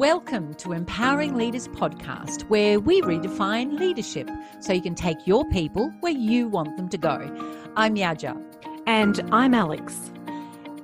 Welcome 0.00 0.54
to 0.54 0.72
Empowering 0.72 1.36
Leaders 1.36 1.68
podcast, 1.68 2.44
where 2.44 2.80
we 2.80 3.02
redefine 3.02 3.78
leadership 3.78 4.30
so 4.58 4.72
you 4.72 4.80
can 4.80 4.94
take 4.94 5.26
your 5.26 5.44
people 5.50 5.92
where 6.00 6.10
you 6.10 6.48
want 6.48 6.78
them 6.78 6.88
to 6.88 6.96
go. 6.96 7.18
I'm 7.76 7.96
Yaja. 7.96 8.42
And 8.86 9.20
I'm 9.30 9.52
Alex. 9.52 10.10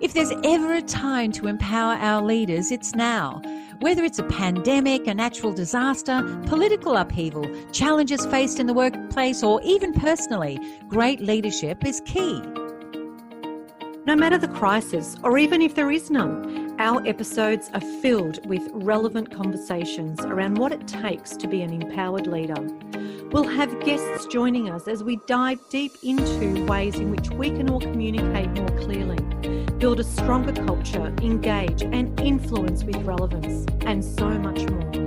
If 0.01 0.13
there's 0.13 0.33
ever 0.45 0.75
a 0.75 0.83
time 0.83 1.33
to 1.33 1.49
empower 1.49 1.95
our 1.95 2.21
leaders, 2.21 2.71
it's 2.71 2.95
now. 2.95 3.41
Whether 3.81 4.05
it's 4.05 4.19
a 4.19 4.25
pandemic, 4.25 5.07
a 5.07 5.15
natural 5.15 5.55
disaster, 5.55 6.23
political 6.45 6.95
upheaval, 6.95 7.49
challenges 7.73 8.27
faced 8.27 8.61
in 8.61 8.67
the 8.67 8.75
workplace, 8.75 9.43
or 9.43 9.63
even 9.63 9.95
personally, 9.95 10.61
great 10.89 11.23
leadership 11.23 11.87
is 11.87 12.03
key. 12.05 12.43
No 14.05 14.15
matter 14.15 14.37
the 14.37 14.49
crisis, 14.49 15.17
or 15.23 15.39
even 15.39 15.63
if 15.63 15.75
there 15.75 15.91
is 15.91 16.11
none, 16.11 16.66
our 16.79 17.07
episodes 17.07 17.71
are 17.73 17.81
filled 17.81 18.47
with 18.47 18.69
relevant 18.73 19.31
conversations 19.31 20.21
around 20.21 20.59
what 20.59 20.73
it 20.73 20.87
takes 20.87 21.37
to 21.37 21.49
be 21.49 21.63
an 21.63 21.73
empowered 21.73 22.27
leader. 22.27 22.61
We'll 23.31 23.49
have 23.49 23.81
guests 23.85 24.27
joining 24.27 24.69
us 24.71 24.87
as 24.87 25.03
we 25.03 25.19
dive 25.27 25.59
deep 25.71 25.93
into 26.03 26.65
ways 26.67 26.97
in 26.97 27.11
which 27.11 27.31
we 27.31 27.51
can 27.51 27.71
all 27.71 27.81
communicate 27.81 28.51
more 28.51 28.79
clearly, 28.79 29.19
build 29.79 30.01
a 30.01 30.05
stronger 30.05 30.53
culture, 30.53 31.15
engage, 31.23 31.83
and 31.83 32.19
influence 32.21 32.85
with 32.85 32.97
relevance, 32.97 33.67
and 33.83 34.05
so 34.05 34.29
much 34.29 34.69
more. 34.69 35.06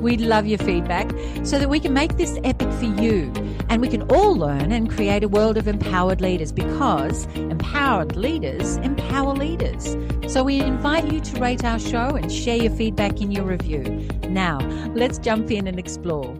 We'd 0.00 0.20
love 0.20 0.46
your 0.46 0.58
feedback 0.58 1.10
so 1.44 1.58
that 1.58 1.68
we 1.68 1.80
can 1.80 1.92
make 1.92 2.16
this 2.16 2.38
epic 2.44 2.70
for 2.74 2.84
you 2.84 3.32
and 3.68 3.82
we 3.82 3.88
can 3.88 4.02
all 4.02 4.36
learn 4.36 4.70
and 4.70 4.88
create 4.88 5.24
a 5.24 5.28
world 5.28 5.56
of 5.56 5.66
empowered 5.66 6.20
leaders 6.20 6.52
because 6.52 7.26
empowered 7.34 8.14
leaders 8.14 8.76
empower 8.76 9.34
leaders. 9.34 9.96
So 10.32 10.44
we 10.44 10.60
invite 10.60 11.12
you 11.12 11.18
to 11.20 11.40
rate 11.40 11.64
our 11.64 11.80
show 11.80 12.14
and 12.14 12.30
share 12.30 12.56
your 12.56 12.70
feedback 12.70 13.20
in 13.20 13.32
your 13.32 13.44
review. 13.44 13.82
Now, 14.28 14.58
let's 14.94 15.18
jump 15.18 15.50
in 15.50 15.66
and 15.66 15.80
explore. 15.80 16.32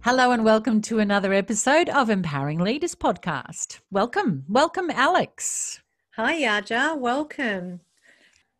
Hello 0.00 0.30
and 0.30 0.42
welcome 0.42 0.80
to 0.82 1.00
another 1.00 1.34
episode 1.34 1.90
of 1.90 2.08
Empowering 2.08 2.60
Leaders 2.60 2.94
podcast. 2.94 3.80
Welcome, 3.90 4.44
welcome, 4.48 4.90
Alex. 4.90 5.82
Hi, 6.16 6.40
Yaja. 6.40 6.98
Welcome. 6.98 7.80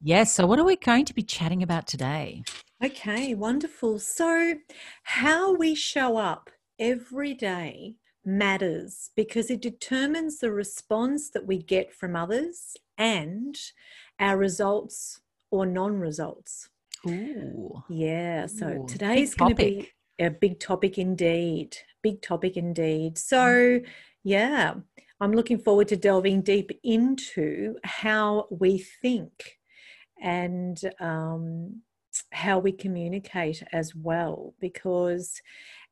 Yes, 0.02 0.34
so 0.34 0.46
what 0.46 0.58
are 0.58 0.64
we 0.64 0.76
going 0.76 1.06
to 1.06 1.14
be 1.14 1.22
chatting 1.22 1.62
about 1.62 1.86
today? 1.86 2.42
Okay, 2.84 3.32
wonderful. 3.34 4.00
So, 4.00 4.54
how 5.04 5.54
we 5.54 5.76
show 5.76 6.16
up 6.16 6.50
every 6.80 7.32
day 7.32 7.94
matters 8.24 9.10
because 9.14 9.50
it 9.50 9.62
determines 9.62 10.38
the 10.38 10.50
response 10.50 11.30
that 11.30 11.46
we 11.46 11.62
get 11.62 11.94
from 11.94 12.16
others 12.16 12.76
and 12.98 13.56
our 14.18 14.36
results 14.36 15.20
or 15.52 15.64
non 15.64 15.94
results. 16.00 16.70
Ooh. 17.06 17.84
Yeah, 17.88 18.46
so 18.46 18.68
Ooh, 18.68 18.86
today's 18.88 19.34
going 19.36 19.54
to 19.54 19.62
be 19.62 19.92
a 20.18 20.30
big 20.30 20.58
topic 20.58 20.98
indeed. 20.98 21.76
Big 22.02 22.20
topic 22.20 22.56
indeed. 22.56 23.16
So, 23.16 23.80
yeah, 24.24 24.74
I'm 25.20 25.32
looking 25.32 25.58
forward 25.58 25.86
to 25.88 25.96
delving 25.96 26.42
deep 26.42 26.72
into 26.82 27.76
how 27.84 28.48
we 28.50 28.78
think 28.78 29.60
and 30.20 30.80
um, 30.98 31.82
how 32.32 32.58
we 32.58 32.72
communicate 32.72 33.62
as 33.72 33.94
well, 33.94 34.54
because 34.60 35.40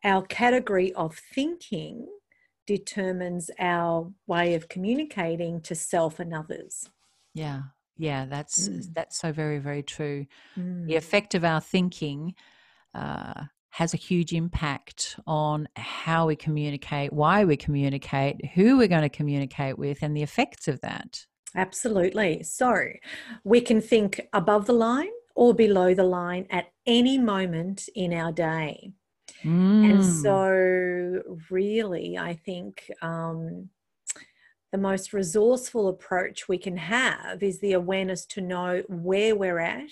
our 0.04 0.22
category 0.22 0.92
of 0.94 1.16
thinking 1.34 2.06
determines 2.66 3.50
our 3.58 4.12
way 4.26 4.54
of 4.54 4.68
communicating 4.68 5.60
to 5.62 5.74
self 5.74 6.20
and 6.20 6.34
others. 6.34 6.88
Yeah. 7.34 7.62
Yeah, 7.96 8.24
that's 8.24 8.68
Mm. 8.68 8.94
that's 8.94 9.18
so 9.18 9.30
very 9.30 9.58
very 9.58 9.82
true. 9.82 10.26
The 10.56 10.94
Mm. 10.94 10.96
effect 10.96 11.34
of 11.34 11.44
our 11.44 11.60
thinking 11.60 12.34
uh, 12.94 13.44
has 13.70 13.94
a 13.94 13.98
huge 13.98 14.32
impact 14.32 15.18
on 15.26 15.68
how 15.76 16.26
we 16.26 16.34
communicate, 16.34 17.12
why 17.12 17.44
we 17.44 17.56
communicate, 17.56 18.44
who 18.54 18.78
we're 18.78 18.88
going 18.88 19.02
to 19.02 19.08
communicate 19.08 19.78
with, 19.78 20.02
and 20.02 20.16
the 20.16 20.22
effects 20.22 20.66
of 20.66 20.80
that. 20.80 21.26
Absolutely. 21.54 22.42
So 22.42 22.74
we 23.44 23.60
can 23.60 23.80
think 23.80 24.20
above 24.32 24.66
the 24.66 24.72
line 24.72 25.12
or 25.40 25.54
below 25.54 25.94
the 25.94 26.04
line 26.04 26.46
at 26.50 26.66
any 26.86 27.18
moment 27.18 27.88
in 27.96 28.12
our 28.12 28.32
day. 28.32 28.92
And 29.82 30.00
Mm. 30.00 30.04
so, 30.04 31.22
really, 31.50 32.18
I 32.18 32.34
think 32.34 32.90
um, 33.02 33.70
the 34.72 34.78
most 34.78 35.12
resourceful 35.12 35.88
approach 35.88 36.48
we 36.48 36.58
can 36.58 36.76
have 36.76 37.42
is 37.42 37.58
the 37.58 37.72
awareness 37.72 38.24
to 38.26 38.40
know 38.40 38.82
where 38.88 39.34
we're 39.34 39.58
at 39.58 39.90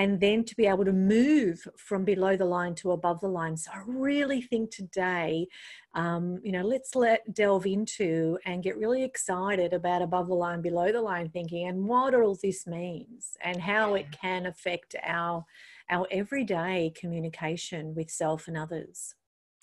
and 0.00 0.18
then 0.18 0.42
to 0.42 0.56
be 0.56 0.66
able 0.66 0.86
to 0.86 0.94
move 0.94 1.68
from 1.76 2.06
below 2.06 2.34
the 2.34 2.44
line 2.46 2.74
to 2.74 2.92
above 2.92 3.20
the 3.20 3.28
line. 3.28 3.54
So, 3.54 3.70
I 3.70 3.82
really 3.86 4.40
think 4.40 4.70
today, 4.70 5.46
um, 5.92 6.38
you 6.42 6.52
know, 6.52 6.62
let's 6.62 6.96
let 6.96 7.34
delve 7.34 7.66
into 7.66 8.38
and 8.46 8.62
get 8.62 8.78
really 8.78 9.04
excited 9.04 9.74
about 9.74 10.00
above 10.00 10.28
the 10.28 10.34
line, 10.34 10.62
below 10.62 10.90
the 10.90 11.02
line 11.02 11.28
thinking 11.28 11.68
and 11.68 11.84
what 11.84 12.14
all 12.14 12.34
this 12.42 12.66
means 12.66 13.36
and 13.44 13.60
how 13.60 13.92
it 13.92 14.10
can 14.10 14.46
affect 14.46 14.96
our 15.04 15.44
our 15.90 16.06
everyday 16.10 16.92
communication 16.96 17.94
with 17.94 18.10
self 18.10 18.48
and 18.48 18.56
others. 18.56 19.14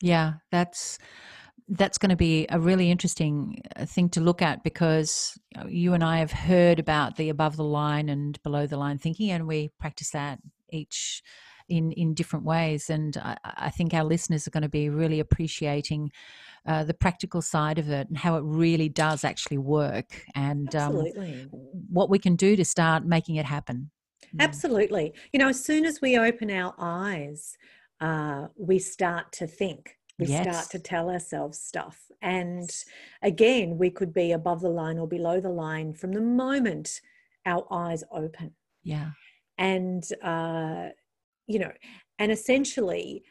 Yeah, 0.02 0.34
that's 0.52 1.00
that's 1.69 1.97
going 1.97 2.09
to 2.09 2.16
be 2.16 2.45
a 2.50 2.59
really 2.59 2.89
interesting 2.89 3.61
uh, 3.75 3.85
thing 3.85 4.09
to 4.09 4.22
look 4.22 4.41
at 4.41 4.63
because 4.63 5.38
you 5.67 5.94
and 5.94 6.03
I 6.03 6.19
have 6.19 6.31
heard 6.31 6.79
about 6.79 7.17
the 7.17 7.29
above 7.29 7.57
the 7.57 7.63
line 7.63 8.09
and 8.09 8.41
below 8.44 8.67
the 8.67 8.78
line 8.78 8.97
thinking, 8.97 9.31
and 9.31 9.47
we 9.47 9.69
practice 9.79 10.11
that 10.11 10.39
each 10.72 11.22
in 11.67 11.91
in 11.91 12.13
different 12.13 12.45
ways. 12.45 12.89
And 12.89 13.17
I, 13.17 13.38
I 13.44 13.69
think 13.69 13.94
our 13.94 14.03
listeners 14.03 14.47
are 14.47 14.51
going 14.51 14.63
to 14.63 14.69
be 14.69 14.89
really 14.89 15.19
appreciating 15.19 16.11
uh, 16.66 16.83
the 16.83 16.94
practical 16.94 17.41
side 17.41 17.79
of 17.79 17.89
it 17.89 18.07
and 18.07 18.17
how 18.17 18.38
it 18.38 18.44
really 18.45 18.89
does 18.89 19.23
actually 19.23 19.57
work, 19.57 20.23
and 20.35 20.73
um, 20.75 21.06
what 21.89 22.09
we 22.09 22.19
can 22.19 22.35
do 22.35 22.56
to 22.56 22.66
start 22.66 23.06
making 23.06 23.35
it 23.35 23.45
happen. 23.45 23.91
Absolutely. 24.39 25.13
You 25.31 25.39
know, 25.39 25.50
as 25.50 25.63
soon 25.63 25.85
as 25.85 26.01
we 26.01 26.17
open 26.17 26.51
our 26.51 26.73
eyes, 26.77 27.57
uh, 28.01 28.47
we 28.57 28.79
start 28.79 29.31
to 29.33 29.47
think. 29.47 29.97
We 30.19 30.25
Yes. 30.28 30.47
start 30.47 30.69
to 30.72 30.79
tell 30.79 31.09
ourselves 31.09 31.59
stuff. 31.59 32.09
And 32.22 32.69
again, 33.22 33.78
we 33.78 33.89
could 33.91 34.13
be 34.13 34.31
above 34.31 34.61
the 34.61 34.69
line 34.69 34.97
or 34.97 35.07
below 35.07 35.39
the 35.39 35.50
line 35.50 35.94
from 35.94 36.11
the 36.13 36.22
moment 36.22 37.01
our 37.45 37.66
eyes 37.72 38.03
open. 38.11 38.53
Yeah. 38.83 39.11
and 39.57 40.03
uh, 40.22 40.89
you 41.47 41.59
know 41.59 41.72
and 42.19 42.31
essentially 42.31 43.23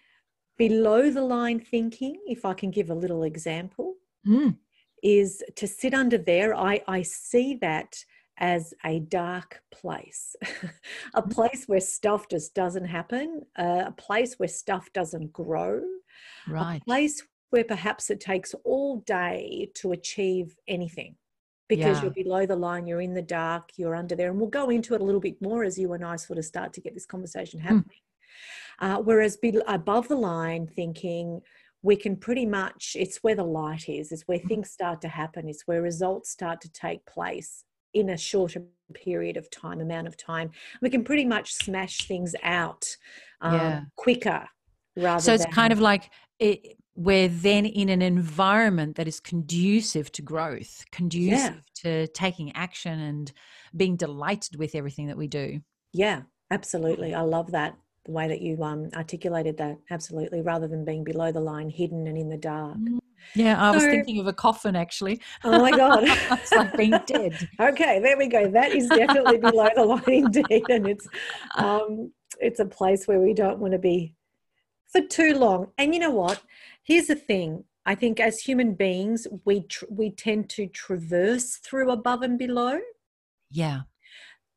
below 0.59 1.11
the 1.11 1.23
line 1.23 1.61
thinking 1.61 2.15
if 2.27 2.45
i 2.45 2.53
can 2.55 2.71
give 2.71 2.91
a 2.91 2.95
little 2.95 3.23
example 3.23 3.95
Mm. 4.27 4.57
is 5.03 5.43
to 5.55 5.67
sit 5.69 5.95
under 5.95 6.19
there 6.19 6.51
i 6.55 6.83
i 6.89 7.01
see 7.03 7.55
that 7.67 8.05
as 8.39 8.75
a 8.85 9.01
dark 9.01 9.63
place 9.71 10.37
a 11.15 11.23
Mm. 11.23 11.31
place 11.31 11.65
where 11.67 11.81
stuff 11.81 12.29
just 12.29 12.55
doesn't 12.55 12.85
happen 12.85 13.43
uh, 13.59 13.85
a 13.87 13.93
place 13.93 14.35
where 14.39 14.49
stuff 14.49 14.93
doesn't 14.93 15.33
grow 15.33 15.83
Right. 16.49 16.81
a 16.83 16.85
place 16.85 17.23
where 17.51 17.65
perhaps 17.65 18.11
it 18.11 18.21
takes 18.21 18.55
all 18.65 18.99
day 19.01 19.71
to 19.77 19.93
achieve 19.93 20.57
anything 20.69 21.17
because 21.69 21.99
Yeah. 21.99 22.03
you're 22.05 22.25
below 22.25 22.47
the 22.47 22.55
line, 22.57 22.87
you're 22.87 23.01
in 23.01 23.15
the 23.15 23.23
dark, 23.23 23.71
you're 23.77 23.97
under 23.97 24.15
there. 24.15 24.31
And 24.31 24.39
we'll 24.39 24.49
go 24.51 24.69
into 24.71 24.95
it 24.95 25.01
a 25.01 25.05
little 25.05 25.21
bit 25.21 25.41
more 25.43 25.65
as 25.65 25.77
you 25.79 25.93
and 25.95 26.05
I 26.05 26.15
sort 26.17 26.39
of 26.39 26.45
start 26.45 26.73
to 26.75 26.81
get 26.81 26.95
this 26.95 27.07
conversation 27.07 27.59
happening. 27.61 27.99
Uh, 28.79 28.99
whereas 29.03 29.37
be, 29.37 29.59
above 29.67 30.07
the 30.09 30.17
line, 30.17 30.67
thinking 30.69 31.41
we 31.83 31.97
can 31.97 32.17
pretty 32.17 32.47
much, 32.47 32.97
it's 32.99 33.19
where 33.25 33.35
the 33.35 33.45
light 33.45 33.89
is, 33.89 34.13
it's 34.13 34.23
where 34.29 34.39
things 34.39 34.71
start 34.71 35.01
to 35.03 35.09
happen, 35.09 35.49
it's 35.49 35.67
where 35.67 35.83
results 35.83 36.31
start 36.31 36.61
to 36.61 36.69
take 36.71 37.05
place 37.07 37.65
in 37.97 38.11
a 38.11 38.17
shorter 38.17 38.63
period 38.95 39.37
of 39.37 39.51
time, 39.51 39.81
amount 39.81 40.07
of 40.07 40.17
time. 40.17 40.51
We 40.81 40.91
can 40.91 41.03
pretty 41.05 41.25
much 41.25 41.55
smash 41.55 42.07
things 42.07 42.35
out 42.43 42.97
um, 43.41 43.53
Yeah. 43.55 43.81
quicker 43.97 44.49
rather 44.97 45.23
so 45.23 45.33
it's 45.33 45.45
than 45.45 45.53
kind 45.53 45.73
of 45.73 45.81
like 45.81 46.11
it, 46.39 46.77
we're 46.95 47.29
then 47.29 47.67
in 47.67 47.89
an 47.91 48.01
environment 48.03 48.97
that 48.97 49.07
is 49.07 49.21
conducive 49.21 50.11
to 50.13 50.23
growth 50.23 50.85
conducive 50.91 51.63
to 51.83 52.07
taking 52.09 52.51
action 52.57 52.99
and 52.99 53.33
being 53.77 53.97
delighted 53.97 54.57
with 54.59 54.75
everything 54.75 55.07
that 55.09 55.19
we 55.19 55.27
do 55.27 55.61
Yeah, 55.93 56.23
absolutely. 56.51 57.15
I 57.15 57.23
love 57.23 57.51
that 57.53 57.77
the 58.05 58.13
way 58.13 58.29
that 58.29 58.41
you 58.41 58.63
um, 58.63 58.91
articulated 58.95 59.57
that. 59.59 59.79
Absolutely, 59.91 60.41
rather 60.41 60.69
than 60.69 60.85
being 60.85 61.05
below 61.05 61.33
the 61.33 61.41
line, 61.41 61.69
hidden 61.69 62.07
and 62.07 62.17
in 62.17 62.29
the 62.29 62.39
dark. 62.39 62.79
Yeah 63.35 63.61
i 63.63 63.71
was 63.71 63.85
thinking 63.85 64.19
of 64.19 64.27
a 64.27 64.33
coffin 64.33 64.77
actually 64.77 65.21
Oh 65.45 65.61
my 65.61 65.71
god! 65.71 66.05
it's 66.31 66.53
like 66.53 66.77
being 66.77 67.01
dead 67.07 67.49
okay, 67.61 68.01
there 68.01 68.17
we 68.17 68.27
go. 68.27 68.51
That 68.51 68.73
is 68.73 68.89
definitely 68.89 69.39
below 69.39 69.69
the 69.75 69.85
line 69.85 70.03
indeed, 70.09 70.67
and 70.69 70.87
it's 70.87 71.09
um, 71.57 72.13
it's 72.41 72.61
a 72.61 72.65
place 72.65 73.07
where 73.07 73.21
we 73.21 73.35
don't 73.35 73.59
want 73.59 73.73
to 73.73 73.79
be 73.79 74.15
for 74.93 75.01
too 75.03 75.35
long. 75.35 75.69
And 75.79 75.95
you 75.95 76.01
know 76.01 76.11
what? 76.11 76.41
Here's 76.83 77.07
the 77.07 77.15
thing. 77.15 77.65
I 77.85 77.95
think 77.95 78.19
as 78.19 78.39
human 78.39 78.75
beings, 78.75 79.27
we 79.45 79.63
tr- 79.63 79.85
we 79.91 80.11
tend 80.11 80.49
to 80.51 80.67
traverse 80.67 81.57
through 81.57 81.91
above 81.91 82.23
and 82.23 82.39
below. 82.39 82.81
yeah 83.51 83.83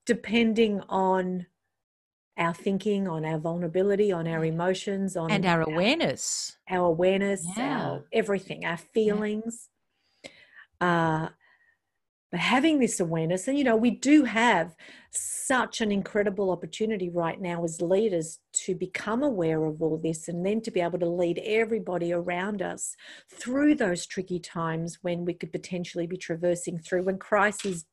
depending 0.05 0.81
on 0.89 1.45
our 2.39 2.53
thinking, 2.53 3.07
on 3.07 3.25
our 3.25 3.37
vulnerability, 3.37 4.11
on 4.11 4.27
our 4.27 4.45
emotions, 4.45 5.17
on 5.17 5.29
and 5.29 5.45
our 5.45 5.61
awareness, 5.61 6.57
our 6.69 6.85
awareness, 6.85 7.45
Yeah. 7.57 7.85
our 7.89 8.05
everything, 8.13 8.65
our 8.65 8.77
feelings. 8.77 9.69
Uh, 10.79 11.29
but 12.31 12.39
having 12.39 12.79
this 12.79 12.99
awareness, 12.99 13.47
and 13.47 13.57
you 13.57 13.63
know, 13.63 13.75
we 13.75 13.89
do 13.91 14.23
have 14.23 14.75
such 15.11 15.81
an 15.81 15.91
incredible 15.91 16.51
opportunity 16.51 17.09
right 17.09 17.41
now 17.41 17.63
as 17.63 17.81
leaders 17.81 18.39
to 18.53 18.75
become 18.75 19.23
aware 19.23 19.65
of 19.65 19.81
all 19.81 19.97
this 19.97 20.27
and 20.27 20.45
then 20.45 20.61
to 20.61 20.69
be 20.71 20.79
able 20.79 20.99
to 20.99 21.09
lead 21.09 21.41
everybody 21.43 22.13
around 22.13 22.61
us 22.61 22.95
through 23.33 23.73
those 23.75 24.05
tricky 24.05 24.39
times 24.39 24.99
when 25.01 25.25
we 25.25 25.33
could 25.33 25.51
potentially 25.51 26.05
be 26.05 26.17
traversing 26.17 26.77
through 26.77 27.03
when 27.03 27.17
crises 27.17 27.85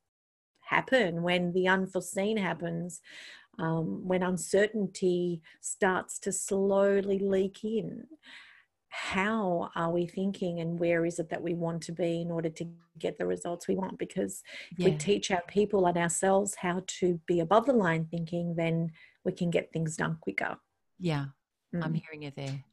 happen, 0.66 1.22
when 1.22 1.52
the 1.52 1.66
unforeseen 1.66 2.36
happens, 2.36 3.00
um, 3.58 4.06
when 4.06 4.22
uncertainty 4.22 5.42
starts 5.60 6.18
to 6.20 6.32
slowly 6.32 7.18
leak 7.18 7.64
in 7.64 8.06
how 8.88 9.70
are 9.74 9.92
we 9.92 10.06
thinking 10.06 10.60
and 10.60 10.78
where 10.78 11.04
is 11.04 11.18
it 11.18 11.28
that 11.28 11.42
we 11.42 11.52
want 11.54 11.82
to 11.82 11.92
be 11.92 12.20
in 12.22 12.30
order 12.30 12.48
to 12.48 12.64
get 12.98 13.18
the 13.18 13.26
results 13.26 13.68
we 13.68 13.74
want 13.74 13.98
because 13.98 14.42
if 14.78 14.84
we 14.84 14.92
teach 14.92 15.30
our 15.30 15.42
people 15.48 15.86
and 15.86 15.98
ourselves 15.98 16.54
how 16.54 16.82
to 16.86 17.20
be 17.26 17.40
above 17.40 17.66
the 17.66 17.72
line 17.72 18.06
thinking 18.10 18.54
then 18.56 18.90
we 19.24 19.32
can 19.32 19.50
get 19.50 19.70
things 19.72 19.96
done 19.96 20.16
quicker 20.20 20.56
yeah, 20.98 21.26
I'm 21.74 21.92
Mm. 21.92 22.02
hearing 22.02 22.22
you 22.22 22.32
there. 22.34 22.64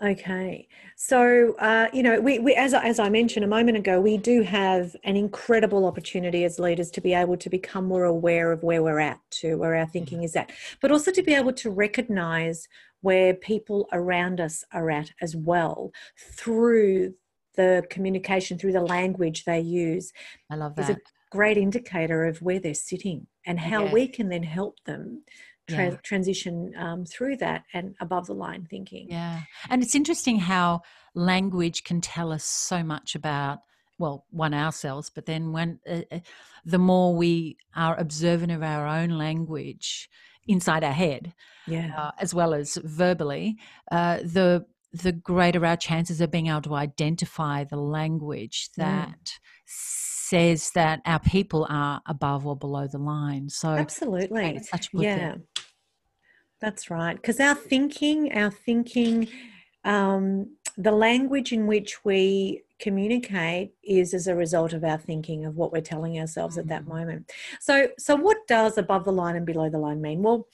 Okay. 0.00 0.68
So 0.96 1.54
uh, 1.58 1.88
you 1.92 2.02
know 2.02 2.20
we, 2.20 2.38
we 2.38 2.54
as, 2.54 2.74
I- 2.74 2.84
as 2.84 2.98
i 2.98 3.08
mentioned 3.08 3.44
a 3.44 3.48
moment 3.48 3.76
ago 3.76 4.00
we 4.00 4.16
do 4.16 4.42
have 4.42 4.94
an 5.04 5.16
incredible 5.16 5.84
opportunity 5.86 6.44
as 6.44 6.58
leaders 6.58 6.90
to 6.92 7.00
be 7.00 7.12
able 7.14 7.36
to 7.36 7.50
become 7.50 7.84
more 7.86 8.04
aware 8.04 8.52
of 8.52 8.62
where 8.62 8.82
we're 8.82 9.00
at 9.00 9.18
to 9.40 9.56
where 9.56 9.74
our 9.74 9.86
thinking 9.86 10.22
is 10.22 10.36
at 10.36 10.50
but 10.80 10.90
also 10.92 11.10
to 11.10 11.22
be 11.22 11.34
able 11.34 11.52
to 11.52 11.70
recognize 11.70 12.68
where 13.00 13.34
people 13.34 13.88
around 13.92 14.40
us 14.40 14.64
are 14.72 14.90
at 14.90 15.10
as 15.20 15.34
well 15.34 15.90
through 16.18 17.12
the 17.56 17.84
communication 17.90 18.58
through 18.58 18.72
the 18.72 18.80
language 18.80 19.44
they 19.44 19.60
use 19.60 20.12
I 20.50 20.54
love 20.56 20.78
is 20.78 20.88
a 20.88 20.98
great 21.30 21.56
indicator 21.58 22.24
of 22.26 22.40
where 22.42 22.60
they're 22.60 22.74
sitting 22.74 23.26
and 23.46 23.58
how 23.58 23.84
Yeah. 23.86 23.92
we 23.92 24.06
can 24.08 24.28
then 24.28 24.42
help 24.44 24.76
them 24.84 25.22
tra- 25.68 25.90
Yeah. 25.90 25.96
transition 26.02 26.72
um, 26.78 27.04
through 27.04 27.36
that 27.38 27.64
and 27.72 27.94
above 28.00 28.26
the 28.26 28.34
line 28.34 28.66
thinking 28.68 29.06
Yeah. 29.10 29.42
And 29.70 29.82
it's 29.82 29.94
interesting 29.94 30.38
how 30.38 30.82
language 31.14 31.84
can 31.84 32.00
tell 32.00 32.32
us 32.32 32.44
so 32.44 32.82
much 32.82 33.14
about, 33.14 33.60
well, 33.98 34.26
one, 34.30 34.54
ourselves, 34.54 35.10
but 35.10 35.26
then 35.26 35.52
when 35.52 35.78
uh, 35.88 36.02
uh, 36.10 36.18
the 36.64 36.78
more 36.78 37.14
we 37.14 37.56
are 37.76 37.98
observant 37.98 38.52
of 38.52 38.62
our 38.62 38.86
own 38.86 39.10
language 39.10 40.08
inside 40.46 40.82
our 40.84 40.92
head, 40.92 41.34
yeah 41.66 41.92
uh, 41.96 42.10
as 42.18 42.34
well 42.34 42.52
as 42.54 42.76
verbally, 42.82 43.56
uh, 43.90 44.18
the 44.24 44.64
the 44.92 45.12
greater 45.12 45.64
our 45.64 45.76
chances 45.76 46.20
of 46.20 46.30
being 46.30 46.48
able 46.48 46.60
to 46.60 46.74
identify 46.74 47.64
the 47.64 47.76
language 47.78 48.68
Mm. 48.72 48.82
that 48.84 49.38
says 49.66 50.70
that 50.74 51.00
our 51.06 51.20
people 51.20 51.66
are 51.70 52.00
above 52.06 52.46
or 52.46 52.56
below 52.56 52.86
the 52.86 52.98
line. 52.98 53.48
So 53.48 53.68
absolutely 53.70 54.56
it's 54.56 54.68
such 54.70 54.88
a 54.92 54.96
good 54.96 55.04
yeah 55.04 55.32
thing. 55.32 55.42
That's 56.62 56.90
right 56.90 57.16
because 57.16 57.38
our 57.40 57.54
thinking 57.54 58.32
our 58.32 58.50
thinking 58.50 59.28
um, 59.84 60.56
the 60.78 60.92
language 60.92 61.52
in 61.52 61.66
which 61.66 62.04
we 62.04 62.62
communicate 62.78 63.74
is 63.82 64.14
as 64.14 64.28
a 64.28 64.34
result 64.34 64.72
of 64.72 64.84
our 64.84 64.96
thinking 64.96 65.44
of 65.44 65.56
what 65.56 65.72
we're 65.72 65.80
telling 65.80 66.18
ourselves 66.18 66.56
at 66.56 66.68
that 66.68 66.84
Mm. 66.84 66.88
moment 66.88 67.32
so 67.60 67.88
so 67.98 68.16
what 68.16 68.38
does 68.48 68.78
above 68.78 69.04
the 69.04 69.12
line 69.12 69.36
and 69.36 69.44
below 69.44 69.68
the 69.68 69.78
line 69.78 70.00
mean 70.00 70.22
well 70.22 70.46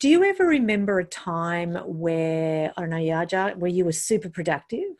do 0.00 0.08
you 0.08 0.24
ever 0.24 0.46
remember 0.46 0.98
a 1.00 1.04
time 1.04 1.74
where 1.84 2.72
i 2.76 2.80
don't 2.80 2.90
know 2.90 2.96
yaja 2.96 3.56
where 3.56 3.70
you 3.70 3.84
were 3.84 3.92
super 3.92 4.30
productive 4.30 4.94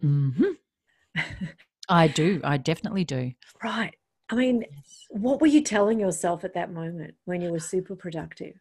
hmm 0.00 0.52
I 1.88 2.06
do. 2.08 2.40
I 2.44 2.56
definitely 2.56 3.04
do. 3.04 3.32
right 3.62 3.94
i 4.30 4.34
mean 4.34 4.64
what 5.10 5.40
were 5.40 5.46
you 5.56 5.62
telling 5.62 6.00
yourself 6.00 6.42
at 6.44 6.54
that 6.54 6.72
moment 6.72 7.14
when 7.26 7.40
you 7.42 7.50
were 7.50 7.60
super 7.60 7.94
productive 7.94 8.54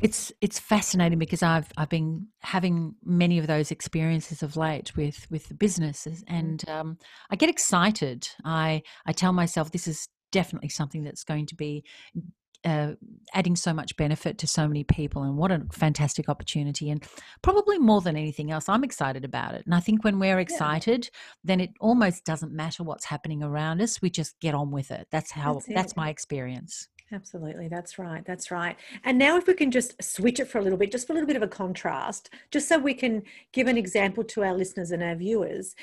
It's 0.00 0.32
it's 0.40 0.58
fascinating 0.58 1.18
because 1.18 1.42
I've 1.42 1.70
I've 1.76 1.88
been 1.88 2.28
having 2.40 2.94
many 3.04 3.38
of 3.38 3.46
those 3.46 3.70
experiences 3.70 4.42
of 4.42 4.56
late 4.56 4.96
with 4.96 5.26
with 5.30 5.48
the 5.48 5.54
businesses, 5.54 6.24
and 6.26 6.66
um, 6.68 6.96
I 7.30 7.36
get 7.36 7.50
excited. 7.50 8.28
I 8.44 8.82
I 9.04 9.12
tell 9.12 9.32
myself 9.32 9.72
this 9.72 9.88
is 9.88 10.08
definitely 10.32 10.68
something 10.68 11.02
that's 11.02 11.24
going 11.24 11.46
to 11.46 11.56
be 11.56 11.84
uh, 12.64 12.92
adding 13.34 13.56
so 13.56 13.72
much 13.72 13.96
benefit 13.96 14.38
to 14.38 14.46
so 14.46 14.68
many 14.68 14.84
people, 14.84 15.22
and 15.22 15.36
what 15.36 15.50
a 15.50 15.66
fantastic 15.72 16.28
opportunity! 16.28 16.88
And 16.88 17.04
probably 17.42 17.78
more 17.78 18.00
than 18.00 18.16
anything 18.16 18.50
else, 18.50 18.68
I'm 18.68 18.84
excited 18.84 19.24
about 19.24 19.54
it. 19.54 19.66
And 19.66 19.74
I 19.74 19.80
think 19.80 20.04
when 20.04 20.18
we're 20.18 20.38
excited, 20.38 21.10
then 21.42 21.60
it 21.60 21.70
almost 21.80 22.24
doesn't 22.24 22.52
matter 22.52 22.84
what's 22.84 23.06
happening 23.06 23.42
around 23.42 23.82
us. 23.82 24.00
We 24.00 24.08
just 24.08 24.38
get 24.40 24.54
on 24.54 24.70
with 24.70 24.90
it. 24.90 25.08
That's 25.10 25.32
how 25.32 25.54
That's 25.54 25.68
that's 25.74 25.96
my 25.96 26.10
experience. 26.10 26.88
Absolutely, 27.12 27.68
that's 27.68 27.98
right. 27.98 28.24
That's 28.24 28.50
right. 28.50 28.76
And 29.04 29.18
now, 29.18 29.36
if 29.36 29.46
we 29.46 29.54
can 29.54 29.70
just 29.70 30.00
switch 30.02 30.38
it 30.38 30.46
for 30.48 30.58
a 30.58 30.62
little 30.62 30.78
bit, 30.78 30.92
just 30.92 31.06
for 31.06 31.12
a 31.12 31.14
little 31.14 31.26
bit 31.26 31.36
of 31.36 31.42
a 31.42 31.48
contrast, 31.48 32.30
just 32.50 32.68
so 32.68 32.78
we 32.78 32.94
can 32.94 33.22
give 33.52 33.66
an 33.66 33.76
example 33.76 34.22
to 34.24 34.44
our 34.44 34.54
listeners 34.54 34.92
and 34.92 35.02
our 35.02 35.16
viewers. 35.16 35.74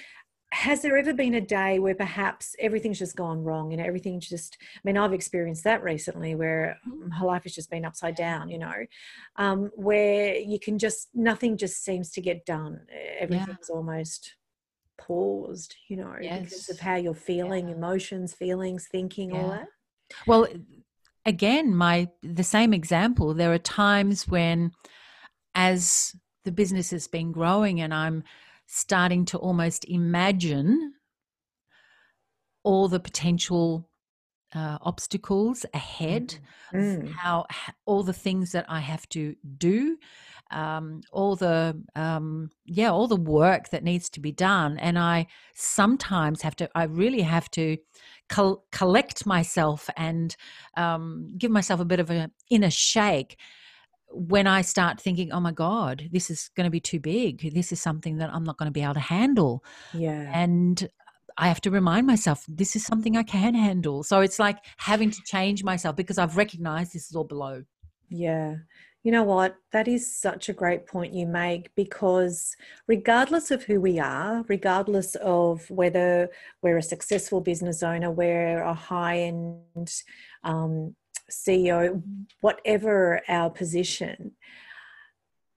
Has 0.54 0.82
there 0.82 0.96
ever 0.96 1.14
been 1.14 1.34
a 1.34 1.42
day 1.42 1.78
where 1.78 1.94
perhaps 1.94 2.56
everything's 2.60 3.00
just 3.00 3.18
gone 3.18 3.44
wrong 3.44 3.74
and 3.74 3.82
everything's 3.82 4.30
just, 4.30 4.58
I 4.78 4.80
mean, 4.86 4.96
I've 4.96 5.12
experienced 5.12 5.66
that 5.66 5.84
recently 5.84 6.36
where 6.36 6.80
my 6.86 7.22
life 7.22 7.44
has 7.44 7.54
just 7.54 7.70
been 7.70 7.84
upside 7.84 8.16
down, 8.16 8.48
you 8.48 8.58
know, 8.58 8.74
um, 9.36 9.70
where 9.76 10.38
you 10.38 10.58
can 10.58 10.80
just, 10.80 11.10
nothing 11.14 11.58
just 11.58 11.84
seems 11.84 12.12
to 12.12 12.22
get 12.22 12.46
done. 12.46 12.80
Everything's 13.20 13.70
almost 13.70 14.36
paused, 14.98 15.76
you 15.90 15.98
know, 15.98 16.16
because 16.22 16.70
of 16.70 16.80
how 16.80 16.96
you're 16.96 17.14
feeling, 17.14 17.68
emotions, 17.68 18.34
feelings, 18.34 18.88
thinking, 18.90 19.34
all 19.34 19.50
that. 19.50 19.68
Well, 20.26 20.48
again, 21.28 21.76
my 21.76 22.08
the 22.24 22.44
same 22.44 22.74
example. 22.74 23.34
There 23.36 23.54
are 23.54 23.60
times 23.60 24.28
when, 24.28 24.72
as 25.54 26.16
the 26.46 26.52
business 26.52 26.90
has 26.92 27.08
been 27.08 27.32
growing, 27.32 27.82
and 27.82 27.94
I'm 27.94 28.24
starting 28.66 29.26
to 29.26 29.38
almost 29.38 29.86
imagine 29.86 30.94
all 32.64 32.88
the 32.88 33.00
potential 33.00 33.90
uh, 34.56 34.78
obstacles 34.82 35.66
ahead, 35.74 36.40
Mm. 36.74 37.08
how 37.14 37.46
all 37.86 38.04
the 38.04 38.14
things 38.14 38.52
that 38.52 38.66
I 38.68 38.82
have 38.82 39.08
to 39.10 39.36
do, 39.58 39.98
um, 40.52 41.00
all 41.14 41.38
the 41.38 41.82
um, 41.96 42.50
yeah, 42.66 42.92
all 42.92 43.08
the 43.08 43.16
work 43.16 43.70
that 43.70 43.84
needs 43.84 44.10
to 44.12 44.20
be 44.20 44.34
done, 44.34 44.78
and 44.78 45.00
I 45.00 45.28
sometimes 45.54 46.42
have 46.42 46.56
to. 46.58 46.70
I 46.76 46.84
really 46.84 47.22
have 47.22 47.50
to 47.52 47.78
col- 48.30 48.66
collect 48.72 49.26
myself 49.26 49.90
and 49.98 50.36
um, 50.76 51.28
give 51.38 51.52
myself 51.52 51.80
a 51.80 51.86
bit 51.86 52.00
of 52.00 52.10
an 52.10 52.32
inner 52.50 52.70
shake 52.70 53.38
when 54.10 54.48
I 54.48 54.62
start 54.62 55.02
thinking, 55.02 55.32
"Oh 55.32 55.40
my 55.40 55.52
God, 55.52 56.10
this 56.12 56.30
is 56.30 56.50
going 56.56 56.66
to 56.66 56.72
be 56.72 56.80
too 56.80 57.00
big. 57.00 57.54
This 57.54 57.72
is 57.72 57.82
something 57.82 58.18
that 58.18 58.34
I'm 58.34 58.44
not 58.44 58.58
going 58.58 58.68
to 58.68 58.72
be 58.72 58.84
able 58.84 58.94
to 58.96 59.00
handle." 59.00 59.64
Yeah. 59.94 60.32
and 60.34 60.88
I 61.38 61.48
have 61.48 61.62
to 61.62 61.72
remind 61.72 62.08
myself 62.08 62.44
this 62.48 62.76
is 62.76 62.84
something 62.84 63.16
I 63.16 63.24
can 63.24 63.54
handle. 63.54 64.04
So 64.04 64.22
it's 64.22 64.40
like 64.40 64.58
having 64.78 65.12
to 65.12 65.22
change 65.24 65.64
myself 65.64 65.96
because 65.96 66.18
I've 66.18 66.36
recognized 66.36 66.94
this 66.94 67.10
is 67.10 67.16
all 67.16 67.26
below. 67.26 67.64
Yeah. 68.10 68.56
You 69.08 69.14
know 69.14 69.24
what? 69.24 69.56
That 69.72 69.88
is 69.88 70.14
such 70.14 70.50
a 70.50 70.54
great 70.54 70.86
point 70.86 71.14
you 71.14 71.26
make 71.28 71.74
because, 71.76 72.58
regardless 72.88 73.52
of 73.52 73.64
who 73.64 73.80
we 73.80 74.00
are, 74.00 74.44
regardless 74.50 75.16
of 75.16 75.72
whether 75.72 76.30
we're 76.62 76.80
a 76.80 76.84
successful 76.84 77.40
business 77.40 77.84
owner, 77.84 78.12
we're 78.12 78.62
a 78.62 78.74
high 78.74 79.20
end 79.20 79.94
um, 80.44 80.94
CEO, 81.32 82.04
whatever 82.42 83.22
our 83.30 83.50
position, 83.50 84.34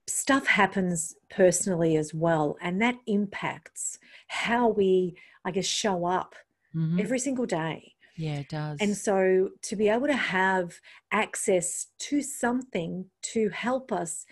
stuff 0.07 0.47
happens 0.47 1.17
personally 1.29 1.97
as 1.97 2.13
well. 2.13 2.55
And 2.61 2.81
that 2.81 2.95
impacts 3.05 3.99
how 4.27 4.69
we, 4.69 5.17
I 5.43 5.51
guess, 5.51 5.65
show 5.65 6.05
up 6.05 6.35
Mhm. 6.73 7.01
every 7.01 7.19
single 7.19 7.45
day. 7.45 7.95
Yeah, 8.21 8.35
it 8.35 8.49
does. 8.49 8.77
And 8.79 8.95
so 8.95 9.49
to 9.63 9.75
be 9.75 9.89
able 9.89 10.05
to 10.05 10.13
have 10.13 10.79
access 11.11 11.87
to 12.01 12.21
something 12.21 13.07
to 13.33 13.49
help 13.49 13.91
us, 13.91 14.27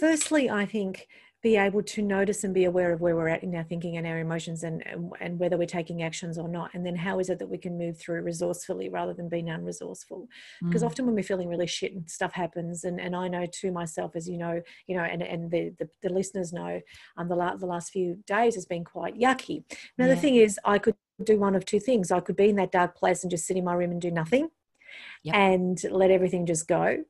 firstly, 0.00 0.50
I 0.50 0.66
think 0.66 1.06
be 1.40 1.56
able 1.56 1.82
to 1.82 2.02
notice 2.02 2.42
and 2.42 2.52
be 2.52 2.64
aware 2.64 2.92
of 2.92 3.00
where 3.00 3.14
we're 3.14 3.28
at 3.28 3.44
in 3.44 3.54
our 3.54 3.62
thinking 3.62 3.96
and 3.96 4.06
our 4.08 4.18
emotions 4.18 4.64
and, 4.64 4.84
and, 4.86 5.12
and 5.20 5.38
whether 5.38 5.56
we're 5.56 5.66
taking 5.66 6.02
actions 6.02 6.36
or 6.36 6.48
not. 6.48 6.70
And 6.74 6.84
then 6.84 6.96
how 6.96 7.20
is 7.20 7.28
it 7.30 7.38
that 7.38 7.48
we 7.48 7.58
can 7.58 7.78
move 7.78 7.96
through 7.96 8.22
resourcefully 8.22 8.88
rather 8.88 9.14
than 9.14 9.28
being 9.28 9.46
unresourceful? 9.46 10.26
Because 10.62 10.82
Mm. 10.82 10.86
often 10.86 11.06
when 11.06 11.14
we're 11.14 11.22
feeling 11.22 11.48
really 11.48 11.66
shit 11.68 11.92
and 11.92 12.10
stuff 12.10 12.32
happens, 12.32 12.82
and, 12.82 12.98
and 12.98 13.14
I 13.14 13.28
know 13.28 13.46
to 13.60 13.70
myself, 13.70 14.16
as 14.16 14.28
you 14.28 14.38
know, 14.38 14.60
you 14.88 14.96
know, 14.96 15.04
and, 15.04 15.22
and 15.22 15.48
the, 15.48 15.72
the, 15.78 15.88
the 16.02 16.08
listeners 16.08 16.52
know, 16.52 16.80
um, 17.18 17.28
the, 17.28 17.36
la- 17.36 17.54
the 17.56 17.66
last 17.66 17.92
few 17.92 18.16
days 18.26 18.56
has 18.56 18.66
been 18.66 18.82
quite 18.82 19.14
yucky. 19.16 19.62
Now, 19.96 20.08
the 20.08 20.16
thing 20.16 20.34
is, 20.36 20.58
I 20.64 20.78
could 20.78 20.96
do 21.22 21.38
one 21.38 21.54
of 21.54 21.64
two 21.64 21.80
things. 21.80 22.10
I 22.10 22.20
could 22.20 22.36
be 22.36 22.48
in 22.48 22.56
that 22.56 22.72
dark 22.72 22.96
place 22.96 23.22
and 23.22 23.30
just 23.30 23.46
sit 23.46 23.56
in 23.56 23.64
my 23.64 23.74
room 23.74 23.92
and 23.92 24.00
do 24.00 24.10
nothing, 24.10 24.50
yep. 25.22 25.34
and 25.34 25.80
let 25.90 26.10
everything 26.10 26.46
just 26.46 26.66
go. 26.66 27.04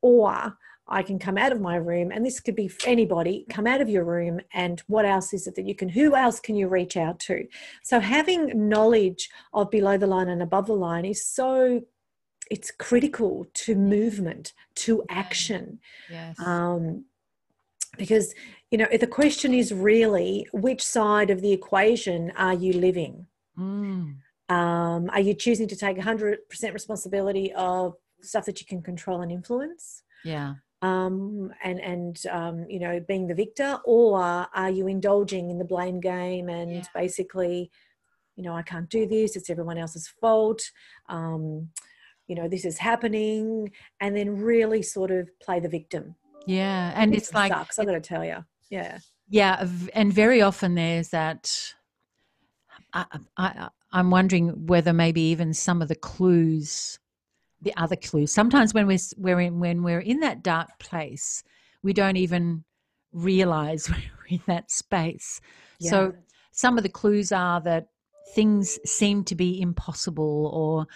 Or 0.00 0.56
I 0.88 1.02
can 1.02 1.18
come 1.18 1.38
out 1.38 1.52
of 1.52 1.60
my 1.60 1.76
room, 1.76 2.10
and 2.10 2.26
this 2.26 2.40
could 2.40 2.56
be 2.56 2.70
anybody, 2.86 3.46
come 3.48 3.66
out 3.66 3.80
of 3.80 3.88
your 3.88 4.04
room, 4.04 4.40
and 4.52 4.82
what 4.88 5.04
else 5.04 5.32
is 5.32 5.46
it 5.46 5.54
that 5.54 5.66
you 5.66 5.74
can, 5.74 5.88
who 5.88 6.16
else 6.16 6.40
can 6.40 6.56
you 6.56 6.68
reach 6.68 6.96
out 6.96 7.20
to? 7.20 7.46
So, 7.82 8.00
having 8.00 8.68
knowledge 8.68 9.30
of 9.54 9.70
below 9.70 9.96
the 9.96 10.06
line 10.06 10.28
and 10.28 10.42
above 10.42 10.66
the 10.66 10.74
line 10.74 11.04
is 11.04 11.24
so 11.24 11.82
it's 12.50 12.70
critical 12.70 13.46
to 13.54 13.74
movement 13.74 14.52
to 14.74 15.02
action 15.08 15.78
yes. 16.10 16.38
um, 16.38 17.04
because 17.98 18.34
you 18.70 18.78
know 18.78 18.86
the 18.98 19.06
question 19.06 19.52
is 19.52 19.72
really 19.72 20.46
which 20.52 20.84
side 20.84 21.30
of 21.30 21.40
the 21.40 21.52
equation 21.52 22.32
are 22.36 22.54
you 22.54 22.72
living 22.72 23.26
mm. 23.58 24.14
um, 24.48 25.10
are 25.10 25.20
you 25.20 25.34
choosing 25.34 25.68
to 25.68 25.76
take 25.76 25.96
100% 25.96 26.38
responsibility 26.72 27.52
of 27.54 27.94
stuff 28.20 28.44
that 28.46 28.60
you 28.60 28.66
can 28.66 28.82
control 28.82 29.20
and 29.20 29.30
influence 29.30 30.02
yeah 30.24 30.54
um, 30.80 31.52
and 31.62 31.80
and 31.80 32.26
um, 32.30 32.66
you 32.68 32.80
know 32.80 33.00
being 33.06 33.26
the 33.26 33.34
victor 33.34 33.78
or 33.84 34.18
are 34.20 34.70
you 34.70 34.88
indulging 34.88 35.50
in 35.50 35.58
the 35.58 35.64
blame 35.64 36.00
game 36.00 36.48
and 36.48 36.72
yeah. 36.72 36.82
basically 36.94 37.70
you 38.36 38.42
know 38.42 38.54
i 38.54 38.62
can't 38.62 38.88
do 38.88 39.06
this 39.06 39.36
it's 39.36 39.50
everyone 39.50 39.78
else's 39.78 40.08
fault 40.08 40.62
um, 41.08 41.68
you 42.26 42.34
know 42.34 42.48
this 42.48 42.64
is 42.64 42.78
happening 42.78 43.70
and 44.00 44.16
then 44.16 44.36
really 44.36 44.82
sort 44.82 45.10
of 45.10 45.28
play 45.40 45.60
the 45.60 45.68
victim 45.68 46.14
yeah 46.46 46.92
and 46.96 47.14
it's 47.14 47.32
like 47.34 47.52
sucks 47.52 47.78
i 47.78 47.84
gotta 47.84 48.00
tell 48.00 48.24
you 48.24 48.44
yeah 48.70 48.98
yeah 49.28 49.66
and 49.94 50.12
very 50.12 50.42
often 50.42 50.74
there's 50.74 51.08
that 51.10 51.74
I, 52.92 53.04
I 53.36 53.68
i'm 53.92 54.10
wondering 54.10 54.66
whether 54.66 54.92
maybe 54.92 55.20
even 55.22 55.54
some 55.54 55.82
of 55.82 55.88
the 55.88 55.94
clues 55.94 56.98
the 57.60 57.74
other 57.76 57.96
clues 57.96 58.32
sometimes 58.32 58.74
when 58.74 58.86
we're, 58.86 58.98
we're 59.16 59.40
in, 59.40 59.60
when 59.60 59.82
we're 59.82 60.00
in 60.00 60.20
that 60.20 60.42
dark 60.42 60.78
place 60.78 61.42
we 61.82 61.92
don't 61.92 62.16
even 62.16 62.64
realize 63.12 63.88
we're 63.90 64.36
in 64.36 64.42
that 64.46 64.70
space 64.70 65.40
yeah. 65.78 65.90
so 65.90 66.12
some 66.52 66.76
of 66.76 66.82
the 66.82 66.88
clues 66.88 67.32
are 67.32 67.60
that 67.60 67.88
things 68.34 68.78
seem 68.84 69.24
to 69.24 69.34
be 69.34 69.60
impossible 69.60 70.50
or 70.52 70.86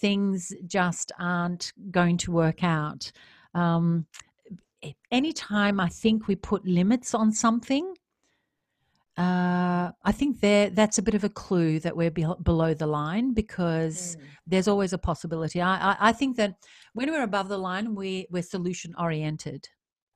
things 0.00 0.52
just 0.66 1.12
aren't 1.18 1.72
going 1.90 2.16
to 2.18 2.30
work 2.30 2.62
out. 2.62 3.10
Um, 3.54 4.06
anytime 5.10 5.80
I 5.80 5.88
think 5.88 6.26
we 6.26 6.36
put 6.36 6.66
limits 6.66 7.14
on 7.14 7.32
something, 7.32 7.94
uh, 9.16 9.90
I 10.04 10.12
think 10.12 10.40
there 10.40 10.68
that's 10.68 10.98
a 10.98 11.02
bit 11.02 11.14
of 11.14 11.24
a 11.24 11.30
clue 11.30 11.80
that 11.80 11.96
we're 11.96 12.10
be- 12.10 12.26
below 12.42 12.74
the 12.74 12.86
line 12.86 13.32
because 13.32 14.16
mm. 14.16 14.20
there's 14.46 14.68
always 14.68 14.92
a 14.92 14.98
possibility. 14.98 15.60
I, 15.60 15.92
I, 15.92 15.96
I 16.08 16.12
think 16.12 16.36
that 16.36 16.56
when 16.92 17.10
we're 17.10 17.22
above 17.22 17.48
the 17.48 17.58
line, 17.58 17.94
we 17.94 18.26
we're 18.30 18.42
solution 18.42 18.94
oriented. 18.98 19.68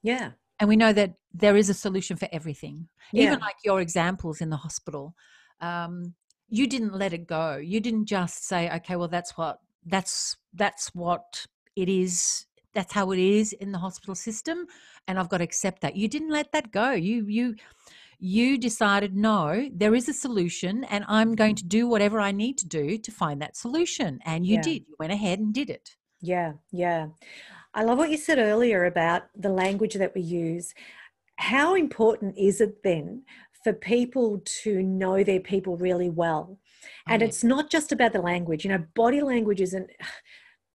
Yeah, 0.03 0.33
and 0.59 0.69
we 0.69 0.77
know 0.77 0.93
that 0.93 1.15
there 1.33 1.57
is 1.57 1.71
a 1.71 1.75
solution 1.75 2.19
for 2.19 2.29
everything. 2.31 2.89
Yeah. 3.13 3.25
Even 3.25 3.41
like 3.41 3.57
your 3.65 3.81
examples 3.81 4.43
in 4.43 4.51
the 4.51 4.59
hospital, 4.59 5.15
um, 5.63 6.15
you 6.51 6.67
didn't 6.67 6.95
let 6.95 7.15
it 7.15 7.27
go. 7.27 7.57
You 7.57 7.81
didn't 7.81 8.05
just 8.05 8.47
say, 8.47 8.71
"Okay, 8.71 8.97
well, 8.97 9.09
that's 9.09 9.39
what 9.39 9.61
that's 9.87 10.37
that's 10.53 10.89
what 10.95 11.47
it 11.75 11.89
is 11.89 12.45
that's 12.75 12.93
how 12.93 13.11
it 13.11 13.19
is 13.19 13.53
in 13.55 13.73
the 13.73 13.79
hospital 13.79 14.15
system 14.15 14.67
and 15.09 15.19
i've 15.19 15.29
got 15.29 15.39
to 15.39 15.45
accept 15.45 15.83
that. 15.83 15.97
You 15.97 16.09
didn't 16.09 16.31
let 16.31 16.53
that 16.53 16.71
go. 16.71 16.93
You 16.93 17.27
you 17.27 17.57
you 18.19 18.59
decided 18.59 19.17
no 19.17 19.69
there 19.73 19.95
is 19.95 20.07
a 20.07 20.13
solution 20.13 20.85
and 20.85 21.07
i'm 21.09 21.35
going 21.35 21.55
mm-hmm. 21.55 21.69
to 21.69 21.79
do 21.79 21.87
whatever 21.89 22.21
i 22.21 22.31
need 22.31 22.59
to 22.59 22.69
do 22.69 22.99
to 22.99 23.11
find 23.11 23.41
that 23.41 23.57
solution 23.57 24.19
and 24.27 24.47
you 24.47 24.57
yeah. 24.57 24.63
did. 24.63 24.83
You 24.87 24.95
went 24.99 25.13
ahead 25.13 25.39
and 25.39 25.55
did 25.55 25.71
it. 25.71 25.97
Yeah 26.21 26.53
yeah. 26.71 27.07
I 27.73 27.85
love 27.85 27.99
what 27.99 28.11
you 28.11 28.17
said 28.17 28.39
earlier 28.39 28.85
about 28.85 29.23
the 29.37 29.49
language 29.49 29.95
that 29.95 30.15
we 30.15 30.23
use. 30.23 30.75
How 31.37 31.75
important 31.75 32.37
is 32.37 32.61
it 32.61 32.83
then 32.83 33.23
for 33.63 33.73
people 33.73 34.43
to 34.63 34.83
know 34.83 35.23
their 35.23 35.41
people 35.41 35.77
really 35.77 36.11
well? 36.11 36.59
And 37.07 37.23
oh. 37.23 37.27
it's 37.27 37.45
not 37.45 37.71
just 37.71 37.93
about 37.93 38.13
the 38.13 38.21
language. 38.21 38.65
You 38.65 38.73
know, 38.73 38.85
body 38.95 39.23
language 39.23 39.61
isn't 39.61 39.89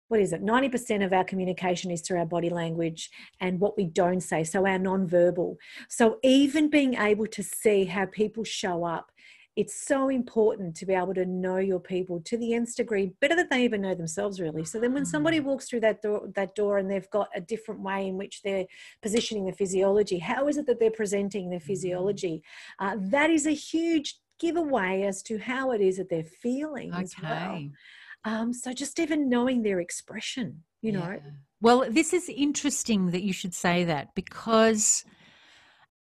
what 0.08 0.20
is 0.20 0.32
it 0.32 0.44
90% 0.44 1.04
of 1.04 1.12
our 1.12 1.24
communication 1.24 1.90
is 1.90 2.00
through 2.00 2.18
our 2.18 2.26
body 2.26 2.50
language 2.50 3.10
and 3.40 3.60
what 3.60 3.76
we 3.76 3.84
don't 3.84 4.20
say 4.20 4.44
so 4.44 4.66
our 4.66 4.78
non-verbal 4.78 5.56
so 5.88 6.18
even 6.22 6.68
being 6.68 6.94
able 6.94 7.26
to 7.26 7.42
see 7.42 7.84
how 7.84 8.06
people 8.06 8.44
show 8.44 8.84
up 8.84 9.10
it's 9.56 9.86
so 9.86 10.10
important 10.10 10.76
to 10.76 10.84
be 10.84 10.92
able 10.92 11.14
to 11.14 11.24
know 11.24 11.56
your 11.56 11.80
people 11.80 12.20
to 12.20 12.36
the 12.36 12.52
nth 12.54 12.76
degree 12.76 13.12
better 13.20 13.34
than 13.34 13.48
they 13.50 13.64
even 13.64 13.80
know 13.80 13.94
themselves 13.94 14.40
really 14.40 14.64
so 14.64 14.78
then 14.78 14.92
when 14.92 15.06
somebody 15.06 15.40
mm. 15.40 15.44
walks 15.44 15.68
through 15.68 15.80
that 15.80 16.02
door 16.02 16.28
that 16.34 16.54
door 16.54 16.78
and 16.78 16.90
they've 16.90 17.10
got 17.10 17.28
a 17.34 17.40
different 17.40 17.80
way 17.80 18.06
in 18.06 18.16
which 18.16 18.42
they're 18.42 18.66
positioning 19.02 19.44
their 19.44 19.54
physiology 19.54 20.18
how 20.18 20.46
is 20.46 20.56
it 20.56 20.66
that 20.66 20.78
they're 20.78 20.90
presenting 20.90 21.50
their 21.50 21.58
mm. 21.58 21.64
physiology 21.64 22.42
uh, 22.78 22.96
that 23.00 23.30
is 23.30 23.46
a 23.46 23.54
huge 23.54 24.16
giveaway 24.38 25.02
as 25.02 25.22
to 25.22 25.38
how 25.38 25.72
it 25.72 25.80
is 25.80 25.96
that 25.96 26.08
they're 26.08 26.24
feeling 26.24 26.92
okay. 26.92 27.02
as 27.02 27.14
well. 27.22 27.68
Um, 28.26 28.52
so 28.52 28.72
just 28.72 28.98
even 28.98 29.28
knowing 29.28 29.62
their 29.62 29.78
expression, 29.78 30.64
you 30.82 30.92
yeah. 30.92 30.98
know. 30.98 31.20
Well, 31.60 31.86
this 31.88 32.12
is 32.12 32.28
interesting 32.28 33.12
that 33.12 33.22
you 33.22 33.32
should 33.32 33.54
say 33.54 33.84
that 33.84 34.16
because 34.16 35.04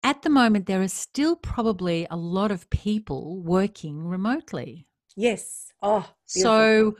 at 0.01 0.22
the 0.22 0.29
moment 0.29 0.65
there 0.65 0.81
are 0.81 0.88
still 0.88 1.36
probably 1.36 2.07
a 2.10 2.15
lot 2.15 2.51
of 2.51 2.69
people 2.69 3.41
working 3.41 4.01
remotely. 4.01 4.88
Yes. 5.17 5.74
Oh, 5.81 6.10
beautiful. 6.34 6.41
so 6.41 6.95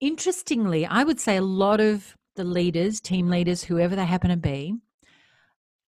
interestingly, 0.00 0.84
I 0.84 1.04
would 1.04 1.20
say 1.20 1.36
a 1.36 1.42
lot 1.42 1.80
of 1.80 2.16
the 2.34 2.44
leaders, 2.44 3.00
team 3.00 3.28
leaders, 3.28 3.62
whoever 3.62 3.94
they 3.94 4.04
happen 4.04 4.30
to 4.30 4.36
be, 4.36 4.74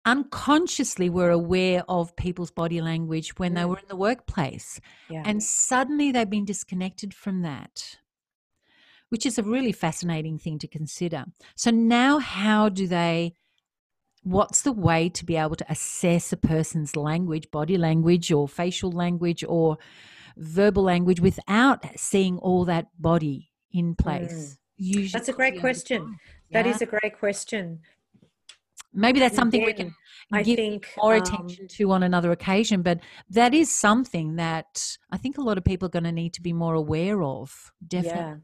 unconsciously 0.06 1.10
were 1.10 1.30
aware 1.30 1.82
of 1.88 2.14
people's 2.16 2.52
body 2.52 2.80
language 2.80 3.36
when 3.38 3.54
they 3.54 3.62
mm. 3.62 3.68
were 3.68 3.78
in 3.78 3.88
the 3.88 3.96
workplace. 3.96 4.80
Yeah. 5.10 5.22
And 5.26 5.42
suddenly 5.42 6.12
they've 6.12 6.30
been 6.30 6.44
disconnected 6.44 7.12
from 7.12 7.42
that, 7.42 7.98
which 9.08 9.26
is 9.26 9.36
a 9.36 9.42
really 9.42 9.72
fascinating 9.72 10.38
thing 10.38 10.58
to 10.60 10.68
consider. 10.68 11.24
So 11.56 11.70
now, 11.70 12.20
how 12.20 12.68
do 12.68 12.86
they? 12.86 13.34
What's 14.22 14.62
the 14.62 14.72
way 14.72 15.08
to 15.10 15.24
be 15.24 15.36
able 15.36 15.54
to 15.56 15.70
assess 15.70 16.32
a 16.32 16.36
person's 16.36 16.96
language, 16.96 17.48
body 17.52 17.76
language, 17.76 18.32
or 18.32 18.48
facial 18.48 18.90
language, 18.90 19.44
or 19.46 19.78
verbal 20.36 20.82
language 20.82 21.20
without 21.20 21.84
seeing 21.96 22.38
all 22.38 22.64
that 22.64 22.86
body 22.98 23.50
in 23.72 23.94
place? 23.94 24.54
Mm. 24.54 24.56
Usually 24.78 25.18
That's 25.18 25.28
a 25.28 25.32
great 25.32 25.60
question. 25.60 26.16
Yeah? 26.50 26.62
That 26.62 26.68
is 26.68 26.82
a 26.82 26.86
great 26.86 27.18
question 27.18 27.80
maybe 28.96 29.20
that's 29.20 29.36
something 29.36 29.62
Again, 29.62 29.76
we 29.76 29.84
can 29.84 29.94
I 30.32 30.42
give 30.42 30.56
think, 30.56 30.88
more 30.96 31.14
um, 31.14 31.22
attention 31.22 31.68
to 31.68 31.92
on 31.92 32.02
another 32.02 32.32
occasion 32.32 32.82
but 32.82 33.00
that 33.30 33.54
is 33.54 33.72
something 33.72 34.36
that 34.36 34.96
i 35.10 35.16
think 35.16 35.38
a 35.38 35.42
lot 35.42 35.58
of 35.58 35.64
people 35.64 35.86
are 35.86 35.90
going 35.90 36.04
to 36.04 36.12
need 36.12 36.34
to 36.34 36.42
be 36.42 36.52
more 36.52 36.74
aware 36.74 37.22
of 37.22 37.72
definitely 37.86 38.20
yeah. 38.20 38.36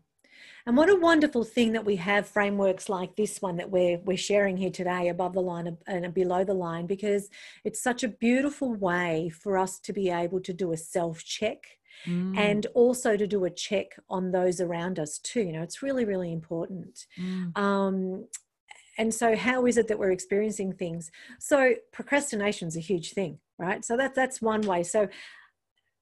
And 0.67 0.77
what 0.77 0.91
a 0.91 0.97
wonderful 0.97 1.45
thing 1.45 1.73
that 1.73 1.85
we 1.85 1.97
have 1.97 2.29
frameworks 2.29 2.89
like 2.89 3.17
this 3.17 3.43
one 3.43 3.57
that 3.57 3.71
we're 3.71 3.99
we're 3.99 4.17
sharing 4.17 4.57
here 4.57 4.71
today, 4.71 5.09
above 5.09 5.35
the 5.35 5.43
line 5.43 5.77
and 5.87 6.15
below 6.15 6.45
the 6.45 6.55
line, 6.55 6.87
because 6.87 7.29
it's 7.65 7.83
such 7.83 8.05
a 8.05 8.09
beautiful 8.09 8.75
way 8.75 9.29
for 9.29 9.59
us 9.59 9.81
to 9.81 9.93
be 9.93 10.11
able 10.11 10.41
to 10.41 10.53
do 10.53 10.73
a 10.73 10.77
self 10.77 11.25
check. 11.25 11.65
Mm. 12.07 12.37
And 12.37 12.67
also 12.75 13.17
to 13.17 13.27
do 13.27 13.45
a 13.45 13.51
check 13.51 13.97
on 14.09 14.33
those 14.33 14.61
around 14.61 14.99
us 14.99 15.19
too. 15.19 15.43
You 15.43 15.53
know, 15.53 15.63
it's 15.63 15.83
really, 15.83 16.05
really 16.05 16.33
important. 16.33 17.07
Mm. 17.21 17.57
Um, 17.57 18.25
and 19.03 19.13
so 19.13 19.35
how 19.35 19.67
is 19.67 19.77
it 19.77 19.89
that 19.89 19.99
we're 19.99 20.13
experiencing 20.13 20.73
things? 20.73 21.11
So 21.41 21.75
procrastination 21.93 22.69
is 22.69 22.77
a 22.77 22.81
huge 22.81 23.13
thing 23.13 23.39
right? 23.59 23.85
So 23.85 23.97
that 23.97 24.15
that's 24.15 24.41
one 24.41 24.63
way. 24.63 24.83
So 24.83 25.09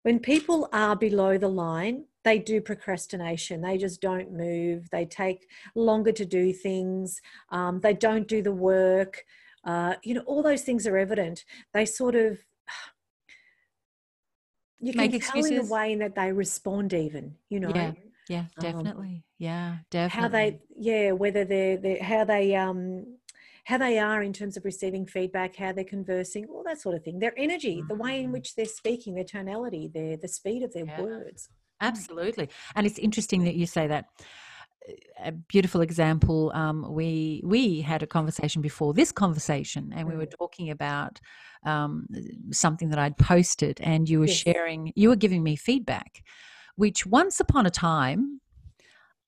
when 0.03 0.19
people 0.19 0.69
are 0.73 0.97
below 0.97 1.39
the 1.39 1.49
line 1.49 2.05
they 2.23 2.39
do 2.39 2.61
procrastination. 2.61 3.63
They 3.63 3.79
just 3.79 4.03
don't 4.03 4.31
move. 4.31 4.91
They 4.91 5.07
take 5.07 5.49
longer 5.75 6.13
to 6.13 6.27
do 6.27 6.53
things. 6.53 7.19
Um, 7.49 7.81
they 7.81 7.95
don't 7.95 8.29
do 8.29 8.43
the 8.43 8.53
work. 8.53 9.25
Uh, 9.65 9.95
you 10.03 10.13
know 10.13 10.21
all 10.27 10.43
those 10.43 10.61
things 10.61 10.87
are 10.87 10.99
evident. 10.99 11.47
They 11.73 11.87
sort 11.87 12.15
of 12.15 12.39
you 14.81 14.93
can 14.93 15.01
Make 15.01 15.13
tell 15.13 15.19
excuses. 15.19 15.51
in 15.51 15.65
the 15.65 15.73
way 15.73 15.97
that 15.97 16.15
they 16.15 16.31
respond 16.31 16.93
even 16.93 17.37
you 17.49 17.61
know? 17.61 17.73
Yeah 17.75 17.93
yeah 18.31 18.39
um, 18.39 18.47
definitely 18.61 19.09
um, 19.09 19.23
yeah 19.39 19.77
definitely 19.91 20.23
how 20.23 20.29
they 20.29 20.59
yeah 20.77 21.11
whether 21.11 21.45
they're, 21.45 21.77
they're 21.77 22.03
how 22.03 22.25
they 22.25 22.55
um 22.55 23.05
how 23.65 23.77
they 23.77 23.99
are 23.99 24.23
in 24.23 24.33
terms 24.33 24.57
of 24.57 24.65
receiving 24.65 25.05
feedback 25.05 25.57
how 25.57 25.73
they're 25.73 25.85
conversing 25.85 26.47
all 26.47 26.63
that 26.65 26.81
sort 26.81 26.95
of 26.95 27.03
thing 27.03 27.19
their 27.19 27.35
energy 27.37 27.79
mm-hmm. 27.79 27.89
the 27.89 27.95
way 27.95 28.23
in 28.23 28.31
mm. 28.31 28.35
which 28.35 28.55
they're 28.55 28.65
speaking 28.67 29.15
their 29.15 29.25
tonality 29.25 29.91
their 29.93 30.17
the 30.17 30.29
speed 30.29 30.63
of 30.63 30.73
their 30.73 30.87
yeah. 30.87 31.01
words 31.01 31.49
mm. 31.49 31.87
absolutely 31.87 32.49
and 32.77 32.87
it's 32.87 32.99
interesting 32.99 33.45
that 33.45 33.57
you 33.57 33.67
say 33.67 33.87
that 33.87 34.07
a 35.23 35.33
beautiful 35.33 35.83
example 35.83 36.51
um, 36.55 36.87
we 36.91 37.43
we 37.45 37.81
had 37.81 38.03
a 38.03 38.07
conversation 38.07 38.63
before 38.63 38.95
this 38.95 39.13
conversation 39.13 39.93
and 39.95 40.09
we 40.09 40.17
were 40.17 40.27
mm. 40.27 40.39
talking 40.39 40.71
about 40.71 41.21
um, 41.65 42.07
something 42.53 42.91
that 42.91 42.99
i'd 42.99 43.19
posted 43.19 43.81
and 43.83 44.09
you 44.09 44.21
were 44.21 44.27
yes. 44.27 44.37
sharing 44.37 44.93
you 44.95 45.09
were 45.09 45.17
giving 45.17 45.43
me 45.43 45.57
feedback 45.57 46.23
which 46.77 47.07
once 47.07 47.41
upon 47.41 47.67
a 47.67 47.71
time 47.71 48.41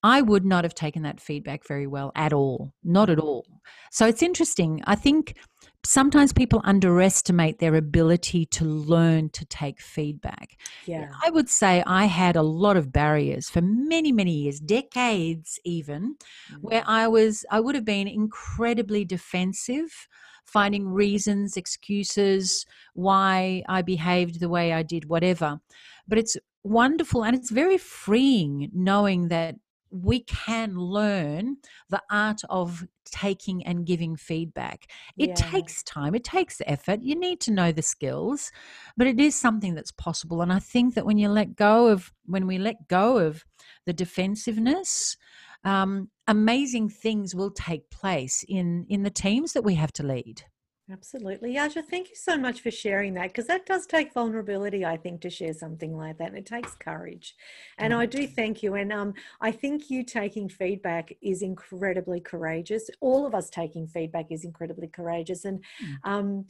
I 0.02 0.20
would 0.20 0.44
not 0.44 0.64
have 0.64 0.74
taken 0.74 1.02
that 1.02 1.20
feedback 1.20 1.66
very 1.66 1.86
well 1.86 2.10
at 2.16 2.32
all, 2.32 2.72
not 2.82 3.08
at 3.08 3.20
all. 3.20 3.46
So 3.92 4.06
it's 4.06 4.22
interesting. 4.22 4.82
I 4.84 4.96
think 4.96 5.36
sometimes 5.84 6.32
people 6.32 6.60
underestimate 6.64 7.60
their 7.60 7.76
ability 7.76 8.46
to 8.46 8.64
learn 8.64 9.28
to 9.30 9.44
take 9.44 9.80
feedback. 9.80 10.58
Yeah. 10.86 11.08
I 11.24 11.30
would 11.30 11.48
say 11.48 11.84
I 11.86 12.06
had 12.06 12.34
a 12.34 12.42
lot 12.42 12.76
of 12.76 12.92
barriers 12.92 13.48
for 13.48 13.60
many, 13.62 14.10
many 14.10 14.32
years, 14.32 14.58
decades 14.58 15.60
even, 15.64 16.16
where 16.60 16.82
Mm. 16.82 16.88
I 16.88 17.08
was, 17.08 17.44
I 17.50 17.60
would 17.60 17.76
have 17.76 17.84
been 17.84 18.08
incredibly 18.08 19.04
defensive, 19.04 20.08
finding 20.44 20.88
reasons, 20.88 21.56
excuses 21.56 22.66
why 22.94 23.62
I 23.68 23.82
behaved 23.82 24.40
the 24.40 24.48
way 24.48 24.72
I 24.72 24.82
did, 24.82 25.08
whatever. 25.08 25.60
But 26.08 26.18
it's 26.18 26.36
wonderful 26.64 27.24
and 27.24 27.34
it's 27.36 27.50
very 27.50 27.78
freeing 27.78 28.70
knowing 28.72 29.28
that 29.28 29.56
we 29.90 30.20
can 30.20 30.74
learn 30.76 31.56
the 31.90 32.00
art 32.10 32.40
of 32.48 32.84
taking 33.04 33.62
and 33.66 33.84
giving 33.84 34.16
feedback. 34.16 34.86
It 35.18 35.26
Yeah. 35.28 35.36
takes 35.36 35.82
time, 35.82 36.14
it 36.14 36.24
takes 36.24 36.62
effort. 36.66 37.02
You 37.02 37.14
need 37.14 37.40
to 37.40 37.50
know 37.50 37.72
the 37.72 37.82
skills, 37.82 38.50
but 38.96 39.06
it 39.06 39.20
is 39.20 39.34
something 39.34 39.74
that's 39.74 39.92
possible. 39.92 40.40
And 40.40 40.50
I 40.52 40.60
think 40.60 40.94
that 40.94 41.04
when 41.04 41.18
you 41.18 41.28
let 41.28 41.56
go 41.56 41.88
of, 41.88 42.10
when 42.24 42.46
we 42.46 42.56
let 42.58 42.88
go 42.88 43.18
of 43.18 43.44
the 43.84 43.92
defensiveness, 43.92 45.18
um, 45.64 46.10
amazing 46.26 46.88
things 46.88 47.34
will 47.34 47.50
take 47.50 47.90
place 47.90 48.44
in 48.48 48.86
in 48.88 49.02
the 49.02 49.10
teams 49.10 49.52
that 49.52 49.62
we 49.62 49.74
have 49.74 49.92
to 49.94 50.02
lead. 50.02 50.44
Absolutely. 50.92 51.54
Yaja, 51.54 51.82
thank 51.82 52.10
you 52.10 52.16
so 52.16 52.36
much 52.36 52.60
for 52.60 52.70
sharing 52.70 53.14
that 53.14 53.28
because 53.28 53.46
that 53.46 53.64
does 53.64 53.86
take 53.86 54.12
vulnerability, 54.12 54.84
I 54.84 54.96
think, 54.98 55.22
to 55.22 55.30
share 55.30 55.54
something 55.54 55.96
like 55.96 56.18
that. 56.18 56.28
And 56.28 56.36
it 56.38 56.44
takes 56.44 56.74
courage. 56.74 57.34
And 57.78 57.94
I 57.94 58.04
do 58.04 58.26
thank 58.26 58.62
you. 58.62 58.74
And 58.74 58.92
um, 58.92 59.14
I 59.40 59.52
think 59.52 59.88
you 59.90 60.04
taking 60.04 60.48
feedback 60.48 61.12
is 61.22 61.40
incredibly 61.40 62.20
courageous. 62.20 62.90
All 63.00 63.26
of 63.26 63.34
us 63.34 63.48
taking 63.48 63.86
feedback 63.86 64.26
is 64.30 64.44
incredibly 64.44 64.88
courageous. 64.88 65.44
And 65.44 65.64
Mm. 65.82 65.96
um, 66.04 66.46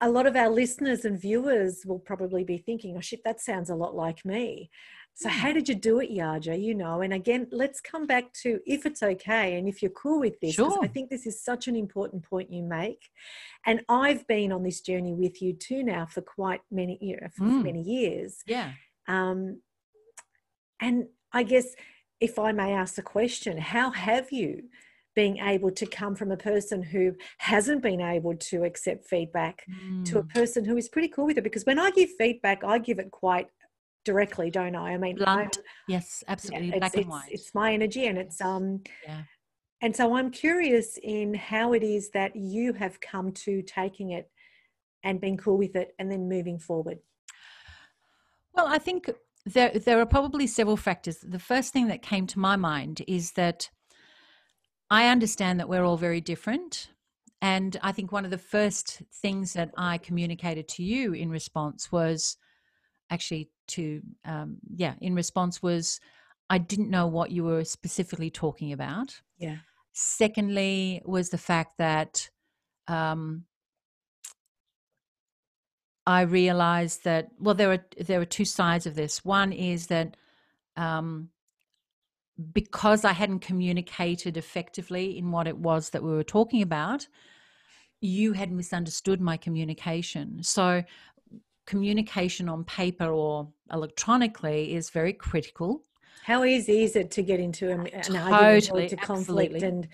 a 0.00 0.10
lot 0.10 0.26
of 0.26 0.34
our 0.34 0.50
listeners 0.50 1.04
and 1.04 1.20
viewers 1.20 1.84
will 1.86 2.00
probably 2.00 2.42
be 2.42 2.58
thinking, 2.58 2.96
oh, 2.96 3.00
shit, 3.00 3.22
that 3.24 3.40
sounds 3.40 3.70
a 3.70 3.74
lot 3.74 3.94
like 3.94 4.24
me. 4.24 4.68
So, 5.14 5.28
Mm. 5.28 5.32
how 5.32 5.52
did 5.52 5.68
you 5.68 5.74
do 5.74 6.00
it, 6.00 6.10
Yaja? 6.10 6.60
You 6.60 6.74
know, 6.74 7.00
and 7.02 7.12
again, 7.12 7.46
let's 7.52 7.80
come 7.80 8.06
back 8.06 8.32
to 8.42 8.60
if 8.66 8.86
it's 8.86 9.02
okay 9.02 9.56
and 9.56 9.68
if 9.68 9.82
you're 9.82 9.90
cool 9.90 10.20
with 10.20 10.40
this, 10.40 10.56
'cause 10.56 10.78
I 10.82 10.88
think 10.88 11.10
this 11.10 11.26
is 11.26 11.40
such 11.40 11.68
an 11.68 11.76
important 11.76 12.22
point 12.24 12.50
you 12.52 12.62
make. 12.62 13.10
And 13.66 13.84
I've 13.88 14.26
been 14.26 14.52
on 14.52 14.62
this 14.62 14.80
journey 14.80 15.12
with 15.12 15.42
you 15.42 15.52
too 15.52 15.82
now 15.82 16.06
for 16.06 16.22
quite 16.22 16.62
many, 16.70 16.98
you 17.00 17.16
know, 17.20 17.28
for 17.28 17.44
Mm. 17.44 17.62
many 17.62 17.82
years. 17.82 18.42
Yeah. 18.46 18.72
Um, 19.06 19.62
and 20.80 21.08
I 21.32 21.42
guess 21.42 21.74
if 22.18 22.38
I 22.38 22.52
may 22.52 22.72
ask 22.72 22.94
the 22.94 23.02
question, 23.02 23.58
how 23.58 23.90
have 23.90 24.32
you 24.32 24.70
been 25.14 25.36
able 25.38 25.70
to 25.72 25.84
come 25.84 26.14
from 26.16 26.30
a 26.32 26.36
person 26.38 26.82
who 26.82 27.14
hasn't 27.38 27.82
been 27.82 28.00
able 28.00 28.34
to 28.34 28.64
accept 28.64 29.04
feedback 29.06 29.66
to 30.04 30.18
a 30.18 30.22
Mm. 30.24 30.28
person 30.30 30.64
who 30.64 30.76
is 30.78 30.88
pretty 30.88 31.08
cool 31.08 31.26
with 31.26 31.36
it? 31.36 31.44
Because 31.44 31.66
when 31.66 31.78
I 31.78 31.90
give 31.90 32.10
feedback, 32.16 32.64
I 32.64 32.78
give 32.78 32.98
it 32.98 33.10
quite 33.10 33.48
directly, 34.04 34.50
don't 34.50 34.74
I? 34.74 34.94
I 34.94 34.98
mean, 34.98 35.16
Blunt. 35.16 35.58
Yes, 35.88 36.22
yeah, 36.26 36.32
absolutely. 36.32 36.68
it's, 36.68 36.94
and 36.94 36.94
it's, 36.94 37.08
white. 37.08 37.28
it's 37.30 37.54
my 37.54 37.72
energy 37.72 38.06
and 38.06 38.18
it's 38.18 38.40
um 38.40 38.82
Yeah. 39.06 39.22
and 39.80 39.94
so 39.94 40.16
I'm 40.16 40.30
curious 40.30 40.98
in 41.02 41.34
how 41.34 41.72
it 41.72 41.82
is 41.82 42.10
that 42.10 42.34
you 42.36 42.72
have 42.74 43.00
come 43.00 43.32
to 43.32 43.62
taking 43.62 44.10
it 44.10 44.30
and 45.04 45.20
being 45.20 45.36
cool 45.36 45.58
with 45.58 45.76
it 45.76 45.94
and 45.98 46.10
then 46.10 46.28
moving 46.28 46.58
forward. 46.58 46.98
Well, 48.54 48.66
I 48.66 48.78
think 48.78 49.10
there 49.44 49.70
there 49.70 50.00
are 50.00 50.06
probably 50.06 50.46
several 50.46 50.76
factors. 50.76 51.18
The 51.18 51.38
first 51.38 51.72
thing 51.72 51.88
that 51.88 52.02
came 52.02 52.26
to 52.28 52.38
my 52.38 52.56
mind 52.56 53.02
is 53.08 53.32
that 53.32 53.70
I 54.90 55.08
understand 55.08 55.58
that 55.58 55.68
we're 55.68 55.84
all 55.84 55.96
very 55.96 56.20
different. 56.20 56.90
And 57.40 57.76
I 57.82 57.90
think 57.90 58.12
one 58.12 58.24
of 58.24 58.30
the 58.30 58.38
first 58.38 59.02
things 59.12 59.54
that 59.54 59.70
I 59.76 59.98
communicated 59.98 60.68
to 60.68 60.84
you 60.84 61.12
in 61.12 61.28
response 61.28 61.90
was 61.90 62.36
actually 63.10 63.50
to, 63.68 64.02
um, 64.24 64.58
yeah, 64.74 64.94
in 65.00 65.14
response 65.14 65.62
was 65.62 66.00
I 66.50 66.58
didn't 66.58 66.90
know 66.90 67.06
what 67.06 67.30
you 67.30 67.44
were 67.44 67.64
specifically 67.64 68.30
talking 68.30 68.72
about. 68.72 69.20
Yeah. 69.38 69.56
Secondly, 69.92 71.02
was 71.04 71.30
the 71.30 71.38
fact 71.38 71.78
that 71.78 72.28
um, 72.88 73.44
I 76.06 76.22
realized 76.22 77.04
that 77.04 77.28
well, 77.38 77.54
there 77.54 77.72
are 77.72 77.84
there 77.98 78.20
are 78.20 78.26
two 78.26 78.44
sides 78.44 78.86
of 78.86 78.94
this. 78.94 79.24
One 79.24 79.52
is 79.52 79.86
that 79.88 80.16
um, 80.76 81.28
because 82.52 83.04
I 83.04 83.12
hadn't 83.12 83.40
communicated 83.40 84.36
effectively 84.36 85.16
in 85.16 85.30
what 85.30 85.46
it 85.46 85.58
was 85.58 85.90
that 85.90 86.02
we 86.02 86.10
were 86.10 86.24
talking 86.24 86.62
about, 86.62 87.06
you 88.00 88.32
had 88.32 88.50
misunderstood 88.50 89.20
my 89.20 89.36
communication. 89.36 90.42
So, 90.42 90.82
communication 91.66 92.48
on 92.48 92.64
paper 92.64 93.06
or 93.06 93.48
electronically 93.72 94.74
is 94.74 94.90
very 94.90 95.12
critical. 95.12 95.82
How 96.24 96.44
easy 96.44 96.84
is 96.84 96.96
it 96.96 97.10
to 97.12 97.22
get 97.22 97.40
into 97.40 97.70
an, 97.70 97.86
an 97.88 98.16
argument 98.16 98.64
Totally, 98.64 98.88
to 98.88 98.96
conflict 98.96 99.54
absolutely. 99.54 99.68
and 99.68 99.88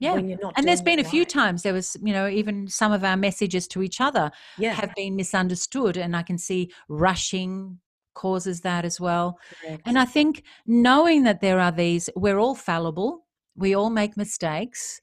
Yeah. 0.00 0.14
when 0.14 0.28
you're 0.28 0.38
not 0.40 0.54
And 0.56 0.66
there's 0.66 0.82
been 0.82 1.00
a 1.00 1.04
few 1.04 1.24
times 1.24 1.62
there 1.62 1.74
was, 1.74 1.96
you 2.02 2.12
know, 2.12 2.28
even 2.28 2.68
some 2.68 2.92
of 2.92 3.04
our 3.04 3.16
messages 3.16 3.66
to 3.68 3.82
each 3.82 4.00
other 4.00 4.30
yeah 4.58 4.74
have 4.74 4.94
been 4.94 5.16
misunderstood. 5.16 5.96
And 5.96 6.16
I 6.16 6.22
can 6.22 6.38
see 6.38 6.70
rushing 6.88 7.80
causes 8.14 8.60
that 8.62 8.84
as 8.84 9.00
well. 9.00 9.38
correct. 9.62 9.82
And 9.86 9.98
I 9.98 10.04
think 10.04 10.44
knowing 10.66 11.24
that 11.24 11.40
there 11.40 11.58
are 11.60 11.72
these, 11.72 12.08
we're 12.16 12.38
all 12.38 12.54
fallible, 12.54 13.26
we 13.56 13.74
all 13.74 13.90
make 13.90 14.16
mistakes, 14.16 15.00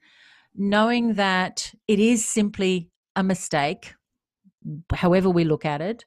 knowing 0.55 1.13
that 1.15 1.73
it 1.87 1.99
is 1.99 2.25
simply 2.25 2.89
a 3.15 3.23
mistake, 3.23 3.93
however 4.93 5.29
we 5.29 5.43
look 5.43 5.65
at 5.65 5.81
it, 5.81 6.05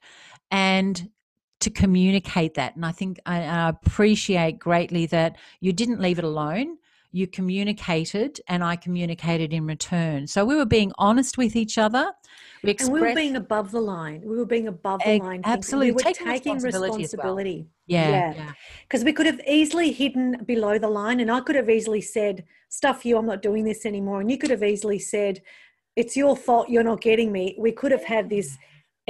and 0.51 1.11
to 1.61 1.71
communicate 1.71 2.55
that. 2.55 2.77
And 2.77 2.87
I 2.87 2.93
think 2.93 3.19
I, 3.27 3.43
I 3.43 3.69
appreciate 3.69 4.59
greatly 4.59 5.07
that 5.07 5.37
you 5.61 5.73
didn't 5.73 6.01
leave 6.01 6.19
it 6.19 6.25
alone. 6.25 6.79
You 7.11 7.27
communicated, 7.27 8.39
and 8.49 8.63
I 8.63 8.77
communicated 8.77 9.55
in 9.55 9.67
return. 9.67 10.27
So 10.27 10.45
we 10.45 10.55
were 10.55 10.67
being 10.67 10.93
honest 10.99 11.39
with 11.39 11.57
each 11.57 11.79
other. 11.79 12.13
We 12.63 12.77
and 12.79 12.93
we 12.93 13.01
were 13.01 13.15
being 13.15 13.37
above 13.37 13.71
the 13.71 13.81
line. 13.81 14.21
We 14.25 14.37
were 14.37 14.45
being 14.45 14.69
above 14.69 15.01
the 15.03 15.19
line. 15.19 15.41
absolutely, 15.45 15.93
We 15.93 15.93
were 15.95 16.01
taking 16.01 16.27
taking 16.27 16.53
responsibility 16.55 17.05
as 17.05 17.15
well. 17.17 17.35
responsibility. 17.35 17.67
yeah, 17.87 18.11
yeah. 18.11 18.35
yeah, 18.35 18.53
Because 18.83 19.05
we 19.05 19.15
could 19.15 19.25
have 19.25 19.41
easily 19.49 19.91
hidden 19.91 20.45
below 20.45 20.79
the 20.79 20.89
line, 20.89 21.21
and 21.21 21.31
I 21.31 21.41
could 21.41 21.57
have 21.57 21.71
easily 21.71 22.03
said, 22.03 22.45
Stuff 22.69 23.07
you, 23.07 23.17
I'm 23.17 23.25
not 23.25 23.41
doing 23.41 23.65
this 23.65 23.87
anymore. 23.87 24.21
And 24.21 24.31
you 24.31 24.37
could 24.37 24.51
have 24.51 24.63
easily 24.63 24.99
said, 24.99 25.41
It's 25.99 26.17
your 26.17 26.37
fault, 26.37 26.69
you're 26.69 26.85
not 26.93 27.01
getting 27.01 27.33
me. 27.33 27.57
We 27.59 27.73
could 27.73 27.91
have 27.91 28.05
had 28.05 28.31
this 28.31 28.57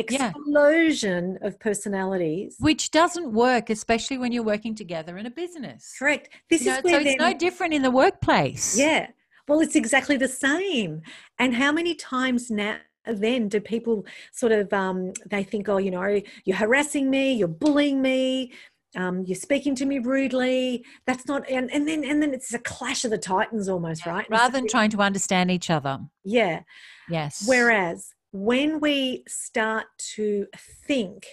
Yeah. 0.08 0.32
explosion 0.32 1.38
of 1.42 1.58
personalities. 1.60 2.56
which 2.60 2.90
doesn't 2.90 3.32
work, 3.32 3.68
especially 3.68 4.16
when 4.16 4.32
you're 4.32 4.50
working 4.54 4.74
together 4.74 5.18
in 5.18 5.26
a 5.26 5.30
business. 5.30 5.94
Correct. 5.98 6.30
This 6.48 6.62
You 6.62 6.70
know, 6.70 6.78
is 6.78 6.84
where 6.84 7.02
so 7.02 7.08
it's 7.08 7.18
no 7.18 7.34
different 7.34 7.74
in 7.74 7.82
the 7.82 7.90
workplace. 7.90 8.78
Yeah. 8.78 9.08
Well, 9.46 9.60
it's 9.60 9.76
exactly 9.76 10.16
the 10.16 10.28
same. 10.28 11.02
And 11.38 11.54
how 11.54 11.72
many 11.72 11.94
times 11.94 12.50
now 12.50 12.76
then 13.04 13.48
do 13.48 13.60
people 13.60 14.06
sort 14.32 14.52
of 14.52 14.72
um, 14.72 15.12
they 15.30 15.42
think, 15.42 15.68
oh, 15.68 15.78
you 15.78 15.90
know, 15.90 16.20
you're 16.44 16.56
harassing 16.56 17.10
me, 17.10 17.32
you're 17.34 17.48
bullying 17.64 18.00
me, 18.00 18.52
um, 18.96 19.24
you're 19.24 19.36
speaking 19.36 19.74
to 19.76 19.84
me 19.84 19.98
rudely. 19.98 20.84
That's 21.06 21.26
not 21.26 21.48
and, 21.48 21.70
and 21.72 21.86
then 21.86 22.04
and 22.04 22.22
then 22.22 22.32
it's 22.32 22.52
a 22.54 22.58
clash 22.58 23.04
of 23.04 23.10
the 23.10 23.18
titans 23.18 23.68
almost, 23.68 24.06
right? 24.06 24.26
Rather 24.30 24.52
so- 24.52 24.60
than 24.60 24.68
trying 24.68 24.90
to 24.90 24.98
understand 25.00 25.50
each 25.50 25.70
other. 25.70 25.98
yeah. 26.24 26.62
Yes. 27.10 27.44
Whereas 27.46 28.10
when 28.32 28.80
we 28.80 29.24
start 29.26 29.86
to 30.14 30.46
think 30.86 31.26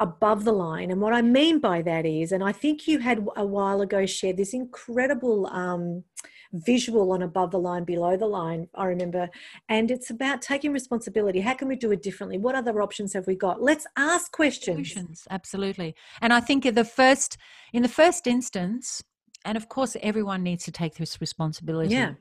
above 0.00 0.44
the 0.44 0.52
line, 0.52 0.90
and 0.90 1.00
what 1.00 1.12
I 1.12 1.22
mean 1.22 1.60
by 1.60 1.82
that 1.82 2.04
is, 2.04 2.32
and 2.32 2.42
I 2.42 2.52
think 2.52 2.88
you 2.88 2.98
had 2.98 3.24
a 3.36 3.46
while 3.46 3.80
ago 3.82 4.06
shared 4.06 4.36
this 4.36 4.52
incredible 4.52 5.46
um, 5.46 6.04
visual 6.52 7.12
on 7.12 7.22
above 7.22 7.50
the 7.50 7.58
line, 7.58 7.84
below 7.84 8.16
the 8.16 8.26
line, 8.26 8.68
I 8.74 8.86
remember, 8.86 9.28
and 9.68 9.90
it's 9.90 10.10
about 10.10 10.42
taking 10.42 10.72
responsibility. 10.72 11.40
How 11.40 11.54
can 11.54 11.68
we 11.68 11.76
do 11.76 11.92
it 11.92 12.02
differently? 12.02 12.38
What 12.38 12.54
other 12.54 12.82
options 12.82 13.12
have 13.12 13.26
we 13.26 13.36
got? 13.36 13.62
Let's 13.62 13.86
ask 13.96 14.32
questions. 14.32 14.92
solutions 14.92 15.26
absolutely 15.30 15.94
and 16.20 16.32
i 16.32 16.40
think 16.40 16.64
in 16.66 16.74
the 16.74 16.84
first 16.84 17.36
in 17.72 17.82
the 17.82 17.88
first 17.88 18.26
instance 18.26 19.02
and 19.44 19.56
of 19.56 19.68
course 19.68 19.96
everyone 20.02 20.42
needs 20.42 20.64
to 20.64 20.72
take 20.72 20.96
this 20.96 21.20
responsibility 21.20 21.94
Yeah. 21.94 22.14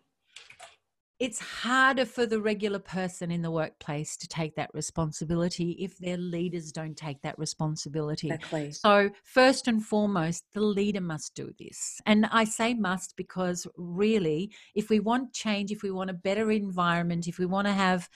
It's 1.19 1.39
harder 1.39 2.05
for 2.05 2.25
the 2.25 2.41
regular 2.41 2.79
person 2.79 3.29
in 3.29 3.41
the 3.41 3.51
workplace 3.51 4.15
to 4.15 4.27
take 4.27 4.55
that 4.55 4.69
responsibility 4.73 5.71
if 5.71 5.97
their 5.97 6.17
leaders 6.17 6.71
don't 6.71 6.95
take 6.95 7.21
that 7.21 7.37
responsibility 7.37 8.31
Exactly. 8.31 8.71
so 8.71 9.09
first 9.23 9.67
and 9.67 9.83
foremost 9.83 10.45
the 10.53 10.61
leader 10.61 11.01
must 11.01 11.35
do 11.35 11.51
this 11.59 11.99
and 12.05 12.25
i 12.31 12.43
say 12.43 12.73
must 12.73 13.15
because 13.17 13.67
really 13.75 14.51
if 14.75 14.89
we 14.89 14.99
want 14.99 15.33
change 15.33 15.71
if 15.71 15.83
we 15.83 15.91
want 15.91 16.09
a 16.09 16.13
better 16.13 16.51
environment 16.51 17.27
if 17.27 17.37
we 17.37 17.45
want 17.45 17.67
to 17.67 17.73
have 17.73 18.09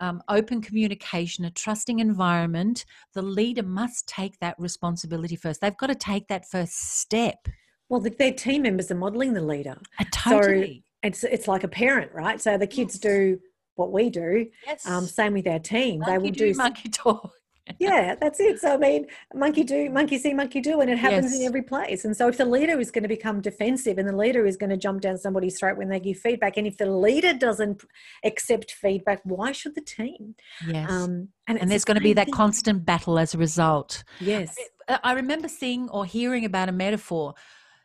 um, 0.00 0.22
open 0.28 0.60
communication, 0.60 1.44
a 1.44 1.50
trusting 1.50 2.00
environment, 2.00 2.84
the 3.12 3.22
leader 3.22 3.62
must 3.62 4.08
take 4.08 4.38
that 4.40 4.56
responsibility 4.58 5.36
first. 5.36 5.60
They've 5.60 5.76
got 5.76 5.86
to 5.86 5.94
take 5.94 6.26
that 6.28 6.48
first 6.48 6.98
step. 6.98 7.46
Well, 7.88 8.00
the, 8.00 8.10
their 8.10 8.32
team 8.32 8.62
members 8.62 8.90
are 8.90 8.96
modeling 8.96 9.34
the 9.34 9.42
leader. 9.42 9.76
Uh, 9.98 10.04
totally. 10.10 10.82
So 10.84 10.93
it's 11.04 11.22
it's 11.24 11.46
like 11.46 11.64
a 11.64 11.68
parent, 11.68 12.12
right? 12.12 12.40
So 12.40 12.58
the 12.58 12.66
kids 12.66 12.98
do 12.98 13.38
what 13.76 13.92
we 13.92 14.10
do. 14.10 14.46
Yes. 14.66 14.86
Um, 14.86 15.06
same 15.06 15.34
with 15.34 15.46
our 15.46 15.58
team. 15.58 16.00
Monkey 16.00 16.12
they 16.12 16.18
will 16.18 16.30
do, 16.30 16.52
do 16.52 16.54
monkey 16.54 16.88
talk 16.88 17.32
yeah, 17.78 18.14
that's 18.14 18.40
it. 18.40 18.60
So 18.60 18.74
I 18.74 18.76
mean, 18.76 19.06
monkey 19.34 19.64
do, 19.64 19.88
monkey 19.90 20.18
see, 20.18 20.34
monkey 20.34 20.60
do, 20.60 20.80
and 20.80 20.90
it 20.90 20.98
happens 20.98 21.32
yes. 21.32 21.40
in 21.40 21.46
every 21.46 21.62
place. 21.62 22.04
And 22.04 22.14
so 22.14 22.28
if 22.28 22.36
the 22.36 22.44
leader 22.44 22.78
is 22.78 22.90
going 22.90 23.04
to 23.04 23.08
become 23.08 23.40
defensive 23.40 23.96
and 23.96 24.08
the 24.08 24.16
leader 24.16 24.44
is 24.44 24.56
going 24.56 24.70
to 24.70 24.76
jump 24.76 25.00
down 25.00 25.16
somebody's 25.16 25.58
throat 25.58 25.78
when 25.78 25.88
they 25.88 25.98
give 25.98 26.18
feedback, 26.18 26.56
and 26.56 26.66
if 26.66 26.76
the 26.76 26.86
leader 26.86 27.32
doesn't 27.32 27.82
accept 28.22 28.72
feedback, 28.72 29.20
why 29.24 29.52
should 29.52 29.74
the 29.74 29.80
team? 29.80 30.34
Yes. 30.66 30.90
Um, 30.90 31.28
and, 31.48 31.58
and 31.58 31.70
there's 31.70 31.84
going 31.84 31.96
to 31.96 32.02
be 32.02 32.12
that 32.12 32.26
thing. 32.26 32.34
constant 32.34 32.84
battle 32.84 33.18
as 33.18 33.34
a 33.34 33.38
result. 33.38 34.04
Yes. 34.20 34.54
I 35.02 35.12
remember 35.12 35.48
seeing 35.48 35.88
or 35.88 36.04
hearing 36.04 36.44
about 36.44 36.68
a 36.68 36.72
metaphor. 36.72 37.34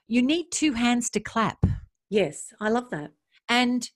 You 0.07 0.21
need 0.21 0.47
two 0.51 0.73
hands 0.73 1.09
to 1.11 1.21
clap. 1.21 1.65
Yes, 2.09 2.53
I 2.59 2.69
love 2.69 2.89
that. 2.89 3.11
And 3.47 3.89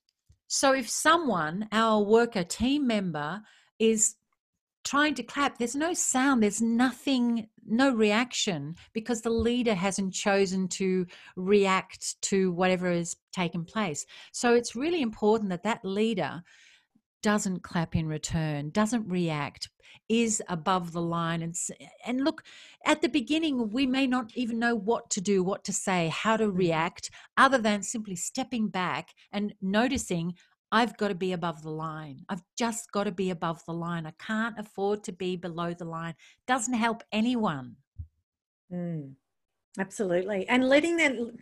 so 0.48 0.74
if 0.74 0.90
someone, 0.90 1.68
our 1.72 2.02
worker 2.02 2.44
team 2.44 2.88
member, 2.88 3.42
is 3.80 4.16
trying 4.84 5.16
to 5.16 5.24
clap 5.24 5.58
there's 5.58 5.76
no 5.76 5.94
sound 5.94 6.44
there's 6.44 6.62
nothing 6.62 7.48
no 7.66 7.94
reaction 7.94 8.76
because 8.94 9.22
the 9.22 9.30
leader 9.30 9.74
hasn't 9.74 10.14
chosen 10.14 10.68
to 10.68 11.06
react 11.38 12.22
to 12.22 12.52
whatever 12.52 12.92
has 12.92 13.16
taken 13.32 13.64
place 13.64 14.06
so 14.34 14.54
it's 14.54 14.76
really 14.76 15.02
important 15.02 15.50
that 15.50 15.64
that 15.64 15.84
leader 15.86 16.44
doesn't 17.22 17.64
clap 17.64 17.96
in 17.96 18.08
return 18.08 18.70
doesn't 18.72 19.08
react 19.08 19.70
is 20.10 20.42
above 20.48 20.92
the 20.92 21.02
line 21.02 21.42
and 21.42 21.56
and 22.06 22.24
look 22.24 22.44
at 22.86 23.02
the 23.02 23.10
beginning 23.10 23.72
we 23.72 23.86
may 23.86 24.06
not 24.06 24.32
even 24.36 24.60
know 24.60 24.76
what 24.76 25.10
to 25.10 25.22
do 25.22 25.44
what 25.44 25.64
to 25.64 25.74
say 25.74 26.10
how 26.10 26.36
to 26.38 26.48
mm. 26.48 26.58
react 26.58 27.10
other 27.38 27.58
than 27.58 27.82
simply 27.82 28.16
stepping 28.16 28.68
back 28.68 29.14
and 29.32 29.54
noticing 29.62 30.34
I've 30.72 30.98
got 30.98 31.10
to 31.10 31.16
be 31.16 31.34
above 31.34 31.62
the 31.62 31.70
line. 31.70 32.26
I've 32.30 32.42
just 32.58 32.92
got 32.92 33.04
to 33.04 33.12
be 33.12 33.30
above 33.30 33.64
the 33.68 33.74
line. 33.76 34.08
I 34.08 34.14
can't 34.18 34.58
afford 34.58 35.04
to 35.04 35.12
be 35.12 35.36
below 35.36 35.76
the 35.76 35.86
line. 35.86 36.16
Doesn't 36.48 36.74
help 36.74 37.04
anyone. 37.12 37.76
Mm, 38.74 39.12
absolutely. 39.78 40.50
And 40.50 40.68
letting 40.68 40.98
them 40.98 41.38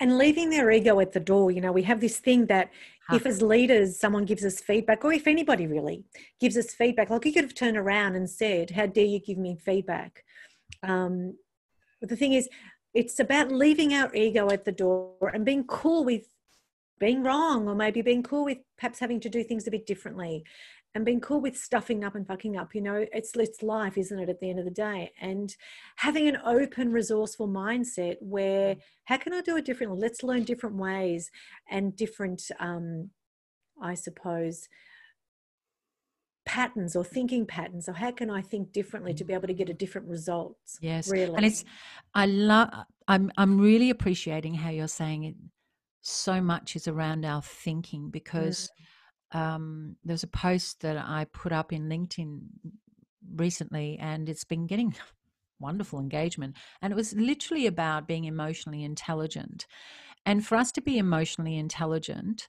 and 0.00 0.18
leaving 0.18 0.50
their 0.50 0.68
ego 0.72 0.98
at 0.98 1.12
the 1.12 1.20
door. 1.20 1.52
You 1.52 1.60
know, 1.60 1.70
we 1.70 1.84
have 1.84 2.00
this 2.00 2.18
thing 2.18 2.46
that 2.46 2.70
huh. 3.08 3.16
if 3.16 3.26
as 3.26 3.42
leaders 3.42 3.98
someone 3.98 4.24
gives 4.24 4.44
us 4.44 4.60
feedback, 4.60 5.04
or 5.04 5.12
if 5.12 5.26
anybody 5.26 5.66
really 5.66 6.04
gives 6.40 6.56
us 6.56 6.74
feedback, 6.74 7.10
like 7.10 7.24
you 7.24 7.32
could 7.32 7.44
have 7.44 7.54
turned 7.54 7.76
around 7.76 8.16
and 8.16 8.28
said, 8.28 8.70
How 8.70 8.86
dare 8.86 9.04
you 9.04 9.20
give 9.20 9.38
me 9.38 9.56
feedback? 9.56 10.24
Um, 10.82 11.36
but 12.00 12.08
the 12.08 12.16
thing 12.16 12.32
is, 12.32 12.48
it's 12.94 13.20
about 13.20 13.50
leaving 13.50 13.94
our 13.94 14.14
ego 14.14 14.50
at 14.50 14.64
the 14.64 14.72
door 14.72 15.30
and 15.32 15.44
being 15.44 15.64
cool 15.64 16.04
with 16.04 16.26
being 16.98 17.22
wrong 17.22 17.68
or 17.68 17.74
maybe 17.74 18.02
being 18.02 18.22
cool 18.22 18.44
with 18.44 18.58
perhaps 18.78 18.98
having 18.98 19.18
to 19.18 19.28
do 19.28 19.42
things 19.42 19.66
a 19.66 19.70
bit 19.70 19.86
differently 19.86 20.44
and 20.94 21.04
being 21.04 21.20
cool 21.20 21.40
with 21.40 21.56
stuffing 21.56 22.04
up 22.04 22.14
and 22.14 22.26
fucking 22.26 22.56
up 22.56 22.74
you 22.74 22.80
know 22.80 23.06
it's 23.12 23.34
it's 23.36 23.62
life 23.62 23.96
isn't 23.96 24.18
it 24.18 24.28
at 24.28 24.40
the 24.40 24.50
end 24.50 24.58
of 24.58 24.64
the 24.64 24.70
day? 24.70 25.10
And 25.20 25.54
having 25.96 26.28
an 26.28 26.38
open 26.44 26.92
resourceful 26.92 27.48
mindset 27.48 28.16
where 28.20 28.76
how 29.04 29.16
can 29.16 29.32
i 29.32 29.40
do 29.40 29.56
it 29.56 29.64
differently? 29.64 29.98
Let's 29.98 30.22
learn 30.22 30.44
different 30.44 30.76
ways 30.76 31.30
and 31.70 31.96
different 31.96 32.42
um 32.60 33.10
i 33.80 33.94
suppose 33.94 34.68
patterns 36.44 36.96
or 36.96 37.04
thinking 37.04 37.46
patterns 37.46 37.88
or 37.88 37.92
how 37.92 38.10
can 38.10 38.28
i 38.28 38.42
think 38.42 38.72
differently 38.72 39.14
to 39.14 39.24
be 39.24 39.32
able 39.32 39.46
to 39.46 39.54
get 39.54 39.68
a 39.68 39.74
different 39.74 40.08
result 40.08 40.56
yes 40.80 41.08
really? 41.08 41.34
and 41.36 41.46
it's 41.46 41.64
i 42.14 42.26
love 42.26 42.68
i'm 43.06 43.30
i'm 43.36 43.60
really 43.60 43.90
appreciating 43.90 44.54
how 44.54 44.68
you're 44.68 44.88
saying 44.88 45.22
it 45.24 45.36
so 46.00 46.40
much 46.40 46.74
is 46.74 46.88
around 46.88 47.24
our 47.24 47.40
thinking 47.42 48.10
because 48.10 48.66
mm. 48.66 48.84
Um, 49.32 49.96
there's 50.04 50.22
a 50.22 50.28
post 50.28 50.80
that 50.80 50.96
I 50.96 51.26
put 51.32 51.52
up 51.52 51.72
in 51.72 51.88
LinkedIn 51.88 52.40
recently 53.34 53.98
and 54.00 54.28
it's 54.28 54.44
been 54.44 54.66
getting 54.66 54.94
wonderful 55.60 55.98
engagement. 55.98 56.56
And 56.80 56.92
it 56.92 56.96
was 56.96 57.14
literally 57.14 57.66
about 57.66 58.06
being 58.06 58.24
emotionally 58.24 58.82
intelligent. 58.84 59.66
And 60.24 60.44
for 60.44 60.56
us 60.56 60.70
to 60.72 60.80
be 60.80 60.98
emotionally 60.98 61.56
intelligent 61.56 62.48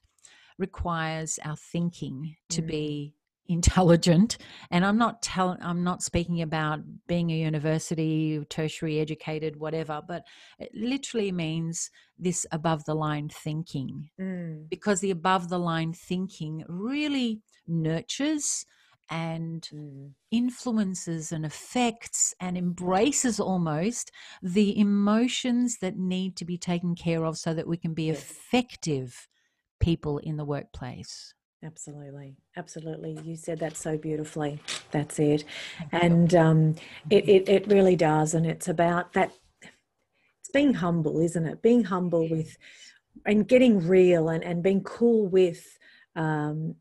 requires 0.58 1.38
our 1.44 1.56
thinking 1.56 2.36
to 2.50 2.62
mm. 2.62 2.66
be 2.66 3.14
intelligent 3.46 4.38
and 4.70 4.86
i'm 4.86 4.96
not 4.96 5.20
telling 5.20 5.58
i'm 5.60 5.84
not 5.84 6.02
speaking 6.02 6.40
about 6.40 6.80
being 7.06 7.30
a 7.30 7.36
university 7.36 8.42
tertiary 8.48 9.00
educated 9.00 9.56
whatever 9.56 10.00
but 10.06 10.24
it 10.58 10.70
literally 10.74 11.30
means 11.30 11.90
this 12.18 12.46
above 12.52 12.84
the 12.86 12.94
line 12.94 13.28
thinking 13.28 14.08
mm. 14.18 14.68
because 14.70 15.00
the 15.00 15.10
above 15.10 15.50
the 15.50 15.58
line 15.58 15.92
thinking 15.92 16.64
really 16.68 17.40
nurtures 17.66 18.64
and 19.10 19.68
mm. 19.74 20.10
influences 20.30 21.30
and 21.30 21.44
affects 21.44 22.34
and 22.40 22.56
embraces 22.56 23.38
almost 23.38 24.10
the 24.42 24.78
emotions 24.78 25.78
that 25.80 25.96
need 25.96 26.36
to 26.36 26.44
be 26.44 26.56
taken 26.56 26.94
care 26.94 27.24
of 27.24 27.36
so 27.36 27.52
that 27.52 27.66
we 27.66 27.76
can 27.76 27.92
be 27.92 28.04
yes. 28.04 28.22
effective 28.22 29.28
people 29.80 30.18
in 30.18 30.36
the 30.36 30.44
workplace 30.44 31.34
Absolutely, 31.64 32.36
absolutely. 32.56 33.18
You 33.24 33.36
said 33.36 33.58
that 33.60 33.76
so 33.76 33.96
beautifully. 33.96 34.60
That's 34.90 35.18
it, 35.18 35.44
and 35.92 36.34
um, 36.34 36.74
it, 37.08 37.26
it 37.26 37.48
it 37.48 37.66
really 37.68 37.96
does, 37.96 38.34
and 38.34 38.44
it's 38.46 38.68
about 38.68 39.14
that. 39.14 39.32
It's 39.62 40.50
being 40.52 40.74
humble, 40.74 41.20
isn't 41.20 41.46
it? 41.46 41.62
Being 41.62 41.84
humble 41.84 42.28
with, 42.28 42.58
and 43.24 43.48
getting 43.48 43.88
real, 43.88 44.28
and 44.28 44.44
and 44.44 44.62
being 44.62 44.82
cool 44.82 45.26
with, 45.26 45.78
um, 46.16 46.74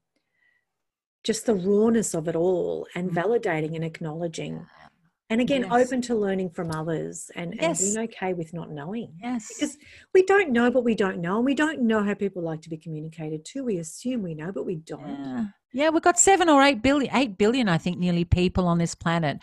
just 1.24 1.46
the 1.46 1.56
rawness 1.56 2.14
of 2.14 2.28
it 2.28 2.36
all, 2.36 2.86
and 2.94 3.12
mm-hmm. 3.12 3.18
validating 3.18 3.76
and 3.76 3.86
acknowledging 3.86 4.66
and 5.34 5.42
again 5.42 5.64
yes. 5.64 5.72
open 5.72 6.02
to 6.02 6.16
learning 6.16 6.50
from 6.50 6.70
others 6.72 7.32
and, 7.36 7.56
yes. 7.60 7.82
and 7.82 7.96
being 7.96 8.10
okay 8.10 8.34
with 8.34 8.54
not 8.54 8.70
knowing 8.70 9.12
yes 9.22 9.48
because 9.48 9.78
we 10.14 10.24
don't 10.24 10.52
know 10.52 10.70
what 10.70 10.84
we 10.84 10.94
don't 10.94 11.20
know 11.20 11.38
and 11.38 11.46
we 11.46 11.56
don't 11.56 11.82
know 11.82 12.04
how 12.04 12.14
people 12.14 12.42
like 12.42 12.62
to 12.62 12.70
be 12.70 12.78
communicated 12.78 13.44
to 13.44 13.64
we 13.64 13.78
assume 13.80 14.22
we 14.22 14.36
know 14.36 14.52
but 14.52 14.66
we 14.66 14.76
don't 14.76 15.08
yeah, 15.08 15.46
yeah 15.74 15.90
we've 15.90 16.04
got 16.04 16.20
seven 16.20 16.48
or 16.48 16.62
eight 16.62 16.84
billion 16.84 17.14
eight 17.16 17.38
billion 17.38 17.68
i 17.68 17.78
think 17.78 17.98
nearly 17.98 18.24
people 18.24 18.68
on 18.68 18.78
this 18.78 18.94
planet 18.94 19.40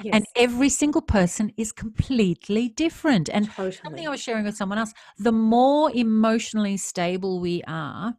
yes. 0.00 0.14
and 0.14 0.26
every 0.36 0.68
single 0.68 1.02
person 1.02 1.52
is 1.56 1.72
completely 1.72 2.68
different 2.68 3.28
and 3.28 3.50
totally. 3.50 3.72
something 3.72 4.06
i 4.06 4.10
was 4.10 4.20
sharing 4.20 4.44
with 4.44 4.56
someone 4.56 4.78
else 4.78 4.94
the 5.18 5.32
more 5.32 5.90
emotionally 5.92 6.76
stable 6.76 7.40
we 7.40 7.62
are 7.66 8.14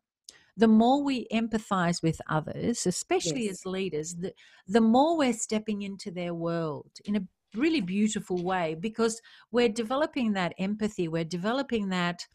the 0.56 0.68
more 0.68 1.04
we 1.04 1.28
empathize 1.32 2.04
with 2.04 2.22
others, 2.30 2.86
especially 2.86 3.46
yes. 3.46 3.54
as 3.54 3.66
leaders, 3.66 4.16
the, 4.16 4.34
the 4.68 4.82
more 4.82 5.18
we're 5.18 5.34
stepping 5.34 5.82
into 5.82 6.12
their 6.12 6.34
world 6.34 6.92
in 7.06 7.16
a 7.16 7.24
really 7.56 7.82
beautiful 7.82 8.44
way 8.44 8.76
because 8.80 9.22
we're 9.52 9.70
developing 9.70 10.34
that 10.34 10.54
empathy, 10.58 11.08
we're 11.08 11.24
developing 11.24 11.89
that 11.89 12.28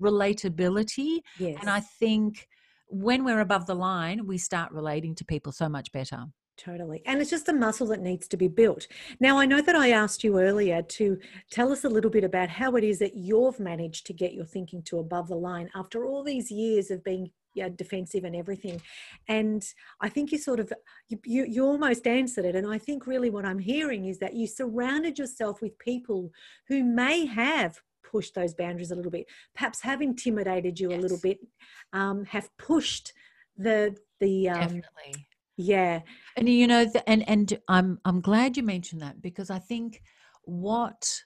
relatability. 0.00 1.20
Yes. 1.38 1.58
And 1.60 1.70
I 1.70 1.80
think 1.80 2.48
when 2.88 3.24
we're 3.24 3.40
above 3.40 3.66
the 3.66 3.74
line, 3.74 4.26
we 4.26 4.38
start 4.38 4.72
relating 4.72 5.14
to 5.16 5.24
people 5.24 5.52
so 5.52 5.68
much 5.68 5.92
better. 5.92 6.26
Totally. 6.56 7.02
And 7.04 7.20
it's 7.20 7.30
just 7.30 7.50
a 7.50 7.52
muscle 7.52 7.86
that 7.88 8.00
needs 8.00 8.26
to 8.28 8.36
be 8.36 8.48
built. 8.48 8.86
Now, 9.20 9.38
I 9.38 9.44
know 9.44 9.60
that 9.60 9.76
I 9.76 9.90
asked 9.90 10.24
you 10.24 10.38
earlier 10.40 10.80
to 10.82 11.18
tell 11.50 11.70
us 11.70 11.84
a 11.84 11.88
little 11.88 12.10
bit 12.10 12.24
about 12.24 12.48
how 12.48 12.76
it 12.76 12.84
is 12.84 12.98
that 13.00 13.14
you've 13.14 13.60
managed 13.60 14.06
to 14.06 14.14
get 14.14 14.32
your 14.32 14.46
thinking 14.46 14.82
to 14.84 14.98
above 14.98 15.28
the 15.28 15.36
line 15.36 15.68
after 15.74 16.06
all 16.06 16.24
these 16.24 16.50
years 16.50 16.90
of 16.90 17.04
being 17.04 17.30
yeah, 17.56 17.68
defensive 17.74 18.24
and 18.24 18.36
everything. 18.36 18.80
And 19.28 19.66
I 20.00 20.08
think 20.08 20.30
you 20.30 20.38
sort 20.38 20.60
of 20.60 20.72
you, 21.08 21.18
you, 21.24 21.46
you 21.48 21.64
almost 21.64 22.06
answered 22.06 22.44
it. 22.44 22.54
And 22.54 22.66
I 22.72 22.78
think 22.78 23.06
really 23.06 23.30
what 23.30 23.44
I'm 23.44 23.58
hearing 23.58 24.06
is 24.06 24.18
that 24.18 24.34
you 24.34 24.46
surrounded 24.46 25.18
yourself 25.18 25.60
with 25.60 25.78
people 25.78 26.30
who 26.68 26.84
may 26.84 27.26
have 27.26 27.80
pushed 28.04 28.34
those 28.34 28.54
boundaries 28.54 28.92
a 28.92 28.94
little 28.94 29.10
bit, 29.10 29.26
perhaps 29.54 29.82
have 29.82 30.00
intimidated 30.00 30.78
you 30.78 30.90
yes. 30.90 30.98
a 30.98 31.02
little 31.02 31.18
bit, 31.22 31.38
um, 31.92 32.24
have 32.26 32.48
pushed 32.58 33.12
the 33.56 33.96
the 34.20 34.48
um, 34.48 34.60
definitely 34.60 35.26
yeah. 35.56 36.00
And 36.36 36.48
you 36.48 36.66
know, 36.66 36.84
the, 36.84 37.08
and 37.08 37.26
and 37.28 37.58
I'm 37.68 37.98
I'm 38.04 38.20
glad 38.20 38.56
you 38.56 38.62
mentioned 38.62 39.00
that 39.02 39.22
because 39.22 39.50
I 39.50 39.58
think 39.58 40.02
what 40.42 41.22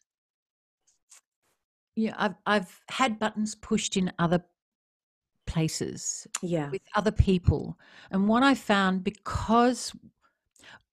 yeah, 1.96 2.14
I've 2.16 2.36
I've 2.46 2.80
had 2.90 3.18
buttons 3.18 3.54
pushed 3.56 3.96
in 3.96 4.12
other 4.18 4.44
places 5.50 6.26
yeah 6.42 6.70
with 6.70 6.82
other 6.94 7.10
people 7.12 7.78
and 8.10 8.28
what 8.28 8.42
i 8.42 8.54
found 8.54 9.02
because 9.04 9.92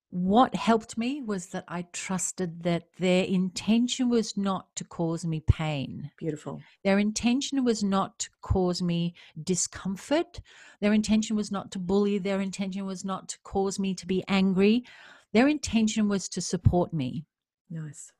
what 0.10 0.56
helped 0.56 0.98
me 0.98 1.22
was 1.22 1.48
that 1.48 1.65
I 1.67 1.86
trusted 1.91 2.63
that 2.63 2.84
their 2.98 3.26
intention 3.26 4.10
was 4.10 4.38
not 4.38 4.74
to 4.78 4.86
cause 4.86 5.26
me 5.26 5.41
pain. 5.41 6.12
Beautiful. 6.17 6.62
Their 6.84 6.98
intention 6.98 7.63
was 7.65 7.84
not 7.84 8.17
to 8.20 8.30
cause 8.41 8.82
me 8.82 9.13
discomfort. 9.43 10.39
Their 10.80 10.93
intention 10.93 11.36
was 11.36 11.52
not 11.52 11.72
to 11.72 11.80
bully. 11.80 12.20
Their 12.20 12.39
intention 12.39 12.86
was 12.86 13.04
not 13.04 13.28
to 13.30 13.38
cause 13.43 13.80
me 13.80 13.93
to 13.96 14.08
be 14.08 14.24
angry. 14.30 14.86
Their 15.34 15.50
intention 15.50 16.08
was 16.08 16.30
to 16.30 16.41
support 16.41 16.93
me. 16.93 17.26
Nice. 17.70 18.12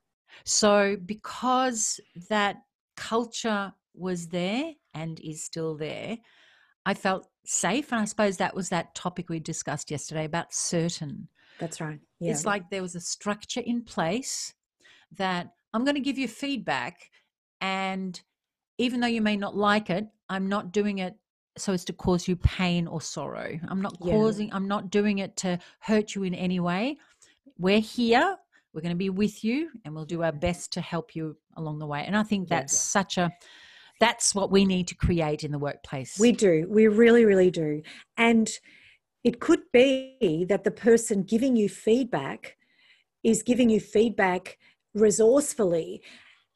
So, 0.44 0.98
because 1.06 2.02
that 2.30 2.58
culture 2.98 3.74
was 3.98 4.28
there 4.28 4.74
and 4.94 5.20
is 5.20 5.44
still 5.44 5.76
there, 5.76 6.18
I 6.86 6.94
felt 6.94 7.28
safe. 7.46 7.92
And 7.92 8.02
I 8.02 8.06
suppose 8.06 8.38
that 8.38 8.56
was 8.56 8.70
that 8.70 8.96
topic 8.96 9.30
we 9.30 9.40
discussed 9.40 9.92
yesterday 9.92 10.26
about 10.26 10.54
certain. 10.54 11.28
That's 11.60 11.82
right. 11.82 12.00
Yeah. 12.20 12.32
It's 12.32 12.46
like 12.46 12.70
there 12.70 12.82
was 12.82 12.96
a 12.96 13.02
structure 13.02 13.62
in 13.62 13.84
place 13.84 14.54
that 15.18 15.50
I'm 15.74 15.84
going 15.84 15.96
to 15.96 16.02
give 16.02 16.18
you 16.18 16.28
feedback. 16.28 17.10
And 17.62 18.20
even 18.78 19.00
though 19.00 19.08
you 19.08 19.22
may 19.22 19.38
not 19.38 19.56
like 19.56 19.90
it, 19.90 20.06
I'm 20.30 20.48
not 20.48 20.72
doing 20.72 21.00
it 21.00 21.16
so 21.58 21.74
as 21.74 21.84
to 21.86 21.94
cause 21.94 22.28
you 22.28 22.36
pain 22.36 22.88
or 22.88 23.02
sorrow. 23.02 23.60
I'm 23.68 23.82
not 23.82 24.00
causing, 24.00 24.50
yeah. 24.50 24.56
I'm 24.56 24.68
not 24.68 24.92
doing 24.92 25.18
it 25.20 25.36
to 25.38 25.58
hurt 25.80 26.14
you 26.14 26.24
in 26.24 26.36
any 26.36 26.60
way. 26.60 26.98
We're 27.58 27.80
here. 27.80 28.38
We're 28.74 28.82
going 28.82 28.94
to 28.94 28.96
be 28.96 29.10
with 29.10 29.44
you 29.44 29.70
and 29.84 29.96
we'll 29.96 30.06
do 30.06 30.22
our 30.22 30.32
best 30.32 30.74
to 30.74 30.82
help 30.82 31.16
you 31.16 31.36
along 31.56 31.80
the 31.80 31.88
way. 31.88 32.04
And 32.06 32.16
I 32.16 32.22
think 32.22 32.48
that's 32.48 32.74
yeah. 32.74 33.02
such 33.02 33.18
a, 33.18 33.32
that's 34.00 34.36
what 34.36 34.52
we 34.52 34.66
need 34.66 34.88
to 34.88 34.96
create 34.96 35.44
in 35.44 35.52
the 35.52 35.60
workplace. 35.60 36.18
We 36.20 36.32
do. 36.32 36.68
We 36.70 36.88
really, 36.88 37.26
really 37.26 37.52
do. 37.52 37.82
And 38.18 38.50
it 39.24 39.40
could 39.40 39.62
be 39.74 40.46
that 40.50 40.64
the 40.64 40.72
person 40.72 41.24
giving 41.24 41.56
you 41.56 41.70
feedback 41.70 42.56
is 43.24 43.44
giving 43.44 43.70
you 43.70 43.80
feedback 43.80 44.58
resourcefully. 44.94 46.02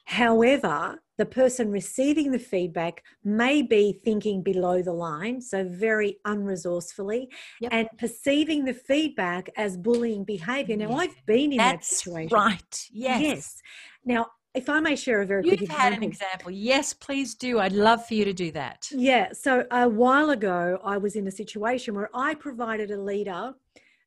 However, 0.06 1.02
the 1.18 1.26
person 1.26 1.70
receiving 1.70 2.32
the 2.32 2.40
feedback 2.40 3.04
may 3.24 3.62
be 3.62 4.00
thinking 4.04 4.42
below 4.42 4.82
the 4.82 4.94
line, 4.94 5.40
so 5.42 5.64
very 5.64 6.18
unresourcefully, 6.26 7.28
yep. 7.60 7.72
and 7.72 7.88
perceiving 8.00 8.66
the 8.66 8.74
feedback 8.74 9.50
as 9.58 9.78
bullying 9.78 10.24
behavior. 10.24 10.76
Now, 10.78 10.94
I've 10.94 11.26
been 11.26 11.52
in 11.52 11.58
That's 11.58 11.90
that 11.90 11.96
situation. 11.96 12.36
Right. 12.36 12.88
Yes. 12.92 13.22
Yes. 13.22 13.62
Now, 14.04 14.28
if 14.54 14.70
I 14.70 14.80
may 14.80 14.96
share 14.96 15.22
a 15.22 15.26
very 15.26 15.44
You've 15.44 15.60
quick 15.60 15.62
example. 15.70 15.84
had 15.84 15.94
an 15.94 16.04
example. 16.04 16.52
Yes, 16.52 16.94
please 16.94 17.36
do. 17.36 17.60
I'd 17.60 17.74
love 17.74 18.06
for 18.06 18.14
you 18.14 18.26
to 18.26 18.34
do 18.34 18.52
that. 18.52 18.90
Yeah. 18.92 19.30
So 19.34 19.66
a 19.72 19.88
while 19.88 20.30
ago, 20.32 20.80
I 20.84 20.98
was 20.98 21.16
in 21.16 21.28
a 21.28 21.32
situation 21.32 21.96
where 21.96 22.10
I 22.14 22.36
provided 22.36 22.92
a 22.92 23.02
leader 23.02 23.54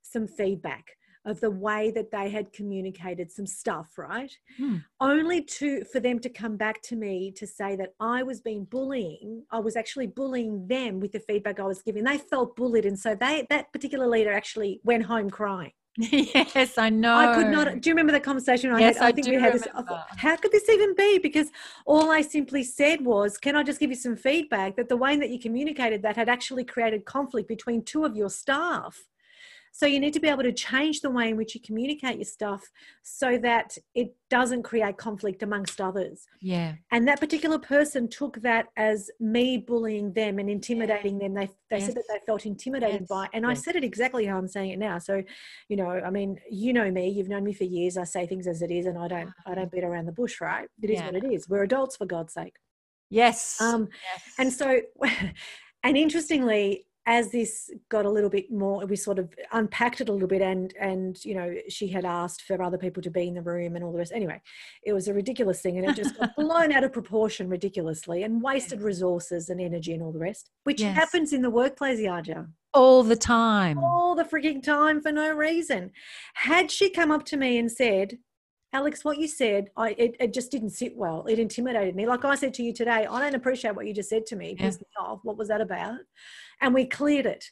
some 0.03 0.27
feedback 0.27 0.97
of 1.27 1.41
the 1.41 1.51
way 1.51 1.91
that 1.91 2.11
they 2.11 2.29
had 2.29 2.53
communicated 2.53 3.31
some 3.31 3.47
stuff 3.47 3.97
right 3.97 4.37
hmm. 4.59 4.77
only 5.01 5.43
to 5.43 5.83
for 5.85 5.99
them 5.99 6.19
to 6.19 6.29
come 6.29 6.57
back 6.57 6.83
to 6.83 6.97
me 6.97 7.33
to 7.35 7.47
say 7.47 7.75
that 7.77 7.95
i 7.99 8.23
was 8.23 8.41
being 8.41 8.65
bullying 8.65 9.43
i 9.51 9.59
was 9.59 9.75
actually 9.75 10.07
bullying 10.07 10.67
them 10.67 11.01
with 11.01 11.13
the 11.13 11.21
feedback 11.21 11.59
i 11.59 11.65
was 11.65 11.83
giving 11.83 12.05
they 12.05 12.19
felt 12.19 12.55
bullied 12.57 12.85
and 12.85 12.99
so 12.99 13.15
they 13.15 13.47
that 13.49 13.73
particular 13.73 14.07
leader 14.07 14.33
actually 14.33 14.81
went 14.85 15.03
home 15.03 15.31
crying 15.31 15.73
yes, 15.97 16.77
I 16.77 16.91
know. 16.91 17.15
I 17.15 17.35
could 17.37 17.49
not. 17.49 17.81
Do 17.81 17.89
you 17.89 17.95
remember 17.95 18.13
the 18.13 18.19
conversation 18.19 18.73
I 18.73 18.81
yes, 18.81 18.97
had? 18.97 19.05
I, 19.05 19.09
I 19.09 19.13
think 19.13 19.29
we 19.29 19.35
had 19.35 19.55
this. 19.55 19.63
Thought, 19.63 20.07
how 20.17 20.35
could 20.37 20.51
this 20.51 20.69
even 20.69 20.95
be? 20.97 21.19
Because 21.19 21.49
all 21.87 22.11
I 22.11 22.21
simply 22.21 22.65
said 22.65 23.05
was, 23.05 23.39
"Can 23.39 23.55
I 23.55 23.63
just 23.63 23.79
give 23.79 23.91
you 23.91 23.97
some 23.97 24.17
feedback 24.17 24.75
that 24.75 24.89
the 24.89 24.97
way 24.97 25.17
that 25.17 25.31
you 25.31 25.39
communicated 25.39 26.03
that 26.03 26.17
had 26.17 26.29
actually 26.29 26.65
created 26.65 27.05
conflict 27.05 27.47
between 27.47 27.85
two 27.85 28.05
of 28.05 28.17
your 28.17 28.29
staff." 28.29 29.07
So 29.77 29.87
you 29.87 29.99
need 29.99 30.13
to 30.13 30.21
be 30.21 30.29
able 30.29 30.45
to 30.45 30.53
change 30.53 31.01
the 31.01 31.11
way 31.11 31.31
in 31.31 31.37
which 31.37 31.57
you 31.57 31.61
communicate 31.61 32.15
your 32.15 32.27
stuff 32.27 32.63
so 33.03 33.37
that 33.39 33.77
it 33.97 34.15
doesn't 34.31 34.63
create 34.63 34.97
conflict 34.99 35.43
amongst 35.43 35.81
others. 35.81 36.27
Yeah. 36.41 36.75
And 36.93 37.09
that 37.09 37.19
particular 37.19 37.59
person 37.59 38.09
took 38.09 38.41
that 38.43 38.67
as 38.77 39.11
me 39.19 39.59
bullying 39.59 40.13
them 40.13 40.39
and 40.39 40.49
intimidating 40.49 41.19
them. 41.19 41.35
They 41.35 41.51
they 41.71 41.79
yes. 41.79 41.87
said 41.87 41.97
that 41.97 42.05
they 42.09 42.21
felt 42.25 42.47
intimidated 42.47 43.01
yes. 43.01 43.09
by, 43.09 43.27
and 43.35 43.45
yes. 43.45 43.51
I 43.51 43.61
said 43.61 43.75
it 43.75 43.83
exactly 43.83 44.25
how 44.27 44.39
I'm 44.39 44.47
saying 44.47 44.71
it 44.71 44.79
now. 44.79 45.01
So, 45.01 45.25
you 45.69 45.77
know, 45.77 45.89
I 45.89 46.11
mean, 46.11 46.39
you 46.49 46.73
know 46.73 46.89
me. 46.89 47.09
You've 47.09 47.29
known 47.29 47.43
me 47.43 47.53
for 47.53 47.65
years. 47.65 47.97
I 47.97 48.05
say 48.05 48.29
things 48.29 48.47
as 48.47 48.63
it 48.63 48.71
is, 48.71 48.87
and 48.87 48.97
I 48.97 49.09
don't 49.09 49.31
I 49.45 49.57
don't 49.57 49.73
beat 49.73 49.83
around 49.83 50.07
the 50.07 50.13
bush. 50.13 50.41
Right? 50.41 50.69
It 50.81 50.91
is 50.91 51.01
yeah. 51.01 51.07
what 51.07 51.17
it 51.17 51.25
is. 51.25 51.49
We're 51.49 51.65
adults, 51.65 51.97
for 51.97 52.07
God's 52.07 52.33
sake. 52.33 52.55
Yes. 53.11 53.61
Um, 53.61 53.89
yes. 54.13 54.35
And 54.39 54.53
so, 54.53 54.81
and 55.83 55.97
interestingly, 55.97 56.87
as 57.07 57.31
this 57.31 57.71
got 57.91 58.07
a 58.07 58.11
little 58.11 58.31
bit 58.31 58.51
more 58.51 58.85
we 58.87 58.97
sort 58.97 59.19
of 59.19 59.33
unpacked 59.53 60.01
it 60.01 60.09
a 60.09 60.13
little 60.13 60.29
bit 60.29 60.41
and 60.41 60.75
and 60.81 61.23
you 61.25 61.35
know 61.35 61.55
she 61.69 61.89
had 61.89 62.05
asked 62.05 62.43
for 62.43 62.61
other 62.63 62.79
people 62.79 63.03
to 63.03 63.11
be 63.11 63.29
in 63.29 63.35
the 63.35 63.43
room 63.43 63.77
and 63.77 63.85
all 63.85 63.93
the 63.93 63.99
rest 63.99 64.13
anyway 64.15 64.41
it 64.85 64.93
was 64.93 65.09
a 65.09 65.15
ridiculous 65.15 65.61
thing 65.61 65.79
and 65.79 65.89
it 65.89 65.97
just 65.97 66.19
got 66.19 66.35
blown 66.37 66.73
out 66.73 66.85
of 66.85 66.93
proportion 66.93 67.49
ridiculously 67.49 68.23
and 68.23 68.43
wasted 68.43 68.81
resources 68.81 69.49
and 69.49 69.61
energy 69.61 69.93
and 69.93 70.03
all 70.03 70.13
the 70.13 70.19
rest 70.19 70.51
which 70.65 70.81
yes. 70.81 70.95
happens 70.95 71.33
in 71.33 71.43
the 71.43 71.51
workplace 71.51 72.01
yaja 72.01 72.47
all 72.73 73.03
the 73.03 73.17
time 73.17 73.79
all 73.79 74.15
the 74.15 74.25
freaking 74.25 74.63
time 74.63 75.01
for 75.01 75.13
no 75.13 75.31
reason 75.31 75.91
had 76.35 76.71
she 76.71 76.91
come 76.91 77.11
up 77.11 77.25
to 77.25 77.37
me 77.37 77.59
and 77.59 77.71
said 77.71 78.19
Alex, 78.73 79.05
what 79.05 79.19
you 79.19 79.29
said, 79.29 79.71
I 79.77 79.91
it, 79.91 80.17
it, 80.19 80.35
just 80.35 80.51
didn't 80.51 80.71
sit 80.71 80.97
well. 80.97 81.27
It 81.27 81.39
intimidated 81.39 81.95
me. 81.95 82.07
Like 82.07 82.25
I 82.25 82.35
said 82.35 82.53
to 82.55 82.65
you 82.65 82.73
today, 82.73 83.07
I 83.09 83.21
don't 83.21 83.37
appreciate 83.37 83.77
what 83.77 83.87
you 83.87 83.95
just 83.95 84.11
said 84.11 84.27
to 84.27 84.37
me. 84.37 84.57
Yeah. 84.59 84.65
pissed 84.65 84.81
me 84.81 84.87
off. 84.99 85.21
What 85.23 85.37
was 85.37 85.47
that 85.47 85.61
about? 85.61 86.01
And 86.61 86.75
we 86.75 86.87
cleared 86.87 87.27
it. 87.27 87.47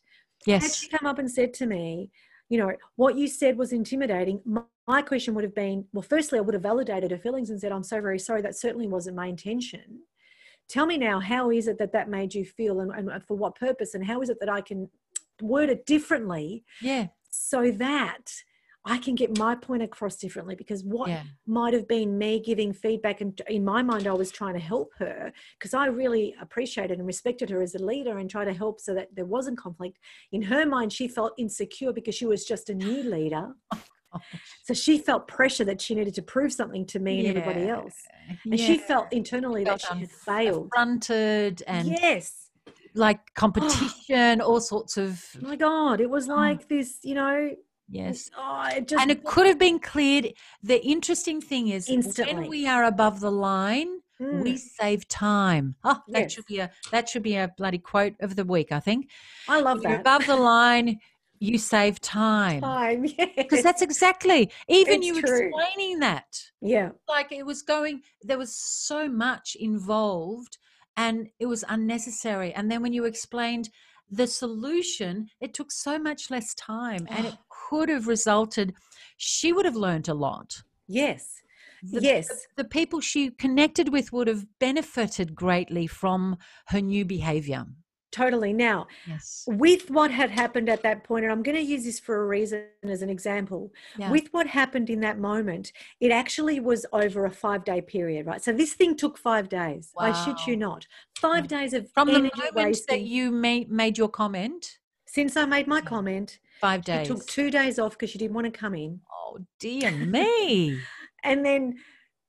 Yes. 0.46 0.62
Had 0.62 0.72
she 0.72 0.88
come 0.88 1.06
up 1.06 1.18
and 1.18 1.30
said 1.30 1.54
to 1.54 1.66
me, 1.66 2.10
you 2.48 2.58
know, 2.58 2.72
what 2.96 3.16
you 3.16 3.28
said 3.28 3.56
was 3.56 3.72
intimidating, 3.72 4.40
my, 4.44 4.62
my 4.86 5.02
question 5.02 5.34
would 5.34 5.44
have 5.44 5.54
been, 5.54 5.86
well, 5.92 6.02
firstly, 6.02 6.38
I 6.38 6.42
would 6.42 6.54
have 6.54 6.62
validated 6.62 7.10
her 7.10 7.18
feelings 7.18 7.50
and 7.50 7.60
said, 7.60 7.72
I'm 7.72 7.84
so 7.84 8.00
very 8.00 8.18
sorry. 8.18 8.42
That 8.42 8.56
certainly 8.56 8.88
wasn't 8.88 9.16
my 9.16 9.26
intention. 9.26 10.00
Tell 10.68 10.86
me 10.86 10.98
now, 10.98 11.20
how 11.20 11.50
is 11.50 11.68
it 11.68 11.78
that 11.78 11.92
that 11.92 12.08
made 12.08 12.34
you 12.34 12.44
feel 12.44 12.80
and, 12.80 12.92
and 12.92 13.24
for 13.26 13.36
what 13.36 13.54
purpose? 13.56 13.94
And 13.94 14.04
how 14.04 14.22
is 14.22 14.30
it 14.30 14.38
that 14.40 14.48
I 14.48 14.60
can 14.60 14.88
word 15.40 15.70
it 15.70 15.86
differently? 15.86 16.64
Yeah. 16.80 17.08
So 17.30 17.70
that 17.72 18.32
I 18.84 18.98
can 18.98 19.14
get 19.14 19.38
my 19.38 19.54
point 19.54 19.82
across 19.82 20.16
differently 20.16 20.56
because 20.56 20.82
what 20.82 21.08
yeah. 21.08 21.22
might 21.46 21.72
have 21.72 21.86
been 21.86 22.18
me 22.18 22.40
giving 22.40 22.72
feedback, 22.72 23.20
and 23.20 23.40
in 23.48 23.64
my 23.64 23.82
mind, 23.82 24.06
I 24.08 24.12
was 24.12 24.32
trying 24.32 24.54
to 24.54 24.60
help 24.60 24.90
her 24.98 25.32
because 25.58 25.72
I 25.72 25.86
really 25.86 26.34
appreciated 26.40 26.98
and 26.98 27.06
respected 27.06 27.48
her 27.50 27.62
as 27.62 27.76
a 27.76 27.84
leader 27.84 28.18
and 28.18 28.28
try 28.28 28.44
to 28.44 28.52
help 28.52 28.80
so 28.80 28.94
that 28.94 29.14
there 29.14 29.24
wasn't 29.24 29.58
conflict. 29.58 29.98
In 30.32 30.42
her 30.42 30.66
mind, 30.66 30.92
she 30.92 31.06
felt 31.06 31.32
insecure 31.38 31.92
because 31.92 32.14
she 32.16 32.26
was 32.26 32.44
just 32.44 32.70
a 32.70 32.74
new 32.74 33.02
leader. 33.02 33.52
Oh, 34.14 34.20
so 34.64 34.74
she 34.74 34.98
felt 34.98 35.26
pressure 35.26 35.64
that 35.64 35.80
she 35.80 35.94
needed 35.94 36.14
to 36.16 36.20
prove 36.22 36.52
something 36.52 36.84
to 36.88 36.98
me 36.98 37.24
and 37.24 37.34
yeah. 37.34 37.40
everybody 37.40 37.68
else. 37.68 37.94
And 38.44 38.58
yeah. 38.58 38.66
she 38.66 38.76
felt 38.76 39.10
internally 39.10 39.64
felt 39.64 39.80
that 39.80 39.94
she 39.94 40.00
had 40.00 40.10
failed. 40.10 40.66
Affronted 40.66 41.62
and 41.66 41.88
yes. 41.88 42.50
Like 42.94 43.20
competition, 43.34 44.42
all 44.42 44.60
sorts 44.60 44.98
of. 44.98 45.24
My 45.40 45.56
God, 45.56 46.02
it 46.02 46.10
was 46.10 46.28
oh. 46.28 46.34
like 46.34 46.68
this, 46.68 46.98
you 47.02 47.14
know, 47.14 47.52
Yes. 47.92 48.31
Oh, 48.38 48.68
it 48.74 48.88
just, 48.88 49.02
and 49.02 49.11
it 49.11 49.22
could 49.22 49.46
have 49.46 49.59
been 49.59 49.78
cleared. 49.78 50.33
The 50.62 50.83
interesting 50.83 51.42
thing 51.42 51.68
is 51.68 51.90
instantly. 51.90 52.35
when 52.35 52.48
we 52.48 52.66
are 52.66 52.85
above 52.85 53.20
the 53.20 53.31
line, 53.31 54.00
mm. 54.18 54.42
we 54.42 54.57
save 54.57 55.07
time. 55.09 55.76
Oh, 55.85 56.00
that 56.09 56.20
yes. 56.20 56.33
should 56.33 56.46
be 56.46 56.59
a 56.59 56.70
that 56.90 57.11
should 57.11 57.22
be 57.22 57.37
a 57.37 57.52
bloody 57.59 57.78
quote 57.78 58.14
of 58.20 58.35
the 58.35 58.46
week, 58.46 58.72
I 58.72 58.81
think. 58.81 59.11
I 59.46 59.61
love 59.61 59.83
when 59.83 59.92
that. 59.92 60.00
above 60.00 60.26
the 60.26 60.37
line, 60.55 61.00
you 61.38 61.59
save 61.59 62.00
time. 62.00 62.62
Time. 62.62 63.02
Because 63.37 63.62
that's 63.62 63.83
exactly 63.83 64.50
even 64.68 65.02
it's 65.02 65.07
you 65.07 65.20
true. 65.20 65.48
explaining 65.48 65.98
that. 65.98 66.40
Yeah. 66.62 66.90
Like 67.07 67.31
it 67.31 67.44
was 67.44 67.61
going 67.61 68.00
there 68.22 68.38
was 68.38 68.57
so 68.57 69.07
much 69.07 69.55
involved 69.61 70.57
and 70.96 71.28
it 71.38 71.46
was 71.46 71.62
unnecessary. 71.68 72.55
And 72.55 72.70
then 72.70 72.81
when 72.81 72.94
you 72.94 73.05
explained 73.05 73.68
the 74.12 74.27
solution, 74.27 75.29
it 75.40 75.55
took 75.55 75.72
so 75.72 75.98
much 75.98 76.31
less 76.31 76.55
time 76.55 77.07
and 77.11 77.27
it 77.27 77.35
ah. 77.37 77.42
could 77.70 77.88
have 77.88 78.07
resulted, 78.07 78.75
she 79.16 79.53
would 79.53 79.64
have 79.64 79.75
learned 79.75 80.09
a 80.09 80.14
lot. 80.14 80.62
Yes. 80.87 81.40
The, 81.83 82.03
yes. 82.03 82.29
The, 82.29 82.62
the, 82.62 82.68
people 82.68 83.01
she 83.01 83.31
connected 83.31 83.90
with 83.90 84.12
would 84.12 84.29
have 84.29 84.44
benefited 84.61 85.35
greatly 85.35 85.87
from 85.87 86.37
her 86.66 86.81
new 86.81 87.05
behavior. 87.05 87.64
Totally. 88.12 88.53
Now, 88.53 88.88
yes. 89.07 89.44
with 89.46 89.90
what 89.90 90.11
had 90.11 90.31
happened 90.31 90.68
at 90.68 90.83
that 90.83 91.03
point, 91.03 91.25
and 91.25 91.33
I'm 91.33 91.42
going 91.42 91.57
to 91.57 91.62
use 91.62 91.85
this 91.85 91.98
for 91.98 92.22
a 92.22 92.27
reason 92.27 92.64
as 92.83 93.01
an 93.01 93.09
example, 93.09 93.72
yeah. 93.96 94.11
with 94.11 94.29
what 94.33 94.46
happened 94.46 94.90
in 94.90 95.01
that 95.01 95.18
moment, 95.18 95.72
it 95.98 96.12
actually 96.12 96.61
was 96.61 96.85
over 96.92 97.25
a 97.25 97.31
five 97.31 97.64
day 97.64 97.81
period, 97.81 98.27
right? 98.27 98.44
So 98.44 98.53
this 98.53 98.75
thing 98.75 98.96
took 98.96 99.16
five 99.16 99.48
days. 99.48 99.92
Wow. 99.96 100.05
I 100.05 100.25
shit 100.25 100.46
you 100.46 100.59
not. 100.59 100.87
Five 101.16 101.48
days 101.48 101.72
of 101.72 101.90
from 101.90 102.09
the 102.09 102.12
moment 102.12 102.55
wasting. 102.55 102.98
that 102.98 103.07
you 103.07 103.31
made 103.31 103.70
made 103.70 103.96
your 103.96 104.11
comment. 104.11 104.79
Since 105.07 105.37
I 105.37 105.46
made 105.46 105.66
my 105.66 105.81
comment, 105.81 106.38
five 106.61 106.85
days. 106.85 107.09
Took 107.09 107.27
two 107.27 107.51
days 107.51 107.79
off 107.79 107.92
because 107.92 108.11
she 108.11 108.18
didn't 108.18 108.35
want 108.35 108.44
to 108.44 108.51
come 108.51 108.75
in. 108.75 109.01
Oh 109.11 109.38
dear 109.59 109.90
me! 109.90 110.79
and 111.25 111.44
then 111.44 111.77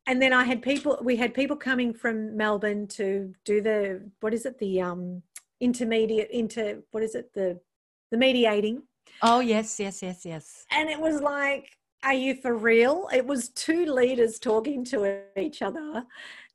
and 0.05 0.21
then 0.21 0.33
I 0.33 0.43
had 0.43 0.61
people. 0.61 0.97
We 1.01 1.15
had 1.17 1.33
people 1.33 1.55
coming 1.55 1.93
from 1.93 2.35
Melbourne 2.35 2.87
to 2.89 3.33
do 3.43 3.61
the 3.61 4.09
what 4.21 4.33
is 4.33 4.45
it? 4.45 4.59
The 4.59 4.81
um 4.81 5.23
intermediate 5.63 6.29
into 6.29 6.83
what 6.91 7.01
is 7.01 7.15
it 7.15 7.33
the 7.33 7.57
the 8.11 8.17
mediating 8.17 8.83
oh 9.21 9.39
yes 9.39 9.79
yes 9.79 10.03
yes 10.03 10.25
yes 10.25 10.65
and 10.71 10.89
it 10.89 10.99
was 10.99 11.21
like 11.21 11.69
are 12.03 12.13
you 12.13 12.35
for 12.35 12.53
real 12.53 13.07
it 13.13 13.25
was 13.25 13.47
two 13.49 13.85
leaders 13.85 14.39
talking 14.39 14.83
to 14.83 15.21
each 15.37 15.61
other 15.61 16.03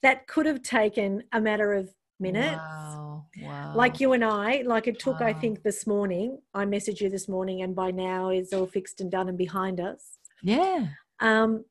that 0.02 0.26
could 0.26 0.44
have 0.44 0.62
taken 0.62 1.22
a 1.32 1.40
matter 1.40 1.72
of 1.72 1.88
minutes 2.20 2.58
wow, 2.58 3.24
wow. 3.42 3.72
like 3.74 3.98
you 3.98 4.12
and 4.12 4.22
i 4.24 4.62
like 4.66 4.86
it 4.86 4.98
took 4.98 5.20
wow. 5.20 5.28
i 5.28 5.32
think 5.32 5.62
this 5.62 5.86
morning 5.86 6.38
i 6.52 6.66
messaged 6.66 7.00
you 7.00 7.08
this 7.08 7.28
morning 7.28 7.62
and 7.62 7.74
by 7.74 7.90
now 7.90 8.28
it's 8.28 8.52
all 8.52 8.66
fixed 8.66 9.00
and 9.00 9.10
done 9.10 9.30
and 9.30 9.38
behind 9.38 9.80
us 9.80 10.18
yeah 10.42 10.88
um 11.20 11.64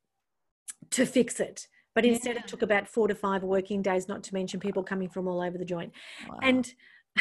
to 0.89 1.06
fix 1.06 1.39
it 1.39 1.67
but 1.97 2.06
instead 2.06 2.36
yeah. 2.36 2.41
it 2.43 2.47
took 2.47 2.62
about 2.62 2.88
four 2.88 3.08
to 3.08 3.15
five 3.15 3.41
working 3.41 3.82
days, 3.82 4.08
not 4.08 4.21
to 4.26 4.34
mention 4.36 4.60
people 4.60 4.84
coming 4.84 5.10
from 5.10 5.28
all 5.28 5.41
over 5.41 5.58
the 5.58 5.65
joint. 5.65 5.91
Wow. 6.30 6.38
And 6.43 6.71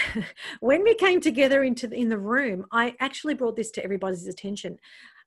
when 0.61 0.82
we 0.82 0.94
came 0.94 1.20
together 1.20 1.62
into 1.62 1.87
the, 1.87 1.96
in 1.96 2.09
the 2.09 2.18
room, 2.18 2.66
I 2.72 2.94
actually 3.00 3.35
brought 3.35 3.56
this 3.56 3.70
to 3.72 3.85
everybody's 3.85 4.26
attention, 4.26 4.78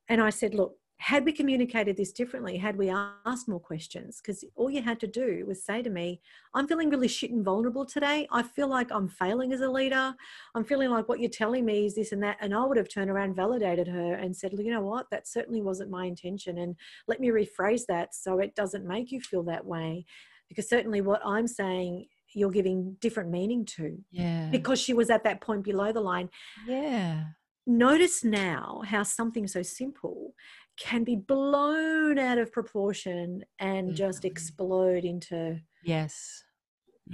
and 0.07 0.21
I 0.21 0.29
said, 0.29 0.53
"Look, 0.53 0.75
had 0.99 1.23
we 1.23 1.31
communicated 1.31 1.95
this 1.95 2.11
differently, 2.11 2.57
had 2.57 2.75
we 2.75 2.89
asked 2.89 3.47
more 3.47 3.59
questions, 3.59 4.19
because 4.21 4.43
all 4.57 4.69
you 4.69 4.81
had 4.81 4.99
to 4.99 5.07
do 5.07 5.45
was 5.47 5.63
say 5.63 5.81
to 5.81 5.89
me, 5.89 6.19
I'm 6.53 6.67
feeling 6.67 6.89
really 6.89 7.07
shit 7.07 7.31
and 7.31 7.43
vulnerable 7.43 7.85
today. 7.85 8.27
I 8.31 8.43
feel 8.43 8.67
like 8.67 8.91
I'm 8.91 9.07
failing 9.07 9.53
as 9.53 9.61
a 9.61 9.69
leader. 9.69 10.13
I'm 10.55 10.65
feeling 10.65 10.89
like 10.89 11.07
what 11.07 11.21
you're 11.21 11.29
telling 11.29 11.65
me 11.65 11.85
is 11.85 11.95
this 11.95 12.11
and 12.11 12.21
that. 12.23 12.35
And 12.41 12.53
I 12.53 12.65
would 12.65 12.75
have 12.75 12.89
turned 12.89 13.09
around, 13.09 13.33
validated 13.33 13.87
her, 13.87 14.15
and 14.15 14.35
said, 14.35 14.51
you 14.59 14.73
know 14.73 14.81
what? 14.81 15.09
That 15.09 15.25
certainly 15.25 15.61
wasn't 15.61 15.89
my 15.89 16.03
intention. 16.03 16.57
And 16.57 16.75
let 17.07 17.21
me 17.21 17.29
rephrase 17.29 17.85
that 17.87 18.13
so 18.13 18.39
it 18.39 18.53
doesn't 18.53 18.85
make 18.85 19.09
you 19.09 19.21
feel 19.21 19.43
that 19.43 19.65
way. 19.65 20.05
Because 20.49 20.67
certainly 20.67 20.99
what 20.99 21.21
I'm 21.23 21.47
saying, 21.47 22.07
you're 22.33 22.51
giving 22.51 22.95
different 23.01 23.29
meaning 23.29 23.65
to. 23.65 23.97
Yeah. 24.11 24.49
Because 24.51 24.79
she 24.79 24.93
was 24.93 25.09
at 25.09 25.23
that 25.23 25.41
point 25.41 25.63
below 25.63 25.91
the 25.91 26.01
line. 26.01 26.29
Yeah 26.67 27.23
notice 27.69 28.23
now 28.23 28.81
how 28.85 29.03
something 29.03 29.47
so 29.47 29.61
simple 29.61 30.33
can 30.79 31.03
be 31.03 31.15
blown 31.15 32.17
out 32.17 32.39
of 32.39 32.51
proportion 32.51 33.43
and 33.59 33.95
just 33.95 34.25
explode 34.25 35.05
into 35.05 35.57
yes 35.83 36.43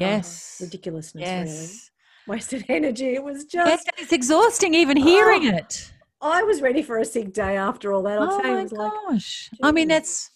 uh, 0.02 0.06
yes 0.06 0.58
uh, 0.62 0.66
ridiculousness 0.66 1.26
yes. 1.26 1.92
really 2.28 2.38
wasted 2.38 2.66
energy 2.70 3.16
it 3.16 3.24
was 3.24 3.44
just 3.46 3.90
it's 3.98 4.14
exhausting 4.14 4.74
even 4.74 4.96
hearing 4.96 5.48
oh, 5.48 5.58
it 5.58 5.92
i 6.22 6.42
was 6.42 6.62
ready 6.62 6.82
for 6.82 7.00
a 7.00 7.06
sick 7.06 7.34
day 7.34 7.58
after 7.58 7.92
all 7.92 8.04
that 8.04 8.18
I'll 8.18 8.34
oh 8.34 8.42
my 8.42 8.64
gosh 8.64 9.50
like, 9.60 9.70
i 9.70 9.72
mean 9.74 9.90
that's 9.90 10.30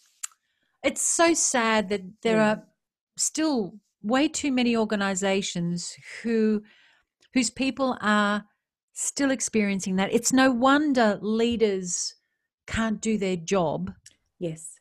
it's 0.84 1.02
so 1.02 1.34
sad 1.34 1.90
that 1.90 2.02
there 2.24 2.38
yeah. 2.38 2.52
are 2.52 2.64
still 3.18 3.74
way 4.02 4.28
too 4.28 4.52
many 4.52 4.76
organizations 4.76 5.96
who 6.22 6.64
whose 7.34 7.50
people 7.50 7.98
are 8.02 8.46
still 8.94 9.32
experiencing 9.32 9.96
that 9.96 10.12
it's 10.14 10.34
no 10.34 10.52
wonder 10.52 11.20
leaders 11.22 12.16
can't 12.68 13.02
do 13.02 13.18
their 13.18 13.36
job. 13.36 13.94
Yes. 14.40 14.76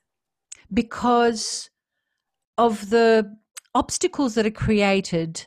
Because 0.73 1.71
of 2.57 2.91
the 2.91 3.37
obstacles 3.75 4.35
that 4.35 4.47
are 4.47 4.51
created. 4.51 5.47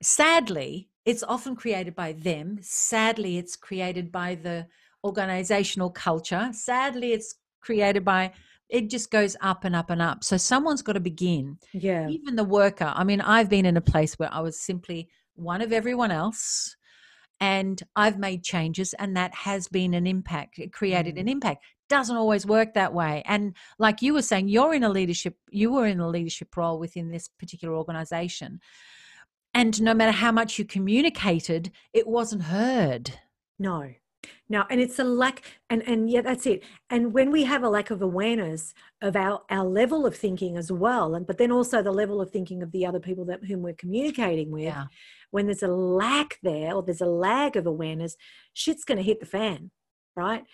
Sadly, 0.00 0.88
it's 1.04 1.22
often 1.22 1.56
created 1.56 1.94
by 1.94 2.12
them. 2.12 2.58
Sadly, 2.60 3.38
it's 3.38 3.56
created 3.56 4.12
by 4.12 4.36
the 4.36 4.66
organizational 5.04 5.90
culture. 5.90 6.50
Sadly, 6.52 7.12
it's 7.12 7.34
created 7.60 8.04
by 8.04 8.32
it 8.72 8.88
just 8.88 9.10
goes 9.10 9.36
up 9.42 9.64
and 9.64 9.76
up 9.76 9.90
and 9.90 10.00
up. 10.00 10.24
So 10.24 10.38
someone's 10.38 10.80
got 10.80 10.94
to 10.94 11.00
begin. 11.00 11.58
Yeah. 11.74 12.08
Even 12.08 12.36
the 12.36 12.42
worker. 12.42 12.90
I 12.96 13.04
mean, 13.04 13.20
I've 13.20 13.50
been 13.50 13.66
in 13.66 13.76
a 13.76 13.82
place 13.82 14.18
where 14.18 14.32
I 14.32 14.40
was 14.40 14.58
simply 14.58 15.10
one 15.34 15.60
of 15.60 15.72
everyone 15.72 16.10
else 16.10 16.74
and 17.38 17.82
I've 17.96 18.18
made 18.18 18.44
changes, 18.44 18.94
and 18.94 19.16
that 19.16 19.34
has 19.34 19.66
been 19.66 19.94
an 19.94 20.06
impact. 20.06 20.58
It 20.58 20.72
created 20.72 21.16
mm. 21.16 21.20
an 21.20 21.28
impact. 21.28 21.64
Doesn't 21.88 22.16
always 22.16 22.46
work 22.46 22.74
that 22.74 22.94
way. 22.94 23.22
And 23.26 23.56
like 23.78 24.00
you 24.00 24.14
were 24.14 24.22
saying, 24.22 24.48
you're 24.48 24.72
in 24.72 24.84
a 24.84 24.88
leadership, 24.88 25.34
you 25.50 25.72
were 25.72 25.86
in 25.86 26.00
a 26.00 26.08
leadership 26.08 26.56
role 26.56 26.78
within 26.78 27.10
this 27.10 27.28
particular 27.28 27.74
organization. 27.74 28.60
And 29.52 29.82
no 29.82 29.92
matter 29.92 30.12
how 30.12 30.32
much 30.32 30.58
you 30.58 30.64
communicated, 30.64 31.72
it 31.92 32.06
wasn't 32.06 32.44
heard. 32.44 33.10
No, 33.58 33.92
no, 34.48 34.64
and 34.70 34.80
it's 34.80 34.98
a 34.98 35.04
lack, 35.04 35.42
and 35.70 35.82
and 35.86 36.08
yeah, 36.10 36.20
that's 36.20 36.46
it. 36.46 36.62
And 36.90 37.12
when 37.12 37.30
we 37.30 37.44
have 37.44 37.62
a 37.62 37.68
lack 37.68 37.90
of 37.90 38.02
awareness 38.02 38.74
of 39.00 39.16
our 39.16 39.42
our 39.50 39.64
level 39.64 40.06
of 40.06 40.16
thinking 40.16 40.56
as 40.56 40.70
well, 40.70 41.14
and 41.14 41.26
but 41.26 41.38
then 41.38 41.50
also 41.50 41.82
the 41.82 41.92
level 41.92 42.20
of 42.20 42.30
thinking 42.30 42.62
of 42.62 42.70
the 42.72 42.86
other 42.86 43.00
people 43.00 43.24
that 43.26 43.44
whom 43.44 43.62
we're 43.62 43.74
communicating 43.74 44.50
with, 44.50 44.64
yeah 44.64 44.84
when 45.32 45.46
there's 45.46 45.62
a 45.62 45.68
lack 45.68 46.38
there 46.42 46.74
or 46.74 46.82
there's 46.82 47.00
a 47.00 47.06
lag 47.06 47.56
of 47.56 47.66
awareness, 47.66 48.16
shit's 48.52 48.84
going 48.84 48.98
to 48.98 49.02
hit 49.02 49.18
the 49.18 49.26
fan, 49.26 49.70
right? 50.14 50.44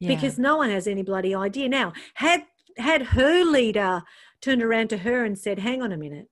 Yeah. 0.00 0.14
Because 0.14 0.38
no 0.38 0.56
one 0.56 0.70
has 0.70 0.86
any 0.86 1.02
bloody 1.02 1.34
idea. 1.34 1.68
Now, 1.68 1.94
had 2.14 2.42
had 2.76 3.02
her 3.02 3.44
leader 3.44 4.02
turned 4.42 4.62
around 4.62 4.88
to 4.88 4.98
her 4.98 5.24
and 5.24 5.38
said, 5.38 5.60
"Hang 5.60 5.80
on 5.80 5.92
a 5.92 5.96
minute, 5.96 6.26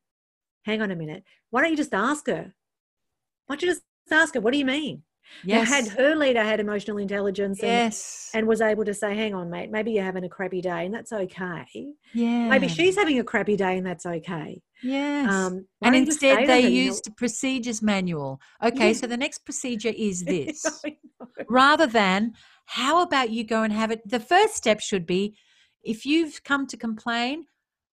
hang 0.64 0.82
on 0.82 0.90
a 0.90 0.96
minute. 0.96 1.22
Why 1.50 1.62
don't 1.62 1.70
you 1.70 1.76
just 1.76 1.94
ask 1.94 2.26
her? 2.26 2.52
Why 3.46 3.54
don't 3.54 3.62
you 3.62 3.68
just 3.68 3.82
ask 4.10 4.34
her? 4.34 4.40
What 4.40 4.52
do 4.52 4.58
you 4.58 4.64
mean?" 4.64 5.04
Yes. 5.44 5.68
Now, 5.68 5.74
had 5.74 5.88
her 5.88 6.16
leader 6.16 6.42
had 6.42 6.60
emotional 6.60 6.98
intelligence 6.98 7.60
and, 7.60 7.68
yes. 7.68 8.30
and 8.34 8.46
was 8.46 8.60
able 8.60 8.84
to 8.84 8.94
say, 8.94 9.14
hang 9.16 9.34
on, 9.34 9.50
mate, 9.50 9.70
maybe 9.70 9.92
you're 9.92 10.04
having 10.04 10.24
a 10.24 10.28
crappy 10.28 10.60
day 10.60 10.86
and 10.86 10.94
that's 10.94 11.12
okay. 11.12 11.66
Yeah. 12.12 12.48
Maybe 12.48 12.68
she's 12.68 12.96
having 12.96 13.18
a 13.18 13.24
crappy 13.24 13.56
day 13.56 13.78
and 13.78 13.86
that's 13.86 14.06
okay. 14.06 14.62
Yes. 14.82 15.32
Um, 15.32 15.66
and 15.82 15.94
instead, 15.94 16.48
they 16.48 16.68
used 16.68 17.06
a 17.06 17.12
procedures 17.12 17.82
manual. 17.82 18.40
Okay, 18.62 18.88
yeah. 18.88 18.92
so 18.94 19.06
the 19.06 19.16
next 19.16 19.44
procedure 19.44 19.92
is 19.96 20.24
this. 20.24 20.64
Rather 21.48 21.86
than, 21.86 22.32
how 22.66 23.02
about 23.02 23.30
you 23.30 23.44
go 23.44 23.62
and 23.62 23.72
have 23.72 23.90
it? 23.90 24.08
The 24.08 24.20
first 24.20 24.54
step 24.54 24.80
should 24.80 25.06
be 25.06 25.36
if 25.82 26.06
you've 26.06 26.44
come 26.44 26.66
to 26.68 26.76
complain, 26.76 27.46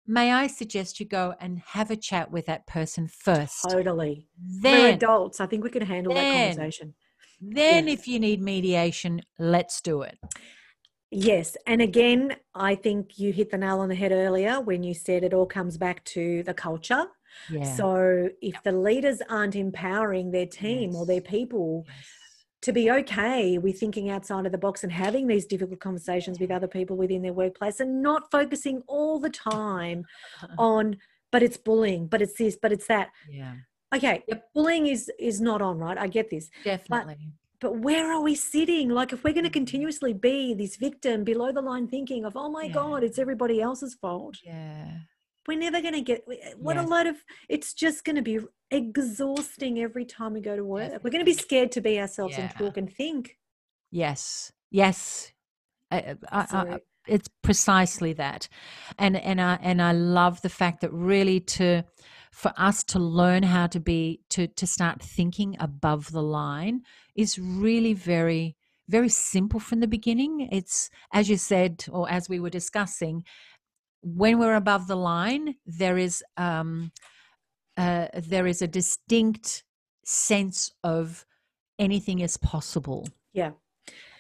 may 0.06 0.32
I 0.32 0.48
suggest 0.48 1.00
you 1.00 1.06
go 1.06 1.36
and 1.40 1.60
have 1.68 1.92
a 1.92 1.96
chat 1.96 2.32
with 2.32 2.46
that 2.48 2.68
person 2.68 3.08
first? 3.08 3.66
Totally. 3.70 4.28
Then, 4.38 4.82
We're 4.82 4.94
adults. 4.94 5.40
I 5.40 5.46
think 5.46 5.64
we 5.64 5.70
can 5.70 5.84
handle 5.84 6.14
then, 6.14 6.24
that 6.24 6.56
conversation. 6.56 6.96
Then, 7.42 7.88
if 7.88 8.08
you 8.08 8.20
need 8.20 8.42
mediation, 8.42 9.22
let's 9.38 9.82
do 9.82 10.02
it. 10.02 10.18
Yes. 11.12 11.58
And 11.66 11.82
again, 11.82 12.36
I 12.54 12.76
think 12.76 13.18
you 13.18 13.32
hit 13.32 13.50
the 13.50 13.58
nail 13.58 13.80
on 13.80 13.90
the 13.90 13.96
head 13.96 14.12
earlier 14.12 14.62
when 14.62 14.84
you 14.84 14.94
said 14.94 15.24
it 15.24 15.34
all 15.34 15.46
comes 15.46 15.78
back 15.78 16.04
to 16.06 16.44
the 16.44 16.54
culture. 16.54 17.06
Yeah. 17.50 17.64
So 17.76 18.30
if 18.42 18.62
the 18.64 18.72
leaders 18.72 19.22
aren't 19.30 19.56
empowering 19.56 20.32
their 20.32 20.46
team 20.46 20.92
yes. 20.92 21.00
or 21.00 21.06
their 21.06 21.22
people 21.22 21.86
yes. 21.88 21.96
to 22.64 22.74
be 22.74 22.92
okay 22.92 23.58
with 23.58 23.80
thinking 23.80 24.10
outside 24.10 24.46
of 24.46 24.52
the 24.52 24.58
box 24.58 24.84
and 24.84 24.92
having 24.92 25.26
these 25.26 25.46
difficult 25.46 25.80
conversations 25.80 26.40
with 26.40 26.52
other 26.52 26.68
people 26.68 26.96
within 26.96 27.24
their 27.24 27.34
workplace 27.34 27.80
and 27.80 28.04
not 28.04 28.30
focusing 28.30 28.84
all 28.88 29.20
the 29.20 29.30
time 29.32 30.06
on, 30.58 30.98
but 31.32 31.42
it's 31.42 31.58
bullying, 31.58 32.08
but 32.08 32.22
it's 32.22 32.38
this, 32.38 32.58
but 32.62 32.72
it's 32.72 32.88
that. 32.88 33.10
Yeah. 33.28 33.56
Okay. 33.96 34.24
Yep. 34.28 34.44
Bullying 34.54 34.88
is 34.88 35.12
is 35.20 35.42
not 35.42 35.62
on, 35.62 35.80
right? 35.80 35.98
I 35.98 36.08
get 36.08 36.30
this. 36.30 36.50
Definitely. 36.64 37.18
But 37.20 37.40
but 37.62 37.80
where 37.80 38.12
are 38.12 38.22
we 38.22 38.36
sitting? 38.36 38.90
Like, 38.90 39.12
if 39.12 39.24
we're 39.24 39.34
going 39.34 39.44
to 39.44 39.50
mm-hmm. 39.50 39.54
continuously 39.54 40.14
be 40.14 40.54
this 40.54 40.78
victim, 40.78 41.24
below 41.24 41.52
the 41.52 41.62
line 41.62 41.88
thinking 41.88 42.24
of, 42.24 42.38
oh 42.38 42.50
my 42.50 42.64
yeah. 42.64 42.74
God, 42.74 43.04
it's 43.04 43.20
everybody 43.20 43.62
else's 43.62 43.96
fault. 43.96 44.38
Yeah. 44.46 44.92
We're 45.48 45.60
never 45.60 45.82
going 45.82 45.96
to 45.96 46.02
get, 46.02 46.24
eh, 46.32 46.54
what 46.58 46.76
yes. 46.76 46.86
a 46.86 46.88
lot 46.88 47.08
of, 47.08 47.18
it's 47.50 47.74
just 47.74 48.06
going 48.06 48.16
to 48.16 48.22
be 48.22 48.40
exhausting 48.72 49.80
every 49.80 50.06
time 50.06 50.34
we 50.34 50.42
go 50.42 50.56
to 50.56 50.64
work. 50.64 50.92
Yes. 50.92 51.02
We're 51.04 51.10
going 51.10 51.26
to 51.26 51.30
be 51.30 51.34
scared 51.34 51.72
to 51.74 51.82
be 51.82 52.00
ourselves 52.00 52.38
yeah. 52.38 52.44
and 52.44 52.52
talk 52.52 52.78
and 52.78 52.90
think. 52.90 53.38
Yes. 53.92 54.54
Yes. 54.72 55.34
I, 55.92 56.16
I, 56.32 56.46
I, 56.52 56.80
it's 57.08 57.28
precisely 57.42 58.14
that. 58.14 58.48
And, 58.98 59.18
and 59.18 59.42
I, 59.42 59.60
and 59.62 59.82
I 59.82 59.92
love 59.92 60.42
the 60.44 60.50
fact 60.50 60.82
that 60.82 60.94
really 60.94 61.40
to, 61.42 61.84
for 62.32 62.54
us 62.58 62.84
to 62.86 63.00
learn 63.00 63.44
how 63.44 63.68
to 63.68 63.80
be 63.80 64.22
to 64.30 64.48
to 64.48 64.68
start 64.68 65.02
thinking 65.02 65.56
above 65.60 66.12
the 66.12 66.22
line 66.22 66.82
is 67.16 67.40
really 67.40 67.94
very 67.94 68.56
very 68.88 69.10
simple 69.10 69.60
from 69.60 69.82
the 69.82 69.88
beginning. 69.88 70.50
It's 70.52 70.90
as 71.14 71.30
you 71.30 71.38
said 71.38 71.86
or 71.92 72.10
as 72.10 72.28
we 72.28 72.40
were 72.40 72.50
discussing 72.50 73.24
when 74.02 74.40
we're 74.40 74.56
above 74.56 74.88
the 74.88 74.96
line 74.96 75.56
there 75.66 75.98
is 75.98 76.24
um 76.38 76.92
uh, 77.78 78.08
there 78.14 78.46
is 78.46 78.62
a 78.62 78.68
distinct 78.68 79.64
sense 80.04 80.72
of 80.84 81.26
anything 81.78 82.20
is 82.20 82.36
possible. 82.36 83.08
Yeah. 83.34 83.52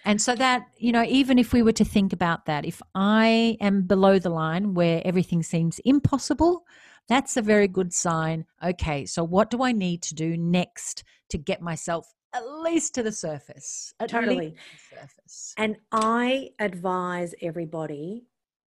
And 0.06 0.22
so 0.22 0.34
that, 0.36 0.68
you 0.78 0.94
know, 0.94 1.04
even 1.04 1.38
if 1.38 1.52
we 1.52 1.62
were 1.62 1.74
to 1.74 1.84
think 1.84 2.14
about 2.14 2.46
that, 2.46 2.66
if 2.66 2.82
I 2.96 3.58
am 3.60 3.84
below 3.84 4.18
the 4.18 4.30
line 4.30 4.74
where 4.74 5.02
everything 5.04 5.44
seems 5.44 5.80
impossible, 5.80 6.64
that's 7.10 7.36
a 7.38 7.42
very 7.42 7.68
good 7.68 7.94
sign. 7.94 8.46
Okay, 8.64 9.06
so 9.06 9.24
what 9.24 9.50
do 9.50 9.64
I 9.64 9.72
need 9.72 10.02
to 10.04 10.16
do 10.16 10.38
next 10.38 11.04
to 11.30 11.38
get 11.38 11.62
myself 11.62 12.14
at 12.34 12.48
least 12.48 12.96
to 12.96 13.04
the 13.04 13.12
surface? 13.12 13.94
totally. 14.08 14.56
The 14.92 14.98
surface. 14.98 15.54
And 15.58 15.78
I 15.92 16.52
advise 16.60 17.34
everybody, 17.42 18.28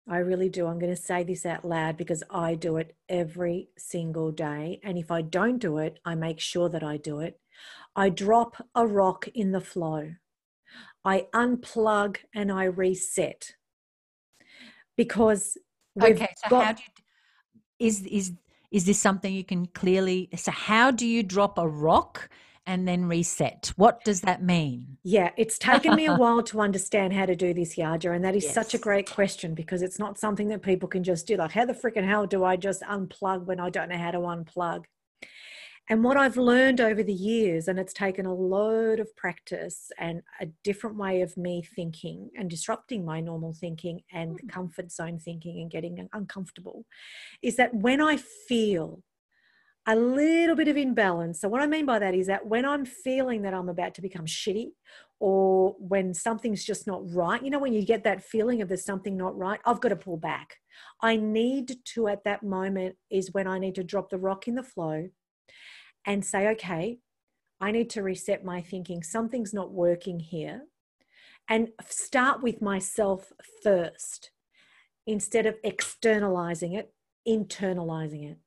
I 0.08 0.18
really 0.18 0.48
do. 0.48 0.66
I'm 0.66 0.78
going 0.78 0.94
to 0.94 1.00
say 1.00 1.22
this 1.22 1.46
out 1.46 1.64
loud 1.64 1.96
because 1.96 2.24
I 2.30 2.54
do 2.54 2.78
it 2.78 2.96
every 3.08 3.68
single 3.78 4.32
day. 4.32 4.80
And 4.82 4.98
if 4.98 5.10
I 5.10 5.22
don't 5.22 5.58
do 5.58 5.78
it, 5.78 6.00
I 6.04 6.14
make 6.14 6.40
sure 6.40 6.68
that 6.70 6.82
I 6.82 6.96
do 6.96 7.20
it. 7.20 7.38
I 7.94 8.08
drop 8.08 8.66
a 8.74 8.86
rock 8.86 9.28
in 9.28 9.52
the 9.52 9.60
flow. 9.60 10.14
I 11.04 11.26
unplug 11.34 12.16
and 12.34 12.50
I 12.50 12.64
reset 12.64 13.54
because 14.96 15.58
okay 16.00 16.28
so 16.44 16.50
got, 16.50 16.64
how 16.64 16.72
do 16.72 16.82
you 16.82 17.01
is 17.82 18.02
is 18.04 18.32
is 18.70 18.86
this 18.86 18.98
something 18.98 19.34
you 19.34 19.44
can 19.44 19.66
clearly 19.66 20.28
so 20.36 20.50
how 20.50 20.90
do 20.90 21.06
you 21.06 21.22
drop 21.22 21.58
a 21.58 21.66
rock 21.66 22.30
and 22.66 22.86
then 22.86 23.06
reset. 23.06 23.72
What 23.76 24.04
does 24.04 24.20
that 24.22 24.42
mean? 24.42 24.98
Yeah, 25.02 25.30
it's 25.36 25.58
taken 25.58 25.96
me 25.96 26.06
a 26.06 26.14
while 26.16 26.42
to 26.44 26.60
understand 26.60 27.12
how 27.12 27.26
to 27.26 27.34
do 27.34 27.52
this, 27.52 27.76
Yaja, 27.76 28.14
and 28.14 28.24
that 28.24 28.36
is 28.36 28.48
such 28.48 28.74
a 28.74 28.78
great 28.78 29.10
question 29.10 29.54
because 29.54 29.82
it's 29.82 29.98
not 29.98 30.18
something 30.18 30.48
that 30.48 30.62
people 30.62 30.88
can 30.88 31.02
just 31.02 31.26
do. 31.26 31.36
Like, 31.36 31.52
how 31.52 31.64
the 31.64 31.72
freaking 31.72 32.06
hell 32.06 32.26
do 32.26 32.44
I 32.44 32.56
just 32.56 32.82
unplug 32.82 33.46
when 33.46 33.58
I 33.58 33.70
don't 33.70 33.88
know 33.88 33.98
how 33.98 34.12
to 34.12 34.18
unplug? 34.18 34.84
And 35.92 36.02
what 36.02 36.16
I've 36.16 36.38
learned 36.38 36.80
over 36.80 37.02
the 37.02 37.12
years, 37.12 37.68
and 37.68 37.78
it's 37.78 37.92
taken 37.92 38.24
a 38.24 38.32
load 38.32 38.98
of 38.98 39.14
practice 39.14 39.92
and 39.98 40.22
a 40.40 40.46
different 40.64 40.96
way 40.96 41.20
of 41.20 41.36
me 41.36 41.62
thinking 41.62 42.30
and 42.34 42.48
disrupting 42.48 43.04
my 43.04 43.20
normal 43.20 43.52
thinking 43.52 44.00
and 44.10 44.40
Mm. 44.40 44.48
comfort 44.48 44.90
zone 44.90 45.18
thinking 45.18 45.60
and 45.60 45.70
getting 45.70 46.08
uncomfortable, 46.14 46.86
is 47.42 47.56
that 47.56 47.74
when 47.74 48.00
I 48.00 48.16
feel 48.16 49.02
a 49.86 49.94
little 49.94 50.56
bit 50.56 50.68
of 50.68 50.78
imbalance. 50.78 51.42
So, 51.42 51.50
what 51.50 51.60
I 51.60 51.66
mean 51.66 51.84
by 51.84 51.98
that 51.98 52.14
is 52.14 52.26
that 52.28 52.46
when 52.46 52.64
I'm 52.64 52.86
feeling 52.86 53.42
that 53.42 53.52
I'm 53.52 53.68
about 53.68 53.94
to 53.96 54.00
become 54.00 54.24
shitty 54.24 54.70
or 55.20 55.76
when 55.78 56.14
something's 56.14 56.64
just 56.64 56.86
not 56.86 57.02
right, 57.12 57.42
you 57.42 57.50
know, 57.50 57.58
when 57.58 57.74
you 57.74 57.84
get 57.84 58.02
that 58.04 58.24
feeling 58.24 58.62
of 58.62 58.68
there's 58.68 58.86
something 58.86 59.18
not 59.18 59.36
right, 59.36 59.60
I've 59.66 59.82
got 59.82 59.90
to 59.90 59.96
pull 59.96 60.16
back. 60.16 60.56
I 61.02 61.16
need 61.16 61.84
to, 61.84 62.08
at 62.08 62.24
that 62.24 62.42
moment, 62.42 62.96
is 63.10 63.34
when 63.34 63.46
I 63.46 63.58
need 63.58 63.74
to 63.74 63.84
drop 63.84 64.08
the 64.08 64.16
rock 64.16 64.48
in 64.48 64.54
the 64.54 64.62
flow 64.62 65.10
and 66.06 66.24
say, 66.24 66.48
okay, 66.48 66.98
I 67.60 67.70
need 67.70 67.90
to 67.90 68.02
reset 68.02 68.44
my 68.44 68.60
thinking. 68.60 69.02
Something's 69.02 69.54
not 69.54 69.70
working 69.70 70.18
here. 70.20 70.62
And 71.48 71.68
start 71.88 72.42
with 72.42 72.62
myself 72.62 73.32
first 73.62 74.30
instead 75.06 75.46
of 75.46 75.56
externalizing 75.64 76.72
it, 76.72 76.92
internalizing 77.28 78.30
it. 78.30 78.38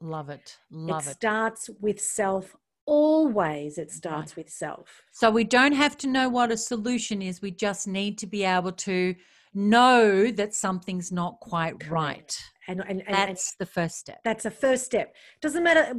Love 0.00 0.28
it. 0.28 0.58
Love 0.70 1.06
it 1.06 1.10
it. 1.10 1.14
starts 1.14 1.70
with 1.80 2.00
self. 2.00 2.56
Always 2.86 3.78
it 3.78 3.90
starts 3.90 4.36
with 4.36 4.50
self. 4.50 5.02
So 5.12 5.30
we 5.30 5.44
don't 5.44 5.72
have 5.72 5.96
to 5.98 6.06
know 6.06 6.28
what 6.28 6.52
a 6.52 6.56
solution 6.56 7.22
is. 7.22 7.40
We 7.40 7.50
just 7.50 7.88
need 7.88 8.18
to 8.18 8.26
be 8.26 8.44
able 8.44 8.72
to 8.72 9.14
know 9.54 10.30
that 10.30 10.54
something's 10.54 11.12
not 11.12 11.40
quite 11.40 11.88
right. 11.88 12.36
And, 12.66 12.80
and, 12.88 13.02
and, 13.06 13.14
That's 13.14 13.54
the 13.56 13.66
first 13.66 13.98
step. 13.98 14.20
that's 14.24 14.46
a 14.46 14.50
first 14.50 14.86
step. 14.86 15.14
Doesn't 15.42 15.62
matter. 15.62 15.94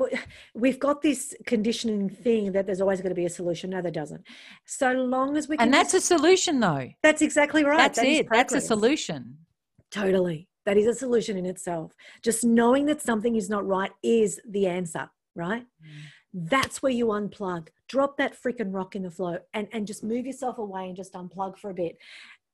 We've 0.55 0.79
got 0.79 1.01
this 1.03 1.35
conditioning 1.45 2.09
thing 2.09 2.53
that 2.53 2.65
there's 2.65 2.81
always 2.81 3.01
going 3.01 3.11
to 3.11 3.15
be 3.15 3.25
a 3.25 3.29
solution. 3.29 3.69
No, 3.69 3.81
there 3.81 3.91
doesn't. 3.91 4.23
So 4.65 4.91
long 4.91 5.37
as 5.37 5.47
we 5.47 5.57
can. 5.57 5.65
And 5.65 5.73
that's 5.73 5.93
a 5.93 6.01
solution, 6.01 6.59
though. 6.59 6.89
that's 7.03 7.21
exactly 7.21 7.63
right. 7.63 7.77
That's 7.77 7.99
That 7.99 8.07
it. 8.07 8.27
That's 8.31 8.53
a 8.53 8.61
solution. 8.61 9.37
Totally. 9.91 10.49
That 10.65 10.77
is 10.77 10.87
a 10.87 10.95
solution 10.95 11.37
in 11.37 11.45
itself. 11.45 11.93
Just 12.23 12.43
knowing 12.43 12.87
that 12.87 12.99
something 12.99 13.35
is 13.35 13.47
not 13.49 13.65
right 13.67 13.91
is 14.01 14.41
the 14.49 14.65
answer, 14.65 15.09
right? 15.35 15.61
Mm. 15.61 16.49
That's 16.49 16.81
where 16.81 16.91
you 16.91 17.07
unplug. 17.07 17.67
Drop 17.87 18.17
that 18.17 18.35
freaking 18.35 18.73
rock 18.73 18.95
in 18.95 19.03
the 19.03 19.11
flow 19.11 19.37
and, 19.53 19.67
and 19.71 19.85
just 19.87 20.03
move 20.03 20.25
yourself 20.25 20.57
away 20.57 20.87
and 20.87 20.95
just 20.95 21.13
unplug 21.13 21.57
for 21.57 21.69
a 21.69 21.73
bit 21.73 21.97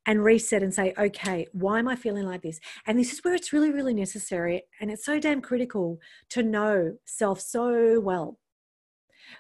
and 0.06 0.24
reset 0.24 0.64
and 0.64 0.74
say, 0.74 0.94
okay, 0.98 1.48
why 1.52 1.80
am 1.80 1.88
I 1.88 1.96
feeling 1.96 2.26
like 2.26 2.42
this? 2.42 2.60
And 2.88 2.98
this 2.98 3.14
is 3.14 3.24
where 3.24 3.36
it's 3.36 3.54
really, 3.54 3.72
really 3.72 3.94
necessary. 3.94 4.64
And 4.80 4.90
it's 4.90 5.06
so 5.06 5.20
damn 5.20 5.42
critical 5.42 6.00
to 6.30 6.44
know 6.44 6.98
self 7.06 7.40
so 7.40 8.00
well. 8.00 8.40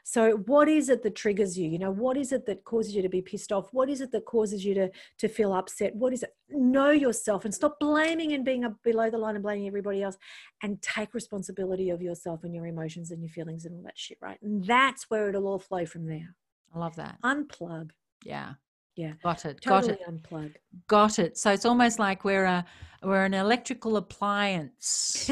So, 0.03 0.37
what 0.45 0.69
is 0.69 0.89
it 0.89 1.03
that 1.03 1.15
triggers 1.15 1.57
you? 1.57 1.69
You 1.69 1.79
know, 1.79 1.91
what 1.91 2.17
is 2.17 2.31
it 2.31 2.45
that 2.45 2.63
causes 2.63 2.95
you 2.95 3.01
to 3.01 3.09
be 3.09 3.21
pissed 3.21 3.51
off? 3.51 3.67
What 3.71 3.89
is 3.89 4.01
it 4.01 4.11
that 4.11 4.25
causes 4.25 4.63
you 4.63 4.73
to, 4.75 4.89
to 5.17 5.27
feel 5.27 5.53
upset? 5.53 5.95
What 5.95 6.13
is 6.13 6.23
it? 6.23 6.33
Know 6.49 6.91
yourself 6.91 7.45
and 7.45 7.53
stop 7.53 7.79
blaming 7.79 8.33
and 8.33 8.45
being 8.45 8.63
up 8.63 8.75
below 8.83 9.09
the 9.09 9.17
line 9.17 9.35
and 9.35 9.43
blaming 9.43 9.67
everybody 9.67 10.01
else 10.03 10.17
and 10.63 10.81
take 10.81 11.13
responsibility 11.13 11.89
of 11.89 12.01
yourself 12.01 12.43
and 12.43 12.53
your 12.53 12.67
emotions 12.67 13.11
and 13.11 13.21
your 13.21 13.29
feelings 13.29 13.65
and 13.65 13.75
all 13.75 13.83
that 13.83 13.97
shit, 13.97 14.17
right? 14.21 14.37
And 14.41 14.65
that's 14.65 15.09
where 15.09 15.29
it'll 15.29 15.47
all 15.47 15.59
flow 15.59 15.85
from 15.85 16.07
there. 16.07 16.35
I 16.73 16.79
love 16.79 16.95
that. 16.95 17.17
Unplug. 17.23 17.91
Yeah. 18.23 18.53
Yeah. 18.95 19.13
Got 19.23 19.45
it. 19.45 19.61
Got 19.61 19.81
Totally 19.83 19.99
it. 20.01 20.09
unplug. 20.09 20.53
Got 20.87 21.19
it. 21.19 21.37
So 21.37 21.51
it's 21.51 21.65
almost 21.65 21.97
like 21.99 22.23
we're 22.23 22.45
a 22.45 22.65
we're 23.03 23.25
an 23.25 23.33
electrical 23.33 23.97
appliance. 23.97 25.31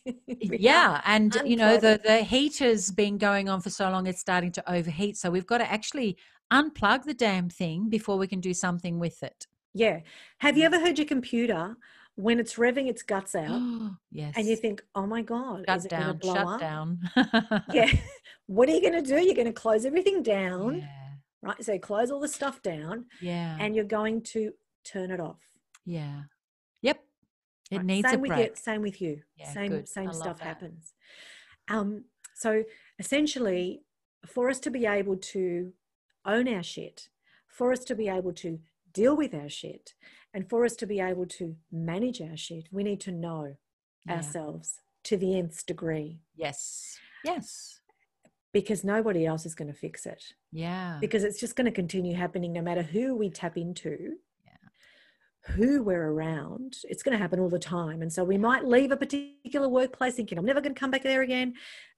yeah, 0.26 1.00
and 1.04 1.36
you 1.44 1.56
know 1.56 1.76
the 1.76 2.00
the 2.02 2.18
heater's 2.18 2.90
been 2.90 3.18
going 3.18 3.48
on 3.48 3.60
for 3.60 3.70
so 3.70 3.88
long 3.90 4.06
it's 4.06 4.20
starting 4.20 4.52
to 4.52 4.72
overheat. 4.72 5.16
So 5.16 5.30
we've 5.30 5.46
got 5.46 5.58
to 5.58 5.70
actually 5.70 6.16
unplug 6.52 7.04
the 7.04 7.14
damn 7.14 7.48
thing 7.48 7.88
before 7.88 8.16
we 8.16 8.26
can 8.26 8.40
do 8.40 8.54
something 8.54 8.98
with 8.98 9.22
it. 9.22 9.46
Yeah. 9.74 10.00
Have 10.38 10.56
you 10.56 10.64
ever 10.64 10.78
heard 10.80 10.98
your 10.98 11.06
computer 11.06 11.76
when 12.16 12.38
it's 12.38 12.54
revving 12.54 12.88
its 12.88 13.02
guts 13.02 13.34
out 13.34 13.60
yes. 14.12 14.34
and 14.36 14.46
you 14.46 14.54
think, 14.56 14.82
oh 14.94 15.06
my 15.06 15.20
God, 15.20 15.64
shut 15.66 15.78
is 15.78 15.84
it 15.86 15.90
going 15.90 16.02
to 16.02 16.08
down. 16.12 16.18
blow 16.18 16.34
Shut 16.34 16.46
up? 16.46 16.60
down. 16.60 16.98
Yeah. 17.72 17.92
what 18.46 18.68
are 18.68 18.72
you 18.72 18.80
going 18.80 18.92
to 18.94 19.02
do? 19.02 19.20
You're 19.20 19.34
going 19.34 19.46
to 19.46 19.52
close 19.52 19.84
everything 19.84 20.22
down, 20.22 20.78
Yeah. 20.78 20.86
Right? 21.44 21.64
So 21.64 21.78
close 21.78 22.10
all 22.10 22.20
the 22.20 22.28
stuff 22.28 22.62
down 22.62 23.06
Yeah. 23.20 23.56
and 23.60 23.74
you're 23.74 23.84
going 23.84 24.22
to 24.22 24.52
turn 24.84 25.10
it 25.10 25.20
off. 25.20 25.40
yeah. 25.84 26.22
Yep. 26.82 27.00
It 27.70 27.76
Right, 27.78 27.86
needs 27.86 28.08
same 28.10 28.18
a 28.18 28.22
with 28.22 28.30
you, 28.30 28.36
break. 28.36 28.56
same 28.58 28.82
with 28.82 29.00
you. 29.00 29.22
Yeah, 29.36 29.52
same 29.52 29.70
good. 29.70 29.88
Same 29.88 30.04
love 30.06 30.16
stuff 30.16 30.40
happens. 30.40 30.92
Um, 31.68 32.04
so 32.34 32.64
essentially, 32.98 33.82
for 34.26 34.50
us 34.50 34.58
to 34.60 34.70
be 34.70 34.84
able 34.86 35.16
to 35.16 35.72
own 36.26 36.46
our 36.48 36.62
shit, 36.62 37.08
for 37.48 37.72
us 37.72 37.84
to 37.84 37.94
be 37.94 38.08
able 38.08 38.32
to 38.34 38.60
deal 38.92 39.16
with 39.16 39.32
our 39.34 39.48
shit, 39.48 39.94
and 40.34 40.48
for 40.50 40.64
us 40.64 40.76
to 40.76 40.86
be 40.86 41.00
able 41.00 41.26
to 41.26 41.56
manage 41.72 42.20
our 42.20 42.36
shit, 42.36 42.68
we 42.70 42.82
need 42.82 43.00
to 43.00 43.12
know 43.12 43.56
Yeah. 44.06 44.16
ourselves 44.16 44.80
to 45.04 45.16
the 45.16 45.34
nth 45.38 45.64
degree 45.66 46.20
Yes. 46.34 46.98
Yes. 47.24 47.80
Because 48.54 48.84
nobody 48.84 49.26
else 49.26 49.44
is 49.44 49.54
going 49.54 49.68
to 49.68 49.78
fix 49.78 50.06
it. 50.06 50.24
Yeah. 50.52 50.96
Because 51.00 51.24
it's 51.24 51.38
just 51.38 51.56
going 51.56 51.66
to 51.66 51.70
continue 51.72 52.14
happening 52.14 52.52
no 52.54 52.62
matter 52.62 52.82
who 52.82 53.14
we 53.14 53.28
tap 53.28 53.58
into. 53.58 54.14
Yeah. 54.44 55.54
who 55.56 55.82
we're 55.82 56.10
around, 56.10 56.76
it's 56.84 57.02
going 57.02 57.12
to 57.12 57.22
happen 57.22 57.38
all 57.38 57.50
the 57.50 57.58
time. 57.58 58.00
And 58.00 58.10
so 58.10 58.24
we 58.24 58.38
might 58.38 58.64
leave 58.64 58.92
a 58.92 58.96
particular 58.96 59.68
workplace 59.68 60.14
thinking, 60.14 60.38
I'm 60.38 60.46
never 60.46 60.60
going 60.62 60.74
to 60.74 60.80
come 60.80 60.90
back 60.90 61.02
there 61.02 61.22
again. 61.22 61.54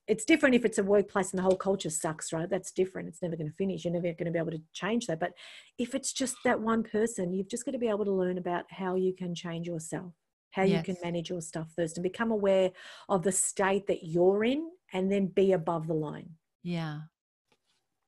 It's 0.08 0.24
different 0.24 0.54
if 0.54 0.64
it's 0.64 0.78
a 0.78 0.82
workplace 0.82 1.30
and 1.30 1.38
the 1.38 1.42
whole 1.42 1.56
culture 1.56 1.90
sucks, 1.90 2.32
right? 2.32 2.48
That's 2.48 2.70
different. 2.70 3.08
It's 3.08 3.22
never 3.22 3.36
going 3.36 3.50
to 3.50 3.56
finish. 3.56 3.84
You're 3.84 3.92
never 3.92 4.12
going 4.12 4.26
to 4.26 4.30
be 4.30 4.38
able 4.38 4.52
to 4.52 4.62
change 4.72 5.06
that. 5.06 5.20
But 5.20 5.32
if 5.78 5.94
it's 5.94 6.12
just 6.12 6.36
that 6.44 6.60
one 6.60 6.82
person, 6.82 7.32
you've 7.32 7.48
just 7.48 7.64
got 7.64 7.72
to 7.72 7.78
be 7.78 7.88
able 7.88 8.04
to 8.04 8.12
learn 8.12 8.38
about 8.38 8.64
how 8.70 8.94
you 8.94 9.12
can 9.12 9.34
change 9.34 9.66
yourself, 9.66 10.12
how 10.52 10.62
you 10.62 10.82
can 10.82 10.96
manage 11.02 11.28
your 11.28 11.40
stuff 11.40 11.68
first 11.76 11.96
and 11.96 12.02
become 12.04 12.30
aware 12.30 12.70
of 13.08 13.22
the 13.22 13.32
state 13.32 13.86
that 13.88 14.04
you're 14.04 14.44
in 14.44 14.70
and 14.92 15.10
then 15.10 15.26
be 15.26 15.52
above 15.52 15.88
the 15.88 15.94
line. 15.94 16.30
Yeah. 16.66 17.02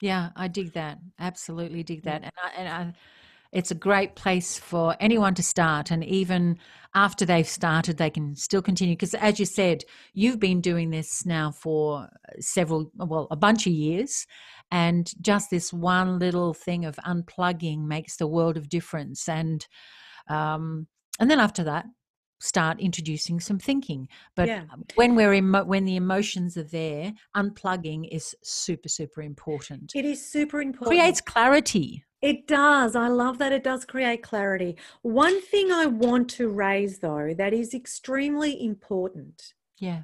Yeah, 0.01 0.31
I 0.35 0.49
dig 0.49 0.73
that. 0.73 0.99
Absolutely 1.21 1.85
dig 1.85 2.03
that. 2.03 2.25
And 2.25 2.33
I, 2.43 2.51
and 2.59 2.69
I, 2.69 2.93
it's 3.53 3.71
a 3.71 3.77
great 3.77 4.17
place 4.17 4.59
for 4.59 4.97
anyone 4.99 5.35
to 5.37 5.45
start. 5.45 5.93
And 5.93 6.05
even 6.05 6.59
after 6.93 7.25
they've 7.25 7.49
started, 7.49 7.99
they 7.99 8.11
can 8.11 8.35
still 8.35 8.61
continue. 8.61 8.97
Because 8.97 9.15
as 9.15 9.39
you 9.39 9.47
said, 9.47 9.85
you've 10.13 10.41
been 10.41 10.61
doing 10.61 10.91
this 10.91 11.25
now 11.25 11.53
for 11.53 12.09
several, 12.41 12.91
well, 12.97 13.29
a 13.31 13.37
bunch 13.37 13.69
of 13.69 13.73
years. 13.73 14.27
And 14.73 15.09
just 15.21 15.51
this 15.51 15.73
one 15.73 16.19
little 16.19 16.53
thing 16.53 16.85
of 16.85 16.97
unplugging 17.07 17.87
makes 17.87 18.17
the 18.17 18.27
world 18.27 18.57
of 18.57 18.69
difference. 18.69 19.29
And, 19.29 19.65
um, 20.29 20.89
and 21.21 21.31
then 21.31 21.39
after 21.39 21.63
that, 21.63 21.87
start 22.39 22.80
introducing 22.80 23.41
some 23.41 23.59
thinking. 23.59 24.09
But 24.34 24.49
Yeah. 24.49 24.64
when 24.95 25.14
we're 25.14 25.34
emo- 25.34 25.64
when 25.64 25.84
the 25.84 25.97
emotions 25.97 26.57
are 26.57 26.62
there, 26.62 27.12
unplugging 27.36 28.09
is 28.11 28.34
super 28.43 28.89
super 28.89 29.22
important. 29.22 29.93
It 29.95 30.05
is 30.05 30.24
super 30.24 30.61
important. 30.61 30.89
Creates 30.99 31.20
clarity. 31.20 32.05
It 32.20 32.49
does. 32.49 32.97
I 32.97 33.07
love 33.09 33.39
that 33.39 33.53
it 33.53 33.62
does 33.62 33.84
create 33.84 34.22
clarity. 34.24 34.76
One 35.03 35.41
thing 35.41 35.70
I 35.70 35.86
want 35.86 36.28
to 36.30 36.49
raise, 36.49 36.99
though, 36.99 37.32
that 37.34 37.53
is 37.55 37.74
extremely 37.74 38.61
important 38.64 39.55
Yeah. 39.78 40.03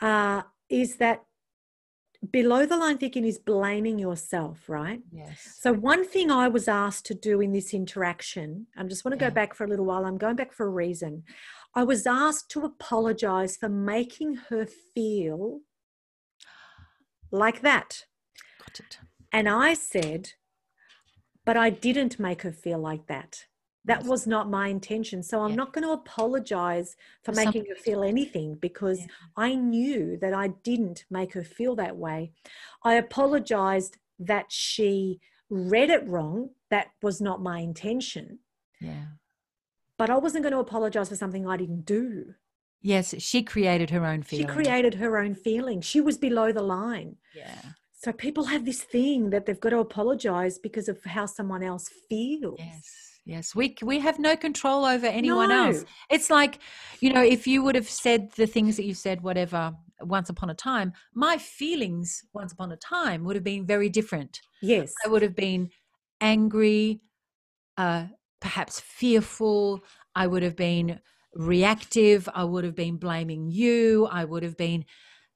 uh, 0.00 0.42
is 0.68 0.96
that 0.98 1.24
below 2.30 2.66
the 2.66 2.76
line 2.76 2.98
thinking 2.98 3.24
is 3.24 3.38
blaming 3.38 3.98
yourself, 3.98 4.68
right? 4.68 5.00
Yes. 5.10 5.56
So, 5.60 5.72
one 5.72 6.04
thing 6.04 6.30
I 6.30 6.48
was 6.48 6.68
asked 6.68 7.06
to 7.06 7.14
do 7.14 7.40
in 7.40 7.52
this 7.52 7.72
interaction, 7.72 8.66
I 8.76 8.82
just 8.84 9.04
want 9.04 9.18
to 9.18 9.24
Yeah. 9.24 9.30
go 9.30 9.34
back 9.34 9.54
for 9.54 9.64
a 9.64 9.68
little 9.68 9.86
while. 9.86 10.04
I'm 10.04 10.18
going 10.18 10.36
back 10.36 10.52
for 10.52 10.66
a 10.66 10.70
reason. 10.70 11.24
I 11.74 11.84
was 11.84 12.06
asked 12.06 12.50
to 12.50 12.64
apologize 12.64 13.56
for 13.56 13.68
making 13.68 14.34
her 14.50 14.66
feel 14.66 15.60
like 17.30 17.60
that. 17.62 18.04
Got 18.58 18.80
it. 18.80 18.98
And 19.32 19.48
I 19.48 19.74
said, 19.74 20.32
but 21.46 21.56
I 21.56 21.70
didn't 21.70 22.18
make 22.18 22.42
her 22.42 22.52
feel 22.52 22.78
like 22.78 23.06
that. 23.06 23.46
That 23.84 24.04
was 24.04 24.26
not 24.26 24.50
my 24.50 24.68
intention. 24.68 25.22
So 25.22 25.40
I'm 25.42 25.50
Yeah. 25.50 25.56
not 25.56 25.72
going 25.72 25.84
to 25.84 25.92
apologize 25.92 26.96
for 27.22 27.32
making 27.32 27.64
her 27.66 27.74
feel 27.74 28.02
anything 28.02 28.56
because 28.56 29.00
Yeah. 29.00 29.06
I 29.36 29.54
knew 29.54 30.16
that 30.18 30.34
I 30.34 30.48
didn't 30.48 31.06
make 31.10 31.32
her 31.32 31.42
feel 31.42 31.74
that 31.76 31.96
way. 31.96 32.32
I 32.82 32.94
apologized 32.94 33.96
that 34.18 34.52
she 34.52 35.20
read 35.48 35.90
it 35.90 36.06
wrong. 36.06 36.50
That 36.68 36.88
was 37.02 37.20
not 37.20 37.40
my 37.42 37.60
intention. 37.60 38.40
Yeah. 38.80 39.06
But 39.96 40.10
I 40.10 40.18
wasn't 40.18 40.42
going 40.44 40.52
to 40.52 40.58
apologize 40.60 41.08
for 41.08 41.16
something 41.16 41.46
I 41.46 41.56
didn't 41.56 41.84
do. 41.86 42.34
Yes, 42.82 43.14
she 43.18 43.42
created 43.42 43.90
her 43.90 44.06
own 44.06 44.22
feeling 44.22 44.46
She 44.46 44.52
created 44.52 44.94
her 44.94 45.18
own 45.18 45.34
feeling. 45.34 45.80
She 45.82 46.00
was 46.00 46.16
below 46.16 46.52
the 46.52 46.62
line. 46.62 47.16
Yeah. 47.34 47.60
So 47.92 48.12
people 48.12 48.44
have 48.44 48.64
this 48.64 48.82
thing 48.82 49.28
that 49.30 49.44
they've 49.44 49.60
got 49.60 49.70
to 49.70 49.78
apologize 49.80 50.58
because 50.58 50.88
of 50.88 51.02
how 51.04 51.26
someone 51.26 51.62
else 51.62 51.90
feels. 52.08 52.58
Yes. 52.58 53.09
Yes, 53.30 53.54
we 53.54 53.76
we 53.80 54.00
have 54.00 54.18
no 54.18 54.36
control 54.36 54.84
over 54.84 55.06
anyone 55.06 55.50
No. 55.50 55.66
else. 55.66 55.84
It's 56.10 56.30
like, 56.30 56.58
you 57.00 57.12
know, 57.12 57.22
if 57.22 57.46
you 57.46 57.62
would 57.62 57.76
have 57.76 57.88
said 57.88 58.32
the 58.32 58.48
things 58.48 58.76
that 58.76 58.84
you 58.84 58.92
said, 58.92 59.22
whatever, 59.22 59.72
once 60.00 60.30
upon 60.30 60.50
a 60.50 60.54
time, 60.54 60.92
my 61.14 61.38
feelings 61.38 62.24
once 62.32 62.52
upon 62.52 62.72
a 62.72 62.76
time 62.76 63.22
would 63.24 63.36
have 63.36 63.44
been 63.44 63.64
very 63.64 63.88
different. 63.88 64.40
Yes. 64.60 64.92
I 65.04 65.08
would 65.08 65.22
have 65.22 65.36
been 65.36 65.70
angry, 66.20 67.02
uh, 67.76 68.06
perhaps 68.40 68.80
fearful. 68.80 69.84
I 70.16 70.26
would 70.26 70.42
have 70.42 70.56
been 70.56 70.98
reactive. 71.32 72.28
I 72.34 72.42
would 72.42 72.64
have 72.64 72.74
been 72.74 72.96
blaming 72.96 73.46
you. 73.48 74.08
I 74.10 74.24
would 74.24 74.42
have 74.42 74.56
been 74.56 74.84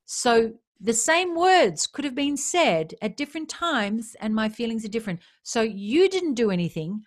so. 0.04 0.54
The 0.80 0.92
same 0.92 1.36
words 1.36 1.86
could 1.86 2.04
have 2.04 2.16
been 2.16 2.36
said 2.36 2.94
at 3.00 3.16
different 3.16 3.48
times, 3.48 4.16
and 4.20 4.34
my 4.34 4.48
feelings 4.48 4.84
are 4.84 4.88
different. 4.96 5.20
So 5.44 5.62
you 5.62 6.08
didn't 6.08 6.34
do 6.34 6.50
anything. 6.50 7.04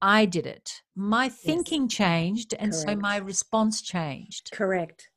I 0.00 0.26
did 0.26 0.46
it. 0.46 0.82
My 0.94 1.28
thinking 1.28 1.88
changed, 1.88 2.54
and 2.58 2.74
so 2.74 2.94
my 2.96 3.16
response 3.16 3.82
changed. 3.82 4.50
Correct. 4.52 5.10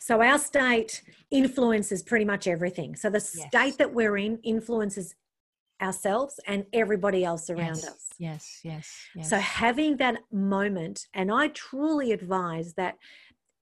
So 0.00 0.20
our 0.20 0.38
state 0.38 1.02
influences 1.30 2.02
pretty 2.02 2.24
much 2.24 2.46
everything. 2.46 2.96
So 2.96 3.08
the 3.08 3.18
Yes. 3.18 3.46
state 3.48 3.78
that 3.78 3.94
we're 3.94 4.16
in 4.16 4.38
influences 4.42 5.14
ourselves 5.80 6.40
and 6.46 6.64
everybody 6.72 7.24
else 7.24 7.50
around 7.50 7.76
yes, 7.76 7.86
us. 7.86 8.08
yes, 8.18 8.60
yes, 8.64 8.94
yes. 9.14 9.30
So 9.30 9.38
having 9.38 9.96
that 9.98 10.16
moment, 10.32 11.06
and 11.14 11.30
I 11.30 11.48
truly 11.48 12.12
advise 12.12 12.74
that 12.74 12.96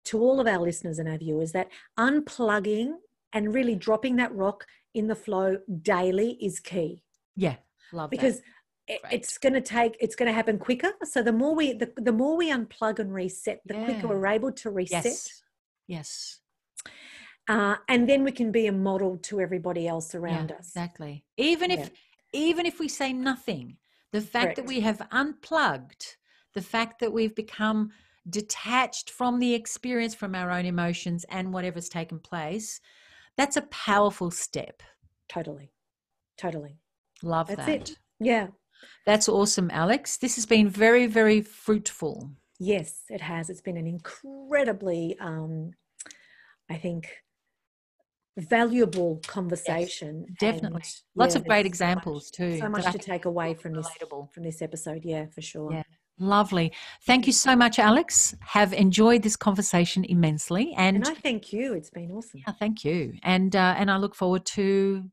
to 0.07 0.21
all 0.21 0.41
of 0.41 0.47
our 0.47 0.59
listeners 0.61 0.99
and 0.99 1.09
our 1.09 1.19
viewers 1.19 1.53
that 1.53 1.69
unplugging 1.99 2.95
and 3.33 3.53
really 3.55 3.75
dropping 3.75 4.17
that 4.17 4.35
rock 4.35 4.65
in 4.95 5.09
the 5.09 5.15
flow 5.17 5.59
daily 5.83 6.39
is 6.41 6.61
key 6.61 7.03
yeah, 7.37 7.57
love 7.93 8.11
that. 8.11 8.17
because 8.17 8.37
it- 8.39 8.45
It's 8.87 9.39
going 9.39 9.55
to 9.55 9.61
take 9.61 9.97
it's 9.99 10.15
going 10.15 10.29
to 10.29 10.33
happen 10.35 10.59
quicker 10.59 10.93
so 11.05 11.23
the 11.23 11.33
more 11.33 11.55
we 11.55 11.73
the, 11.73 11.91
the 11.97 12.13
more 12.13 12.37
we 12.37 12.51
unplug 12.51 12.99
and 12.99 13.15
reset 13.15 13.61
the 13.65 13.75
quicker 13.75 14.07
we're 14.09 14.27
able 14.27 14.53
to 14.53 14.71
reset 14.71 15.05
yes, 15.05 15.43
yes. 15.87 16.41
uh, 17.49 17.77
and 17.89 18.07
then 18.09 18.25
we 18.25 18.31
can 18.33 18.53
be 18.53 18.67
a 18.67 18.73
model 18.73 19.17
to 19.19 19.41
everybody 19.41 19.89
else 19.89 20.15
around 20.15 20.51
yeah, 20.51 20.57
us 20.57 20.69
Exactly. 20.69 21.25
Even 21.39 21.71
if 21.71 21.81
Yeah. 21.81 21.89
even 22.35 22.67
if 22.67 22.79
we 22.79 22.89
say 22.89 23.13
nothing, 23.13 23.79
the 24.13 24.21
fact 24.21 24.57
that 24.57 24.67
we 24.67 24.81
have 24.81 25.01
unplugged, 25.13 26.17
the 26.55 26.63
fact 26.63 27.01
that 27.01 27.13
we've 27.13 27.35
become 27.35 27.91
detached 28.29 29.11
from 29.11 29.39
the 29.39 29.55
experience, 29.55 30.15
from 30.15 30.35
our 30.35 30.51
own 30.51 30.67
emotions 30.67 31.25
and 31.31 31.53
whatever's 31.53 31.89
taken 31.89 32.19
place, 32.19 32.81
that's 33.37 33.57
a 33.57 33.63
powerful 33.63 34.31
step. 34.31 34.83
totally 35.29 35.73
totally 36.37 36.79
Love 37.23 37.49
That's 37.49 37.67
that. 37.67 37.91
it. 37.91 37.99
yeah 38.21 38.49
That's 39.07 39.29
awesome, 39.29 39.71
Alex. 39.73 40.17
This 40.19 40.35
has 40.37 40.47
been 40.47 40.69
very, 40.69 41.07
very 41.07 41.41
fruitful. 41.43 42.31
Yes, 42.61 43.03
it 43.09 43.21
has. 43.21 43.51
It's 43.51 43.61
been 43.61 43.77
an 43.77 43.87
incredibly, 43.87 45.17
um, 45.21 45.73
I 46.71 46.77
think, 46.77 47.09
valuable 48.37 49.21
conversation. 49.27 50.27
Definitely. 50.41 50.67
and, 50.83 50.93
Lots 51.15 51.35
yeah, 51.35 51.41
of 51.41 51.47
great 51.47 51.63
there's 51.63 51.79
so 51.79 51.85
much- 51.87 51.95
examples 51.95 52.31
too. 52.31 52.59
So 52.59 52.69
much 52.69 52.91
to 52.93 52.99
take 52.99 53.25
away 53.25 53.55
from 53.55 53.75
this 53.75 53.89
relatable. 53.89 54.33
from 54.33 54.43
this 54.43 54.63
episode. 54.63 55.05
Yeah, 55.05 55.27
for 55.27 55.41
sure. 55.41 55.73
Yeah. 55.73 55.83
Lovely. 56.19 56.73
Thank 57.07 57.27
you 57.27 57.33
so 57.33 57.57
much, 57.57 57.81
Alex. 57.81 58.37
Have 58.41 58.73
enjoyed 58.73 59.23
this 59.23 59.35
conversation 59.35 60.05
immensely. 60.05 60.73
And, 60.77 60.99
And 60.99 61.09
I 61.09 61.15
thank 61.15 61.53
you. 61.53 61.73
It's 61.75 61.91
been 61.91 62.13
awesome. 62.13 62.41
yeah, 62.47 62.53
thank 62.53 62.85
you. 62.85 63.15
And 63.25 63.55
uh, 63.57 63.75
and 63.77 63.91
I 63.91 63.97
look 63.97 64.15
forward 64.15 64.45
to 64.47 65.11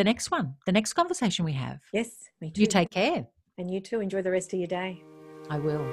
the 0.00 0.04
next 0.04 0.30
one, 0.30 0.54
the 0.64 0.72
next 0.72 0.94
conversation 0.94 1.44
we 1.44 1.52
have. 1.52 1.78
Yes, 1.92 2.08
me 2.40 2.50
too. 2.50 2.62
You 2.62 2.66
take 2.66 2.88
care. 2.88 3.26
and 3.58 3.70
you 3.70 3.80
too. 3.80 4.00
Enjoy 4.00 4.22
the 4.22 4.30
rest 4.30 4.50
of 4.54 4.58
your 4.58 4.66
day. 4.66 5.02
I 5.50 5.58
will. 5.58 5.84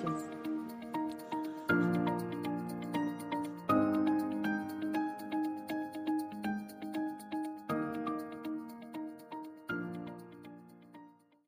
Cheers. 0.00 0.35